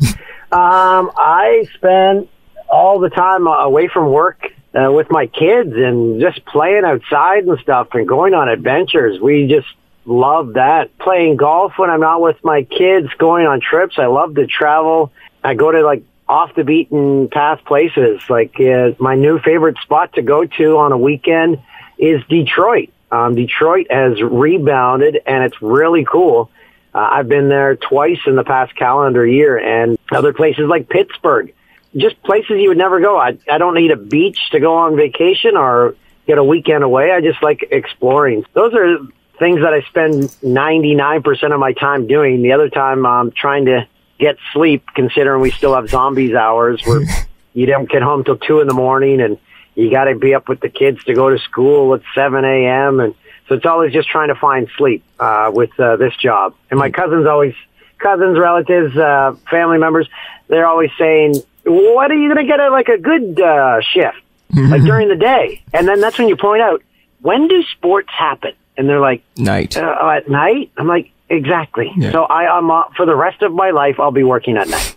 um, 0.52 1.10
I 1.16 1.66
spend 1.74 2.28
all 2.70 3.00
the 3.00 3.10
time 3.10 3.46
away 3.46 3.88
from 3.88 4.12
work 4.12 4.52
uh, 4.74 4.90
with 4.90 5.10
my 5.10 5.26
kids 5.26 5.72
and 5.74 6.20
just 6.20 6.44
playing 6.44 6.84
outside 6.84 7.44
and 7.44 7.58
stuff 7.60 7.88
and 7.92 8.06
going 8.06 8.34
on 8.34 8.48
adventures. 8.48 9.20
We 9.20 9.46
just 9.46 9.68
love 10.04 10.54
that. 10.54 10.96
Playing 10.98 11.36
golf 11.36 11.74
when 11.76 11.90
I'm 11.90 12.00
not 12.00 12.20
with 12.20 12.42
my 12.42 12.62
kids, 12.62 13.08
going 13.18 13.46
on 13.46 13.60
trips. 13.60 13.98
I 13.98 14.06
love 14.06 14.34
to 14.36 14.46
travel. 14.46 15.12
I 15.44 15.54
go 15.54 15.70
to 15.70 15.82
like 15.82 16.04
off 16.28 16.54
the 16.54 16.64
beaten 16.64 17.28
path 17.28 17.64
places. 17.64 18.22
Like 18.28 18.58
uh, 18.60 18.92
my 18.98 19.14
new 19.14 19.38
favorite 19.38 19.76
spot 19.82 20.14
to 20.14 20.22
go 20.22 20.44
to 20.44 20.78
on 20.78 20.92
a 20.92 20.98
weekend 20.98 21.62
is 21.98 22.22
Detroit. 22.28 22.90
Um, 23.10 23.34
Detroit 23.34 23.88
has 23.90 24.22
rebounded 24.22 25.20
and 25.26 25.44
it's 25.44 25.60
really 25.60 26.04
cool. 26.04 26.50
Uh, 26.94 27.08
I've 27.12 27.28
been 27.28 27.48
there 27.48 27.76
twice 27.76 28.20
in 28.26 28.36
the 28.36 28.44
past 28.44 28.74
calendar 28.74 29.26
year 29.26 29.58
and 29.58 29.98
other 30.10 30.32
places 30.32 30.66
like 30.66 30.88
Pittsburgh 30.88 31.52
just 31.96 32.22
places 32.22 32.56
you 32.58 32.68
would 32.68 32.78
never 32.78 33.00
go. 33.00 33.18
I 33.18 33.38
I 33.50 33.58
don't 33.58 33.74
need 33.74 33.90
a 33.90 33.96
beach 33.96 34.38
to 34.52 34.60
go 34.60 34.76
on 34.76 34.96
vacation 34.96 35.56
or 35.56 35.94
get 36.26 36.38
a 36.38 36.44
weekend 36.44 36.84
away. 36.84 37.10
I 37.10 37.20
just 37.20 37.42
like 37.42 37.68
exploring. 37.70 38.44
Those 38.52 38.74
are 38.74 38.98
things 39.38 39.60
that 39.60 39.74
I 39.74 39.82
spend 39.82 40.22
99% 40.42 41.52
of 41.52 41.58
my 41.58 41.72
time 41.72 42.06
doing. 42.06 42.42
The 42.42 42.52
other 42.52 42.68
time 42.68 43.04
I'm 43.04 43.32
trying 43.32 43.64
to 43.66 43.88
get 44.18 44.36
sleep 44.52 44.84
considering 44.94 45.40
we 45.40 45.50
still 45.50 45.74
have 45.74 45.88
zombies 45.88 46.34
hours 46.34 46.80
where 46.84 47.02
you 47.52 47.66
don't 47.66 47.90
get 47.90 48.02
home 48.02 48.24
till 48.24 48.36
two 48.36 48.60
in 48.60 48.68
the 48.68 48.74
morning 48.74 49.20
and 49.20 49.38
you 49.74 49.90
got 49.90 50.04
to 50.04 50.14
be 50.14 50.34
up 50.34 50.48
with 50.48 50.60
the 50.60 50.68
kids 50.68 51.02
to 51.04 51.14
go 51.14 51.30
to 51.30 51.38
school 51.38 51.94
at 51.94 52.02
7 52.14 52.44
a.m. 52.44 53.00
And 53.00 53.14
so 53.48 53.54
it's 53.56 53.66
always 53.66 53.92
just 53.92 54.08
trying 54.08 54.28
to 54.28 54.34
find 54.34 54.68
sleep, 54.76 55.02
uh, 55.18 55.50
with, 55.52 55.78
uh, 55.80 55.96
this 55.96 56.14
job. 56.16 56.54
And 56.70 56.78
my 56.78 56.90
cousins 56.90 57.26
always, 57.26 57.54
cousins, 57.98 58.38
relatives, 58.38 58.96
uh, 58.96 59.34
family 59.50 59.78
members, 59.78 60.08
they're 60.48 60.66
always 60.66 60.90
saying, 60.98 61.34
what 61.64 62.10
are 62.10 62.14
you 62.14 62.32
going 62.32 62.44
to 62.44 62.50
get 62.50 62.60
a, 62.60 62.70
like 62.70 62.88
a 62.88 62.98
good 62.98 63.40
uh, 63.40 63.80
shift, 63.80 64.18
like 64.54 64.82
during 64.82 65.08
the 65.08 65.16
day? 65.16 65.62
And 65.72 65.86
then 65.86 66.00
that's 66.00 66.18
when 66.18 66.28
you 66.28 66.36
point 66.36 66.62
out, 66.62 66.82
when 67.20 67.48
do 67.48 67.62
sports 67.76 68.08
happen? 68.10 68.52
And 68.76 68.88
they're 68.88 69.00
like, 69.00 69.22
night. 69.36 69.76
Uh, 69.76 70.14
at 70.16 70.28
night? 70.28 70.72
I'm 70.76 70.88
like, 70.88 71.10
exactly. 71.28 71.92
Yeah. 71.96 72.12
So 72.12 72.24
I, 72.24 72.56
I'm 72.56 72.70
uh, 72.70 72.84
for 72.96 73.06
the 73.06 73.14
rest 73.14 73.42
of 73.42 73.52
my 73.52 73.70
life, 73.70 74.00
I'll 74.00 74.10
be 74.10 74.24
working 74.24 74.56
at 74.56 74.68
night. 74.68 74.96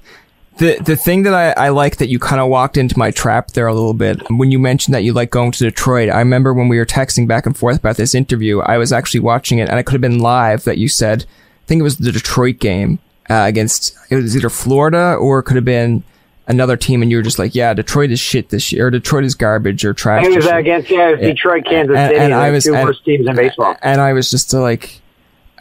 The 0.58 0.78
the 0.78 0.96
thing 0.96 1.24
that 1.24 1.34
I, 1.34 1.66
I 1.66 1.70
like 1.70 1.98
that 1.98 2.08
you 2.08 2.18
kind 2.18 2.40
of 2.40 2.48
walked 2.48 2.78
into 2.78 2.98
my 2.98 3.12
trap 3.12 3.52
there 3.52 3.68
a 3.68 3.74
little 3.74 3.94
bit 3.94 4.22
when 4.30 4.52
you 4.52 4.60
mentioned 4.60 4.96
that 4.96 5.04
you 5.04 5.12
like 5.12 5.30
going 5.30 5.52
to 5.52 5.64
Detroit. 5.66 6.10
I 6.10 6.20
remember 6.20 6.54
when 6.54 6.70
we 6.70 6.78
were 6.78 6.86
texting 6.86 7.28
back 7.28 7.46
and 7.46 7.58
forth 7.58 7.78
about 7.78 7.98
this 7.98 8.16
interview, 8.16 8.62
I 8.62 8.78
was 8.78 8.94
actually 8.94 9.20
watching 9.20 9.60
it 9.60 9.68
and 9.68 9.78
it 9.78 9.86
could 9.86 9.96
have 9.96 10.02
been 10.02 10.20
live 10.20 10.64
that 10.64 10.78
you 10.78 10.88
said, 10.88 11.26
I 11.64 11.66
think 11.68 11.82
it 11.82 11.84
was 11.84 11.98
the 11.98 12.14
Detroit 12.14 12.60
game 12.60 13.00
uh, 13.30 13.44
against, 13.46 13.98
it 14.10 14.16
was 14.16 14.38
either 14.38 14.50
Florida 14.50 15.16
or 15.16 15.40
it 15.40 15.44
could 15.44 15.58
have 15.58 15.66
been 15.66 16.06
another 16.48 16.78
team 16.78 17.02
and 17.02 17.12
you 17.12 17.18
were 17.18 17.24
just 17.24 17.40
like, 17.40 17.56
yeah, 17.56 17.74
Detroit 17.74 18.12
is 18.12 18.20
shit 18.20 18.50
this 18.50 18.72
year, 18.72 18.88
or 18.88 18.92
Detroit 18.92 19.24
is 19.24 19.36
garbage 19.36 19.84
or 19.86 19.94
trash. 19.94 20.26
It 20.26 20.36
was 20.36 20.46
against 20.46 20.90
yeah, 20.90 21.12
was 21.12 21.20
Detroit, 21.20 21.66
Kansas 21.66 21.96
City, 21.96 22.16
and, 22.16 22.26
and 22.26 22.34
I 22.34 22.52
was 22.52 22.64
two 22.64 22.74
and, 22.74 22.88
worst 22.88 23.04
teams 23.06 23.28
in 23.28 23.36
baseball. 23.36 23.76
And 23.82 24.02
I 24.02 24.14
was 24.14 24.30
just 24.30 24.54
like, 24.54 25.02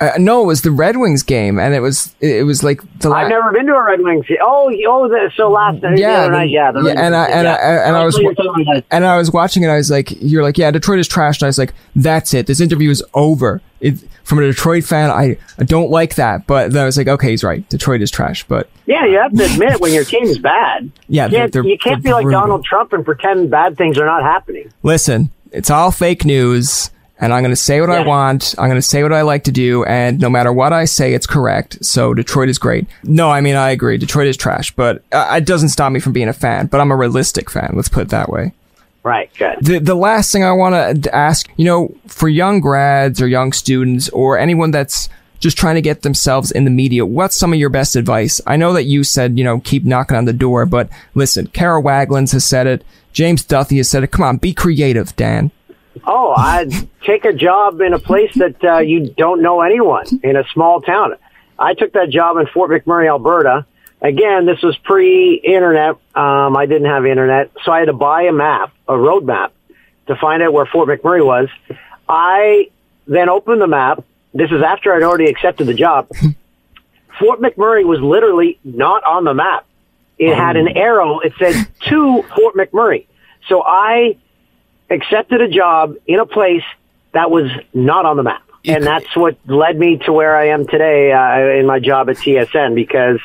uh, 0.01 0.11
no, 0.19 0.43
it 0.43 0.47
was 0.47 0.63
the 0.63 0.73
Red 0.73 0.97
Wings 0.97 1.23
game, 1.23 1.59
and 1.59 1.73
it 1.73 1.81
was 1.81 2.15
it 2.21 2.45
was 2.45 2.65
like 2.65 2.81
the. 2.99 3.09
La- 3.09 3.17
I've 3.19 3.29
never 3.29 3.53
been 3.53 3.67
to 3.67 3.75
a 3.75 3.83
Red 3.85 4.01
Wings. 4.01 4.27
Oh, 4.43 4.73
oh, 4.89 5.09
the, 5.09 5.31
so 5.37 5.49
last 5.49 5.83
night, 5.83 5.99
yeah, 5.99 6.25
the 6.25 6.31
night, 6.31 6.51
yeah, 6.51 6.73
yeah, 6.75 6.91
and 6.97 7.15
I 7.15 7.25
and, 7.27 7.45
yeah. 7.45 7.55
I 7.55 7.87
and 7.87 7.97
I 7.97 8.05
was 8.05 8.85
and 8.91 9.05
I 9.05 9.17
was 9.17 9.31
watching 9.31 9.63
it. 9.63 9.69
I 9.69 9.77
was 9.77 9.91
like, 9.91 10.11
you're 10.21 10.43
like, 10.43 10.59
yeah, 10.59 10.73
Detroit 10.73 10.99
is 10.99 11.07
trash, 11.07 11.41
and 11.41 11.45
I 11.45 11.49
was 11.49 11.59
like, 11.59 11.75
that's 11.95 12.35
it. 12.35 12.49
This 12.49 12.61
interview 12.61 12.91
is 12.91 13.05
over 13.15 13.63
it, 13.85 13.99
from 14.25 14.39
a 14.39 14.43
Detroit 14.43 14.85
fan, 14.85 15.11
I, 15.11 15.37
I 15.59 15.65
don't 15.65 15.91
like 15.91 16.17
that. 16.17 16.47
But 16.47 16.73
then 16.73 16.83
I 16.83 16.87
was 16.87 16.97
like, 16.97 17.09
okay, 17.09 17.31
he's 17.31 17.45
right. 17.45 17.69
Detroit 17.69 18.03
is 18.03 18.11
trash. 18.11 18.45
But 18.45 18.69
yeah, 18.87 19.05
you 19.07 19.19
have 19.19 19.33
to 19.33 19.45
admit 19.45 19.81
when 19.81 19.93
your 19.93 20.05
team 20.05 20.25
is 20.25 20.39
bad. 20.39 20.91
Yeah, 21.09 21.27
you 21.27 21.31
can't, 21.31 21.53
they're, 21.53 21.63
they're, 21.63 21.71
you 21.71 21.79
can't 21.79 22.03
be 22.03 22.13
like 22.13 22.25
brutal. 22.25 22.41
Donald 22.41 22.65
Trump 22.65 22.93
and 22.93 23.05
pretend 23.05 23.51
bad 23.51 23.77
things 23.77 23.99
are 23.99 24.07
not 24.07 24.23
happening. 24.23 24.73
Listen, 24.83 25.31
it's 25.53 25.71
all 25.71 25.91
fake 25.91 26.25
news 26.25 26.91
and 27.19 27.33
I'm 27.33 27.43
going 27.43 27.53
to 27.53 27.57
say 27.57 27.81
what 27.81 27.91
yeah. 27.91 28.01
I 28.01 28.07
want. 28.07 28.55
I'm 28.59 28.67
going 28.67 28.77
to 28.77 28.83
say 28.83 29.03
what 29.03 29.13
I 29.13 29.23
like 29.23 29.45
to 29.45 29.53
do, 29.53 29.85
and 29.85 30.21
no 30.21 30.29
matter 30.29 30.53
what 30.53 30.73
I 30.73 30.85
say, 30.85 31.15
it's 31.15 31.27
correct. 31.27 31.85
So 31.85 32.13
Detroit 32.13 32.49
is 32.49 32.59
great. 32.59 32.87
No, 33.03 33.31
I 33.31 33.41
mean 33.41 33.55
I 33.55 33.71
agree. 33.71 33.99
Detroit 33.99 34.27
is 34.27 34.37
trash, 34.37 34.73
but 34.73 35.03
uh, 35.13 35.35
it 35.37 35.47
doesn't 35.47 35.69
stop 35.69 35.93
me 35.93 36.01
from 36.01 36.13
being 36.13 36.29
a 36.29 36.33
fan. 36.33 36.67
But 36.67 36.81
I'm 36.81 36.91
a 36.91 36.97
realistic 36.97 37.51
fan. 37.51 37.73
Let's 37.75 37.89
put 37.89 38.03
it 38.03 38.09
that 38.09 38.29
way. 38.29 38.53
Right. 39.05 39.31
Good. 39.37 39.59
The 39.61 39.79
the 39.81 39.95
last 39.95 40.33
thing 40.33 40.45
I 40.45 40.53
want 40.53 41.05
to 41.05 41.15
ask, 41.15 41.49
you 41.57 41.67
know, 41.67 41.95
for 42.07 42.27
young 42.27 42.61
grads 42.61 43.21
or 43.21 43.29
young 43.29 43.53
students 43.53 44.09
or 44.09 44.39
anyone 44.39 44.71
that's 44.71 45.11
just 45.41 45.59
trying 45.59 45.75
to 45.75 45.83
get 45.83 46.01
themselves 46.01 46.51
in 46.51 46.65
the 46.65 46.71
media, 46.71 47.05
what's 47.05 47.37
some 47.37 47.53
of 47.53 47.59
your 47.59 47.69
best 47.69 47.97
advice? 47.97 48.41
I 48.47 48.57
know 48.57 48.73
that 48.73 48.85
you 48.85 49.05
said, 49.05 49.37
you 49.37 49.45
know, 49.45 49.61
keep 49.61 49.85
knocking 49.85 50.17
on 50.17 50.25
the 50.25 50.33
door, 50.33 50.65
but 50.65 50.89
listen, 51.15 51.49
Kara 51.49 51.83
Waglands 51.83 52.33
has 52.33 52.47
said 52.47 52.67
it. 52.67 52.83
James 53.13 53.45
Duthie 53.45 53.77
has 53.77 53.91
said 53.91 54.05
it. 54.05 54.11
Come 54.11 54.25
on, 54.25 54.39
be 54.39 54.55
creative, 54.55 55.15
Dan. 55.17 55.51
Oh, 56.07 56.33
I'd 56.35 56.73
take 57.07 57.27
a 57.27 57.35
job 57.35 57.83
in 57.83 57.93
a 57.93 57.99
place 57.99 58.35
that 58.37 58.65
uh, 58.65 58.79
you 58.79 59.11
don't 59.19 59.43
know 59.43 59.61
anyone 59.61 60.07
in 60.23 60.37
a 60.37 60.45
small 60.55 60.81
town. 60.81 61.15
I 61.59 61.75
took 61.75 61.93
that 61.93 62.09
job 62.09 62.39
in 62.39 62.47
Fort 62.47 62.71
McMurray, 62.71 63.07
Alberta. 63.07 63.67
Again, 64.05 64.45
this 64.45 64.61
was 64.61 64.77
pre-internet. 64.85 65.97
Um, 66.15 66.57
I 66.59 66.67
didn't 66.67 66.89
have 66.89 67.07
internet, 67.07 67.51
so 67.65 67.73
I 67.73 67.79
had 67.79 67.87
to 67.87 67.95
buy 67.95 68.25
a 68.25 68.33
map, 68.33 68.71
a 68.87 68.99
road 68.99 69.25
map, 69.25 69.55
to 70.09 70.17
find 70.17 70.43
out 70.43 70.53
where 70.53 70.67
Fort 70.67 70.91
McMurray 70.91 71.25
was. 71.25 71.49
I 72.07 72.71
then 73.07 73.31
opened 73.31 73.63
the 73.63 73.67
map. 73.67 74.05
This 74.35 74.51
is 74.51 74.63
after 74.63 74.93
I'd 74.93 75.03
already 75.03 75.31
accepted 75.31 75.67
the 75.67 75.73
job. 75.73 76.11
Fort 77.19 77.41
McMurray 77.41 77.87
was 77.87 77.99
literally 78.03 78.59
not 78.63 79.03
on 79.05 79.25
the 79.25 79.33
map. 79.33 79.65
It 80.19 80.37
had 80.37 80.59
an 80.59 80.69
arrow. 80.69 81.21
It 81.21 81.33
said 81.39 81.67
to 81.89 82.23
Fort 82.37 82.57
McMurray. 82.57 83.07
So 83.49 83.63
I 83.63 84.19
accepted 84.91 85.41
a 85.41 85.49
job 85.49 85.95
in 86.07 86.21
a 86.21 86.27
place 86.27 86.63
that 87.13 87.31
was 87.31 87.51
not 87.73 88.05
on 88.05 88.19
the 88.19 88.23
map. 88.23 88.44
And 88.67 88.85
that's 88.85 89.15
what 89.17 89.37
led 89.47 89.79
me 89.79 89.99
to 90.07 90.13
where 90.13 90.37
I 90.37 90.49
am 90.49 90.67
today 90.67 91.13
uh, 91.13 91.59
in 91.59 91.67
my 91.67 91.81
job 91.81 92.09
at 92.09 92.17
TSN 92.17 92.75
because 92.75 93.21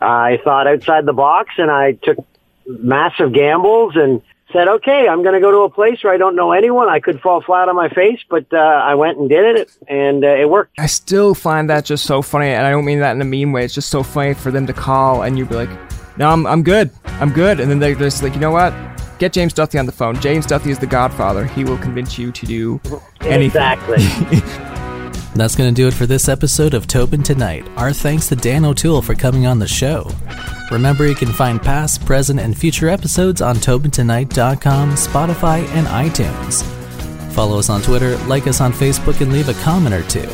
I 0.00 0.38
thought 0.44 0.66
outside 0.66 1.04
the 1.04 1.12
box 1.12 1.54
and 1.58 1.70
I 1.70 1.92
took 1.92 2.18
massive 2.66 3.32
gambles 3.32 3.96
and 3.96 4.22
said, 4.52 4.68
okay, 4.68 5.06
I'm 5.08 5.22
going 5.22 5.34
to 5.34 5.40
go 5.40 5.50
to 5.50 5.58
a 5.58 5.70
place 5.70 6.02
where 6.02 6.12
I 6.12 6.16
don't 6.16 6.34
know 6.34 6.52
anyone. 6.52 6.88
I 6.88 7.00
could 7.00 7.20
fall 7.20 7.42
flat 7.42 7.68
on 7.68 7.76
my 7.76 7.88
face, 7.90 8.20
but 8.30 8.46
uh, 8.52 8.56
I 8.56 8.94
went 8.94 9.18
and 9.18 9.28
did 9.28 9.56
it, 9.56 9.70
and 9.88 10.24
uh, 10.24 10.28
it 10.28 10.48
worked. 10.48 10.78
I 10.78 10.86
still 10.86 11.34
find 11.34 11.68
that 11.68 11.84
just 11.84 12.06
so 12.06 12.22
funny, 12.22 12.48
and 12.48 12.66
I 12.66 12.70
don't 12.70 12.84
mean 12.84 13.00
that 13.00 13.12
in 13.14 13.20
a 13.20 13.26
mean 13.26 13.52
way. 13.52 13.64
It's 13.64 13.74
just 13.74 13.90
so 13.90 14.02
funny 14.02 14.34
for 14.34 14.50
them 14.50 14.66
to 14.66 14.72
call 14.72 15.22
and 15.22 15.38
you'd 15.38 15.48
be 15.48 15.54
like, 15.54 15.70
no, 16.16 16.30
I'm, 16.30 16.46
I'm 16.46 16.62
good. 16.62 16.90
I'm 17.04 17.32
good. 17.32 17.60
And 17.60 17.70
then 17.70 17.78
they're 17.78 17.94
just 17.94 18.22
like, 18.22 18.34
you 18.34 18.40
know 18.40 18.50
what? 18.50 18.74
Get 19.18 19.32
James 19.32 19.52
Duthie 19.52 19.78
on 19.78 19.86
the 19.86 19.92
phone. 19.92 20.18
James 20.20 20.46
Duthie 20.46 20.70
is 20.70 20.78
the 20.78 20.86
godfather. 20.86 21.44
He 21.44 21.64
will 21.64 21.78
convince 21.78 22.18
you 22.18 22.32
to 22.32 22.46
do 22.46 22.80
anything. 23.20 23.46
Exactly. 23.46 23.98
That's 25.34 25.54
going 25.54 25.72
to 25.72 25.74
do 25.74 25.86
it 25.86 25.94
for 25.94 26.06
this 26.06 26.28
episode 26.28 26.74
of 26.74 26.86
Tobin 26.86 27.22
Tonight. 27.22 27.66
Our 27.76 27.92
thanks 27.92 28.28
to 28.28 28.36
Dan 28.36 28.64
O'Toole 28.64 29.02
for 29.02 29.14
coming 29.14 29.46
on 29.46 29.58
the 29.58 29.68
show. 29.68 30.10
Remember, 30.70 31.06
you 31.06 31.14
can 31.14 31.32
find 31.32 31.62
past, 31.62 32.04
present, 32.04 32.40
and 32.40 32.56
future 32.56 32.88
episodes 32.88 33.40
on 33.40 33.56
TobinTonight.com, 33.56 34.90
Spotify, 34.92 35.66
and 35.68 35.86
iTunes. 35.86 36.62
Follow 37.32 37.58
us 37.58 37.70
on 37.70 37.82
Twitter, 37.82 38.16
like 38.26 38.46
us 38.46 38.60
on 38.60 38.72
Facebook, 38.72 39.20
and 39.20 39.32
leave 39.32 39.48
a 39.48 39.54
comment 39.62 39.94
or 39.94 40.02
two. 40.08 40.26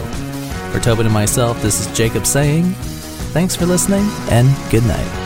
For 0.72 0.80
Tobin 0.80 1.06
and 1.06 1.14
myself, 1.14 1.60
this 1.62 1.80
is 1.86 1.96
Jacob 1.96 2.24
saying, 2.24 2.64
thanks 3.34 3.54
for 3.54 3.66
listening, 3.66 4.08
and 4.30 4.48
good 4.70 4.84
night. 4.86 5.20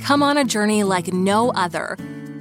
Come 0.00 0.22
on 0.22 0.36
a 0.38 0.44
journey 0.44 0.84
like 0.84 1.12
no 1.12 1.50
other, 1.52 1.96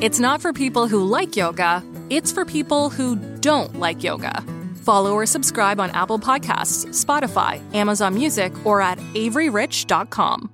It's 0.00 0.18
not 0.18 0.42
for 0.42 0.52
people 0.52 0.88
who 0.88 1.04
like 1.04 1.36
yoga, 1.36 1.82
it's 2.10 2.32
for 2.32 2.44
people 2.44 2.90
who 2.90 3.16
don't 3.40 3.78
like 3.78 4.02
yoga. 4.02 4.42
Follow 4.82 5.14
or 5.14 5.24
subscribe 5.24 5.80
on 5.80 5.90
Apple 5.90 6.18
Podcasts, 6.18 6.86
Spotify, 6.88 7.62
Amazon 7.74 8.14
Music, 8.14 8.52
or 8.66 8.82
at 8.82 8.98
AveryRich.com. 9.14 10.50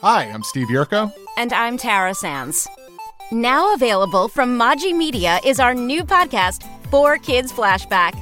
Hi, 0.00 0.24
I'm 0.24 0.42
Steve 0.42 0.68
Yerko. 0.68 1.12
And 1.36 1.52
I'm 1.52 1.76
Tara 1.76 2.14
Sands. 2.14 2.66
Now 3.30 3.74
available 3.74 4.28
from 4.28 4.58
Maji 4.58 4.96
Media 4.96 5.40
is 5.44 5.60
our 5.60 5.74
new 5.74 6.04
podcast, 6.04 6.62
4Kids 6.90 7.52
Flashback. 7.52 8.21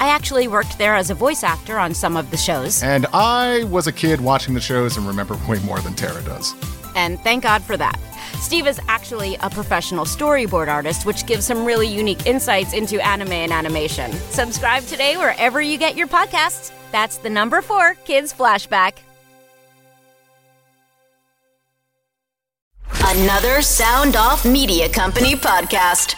I 0.00 0.08
actually 0.08 0.48
worked 0.48 0.78
there 0.78 0.96
as 0.96 1.10
a 1.10 1.14
voice 1.14 1.44
actor 1.44 1.78
on 1.78 1.92
some 1.92 2.16
of 2.16 2.30
the 2.30 2.36
shows. 2.38 2.82
And 2.82 3.04
I 3.12 3.64
was 3.64 3.86
a 3.86 3.92
kid 3.92 4.22
watching 4.22 4.54
the 4.54 4.60
shows 4.60 4.96
and 4.96 5.06
remember 5.06 5.38
way 5.46 5.58
more 5.60 5.78
than 5.80 5.94
Tara 5.94 6.22
does. 6.22 6.54
And 6.96 7.20
thank 7.20 7.42
God 7.42 7.62
for 7.62 7.76
that. 7.76 8.00
Steve 8.40 8.66
is 8.66 8.80
actually 8.88 9.36
a 9.42 9.50
professional 9.50 10.06
storyboard 10.06 10.68
artist, 10.68 11.04
which 11.04 11.26
gives 11.26 11.44
some 11.44 11.66
really 11.66 11.86
unique 11.86 12.24
insights 12.24 12.72
into 12.72 12.98
anime 13.06 13.32
and 13.32 13.52
animation. 13.52 14.10
Subscribe 14.30 14.82
today 14.84 15.18
wherever 15.18 15.60
you 15.60 15.76
get 15.76 15.96
your 15.96 16.08
podcasts. 16.08 16.72
That's 16.90 17.18
the 17.18 17.28
number 17.28 17.60
four 17.60 17.94
Kids 18.06 18.32
Flashback. 18.32 18.94
Another 23.04 23.60
Sound 23.60 24.16
Off 24.16 24.46
Media 24.46 24.88
Company 24.88 25.34
podcast. 25.34 26.14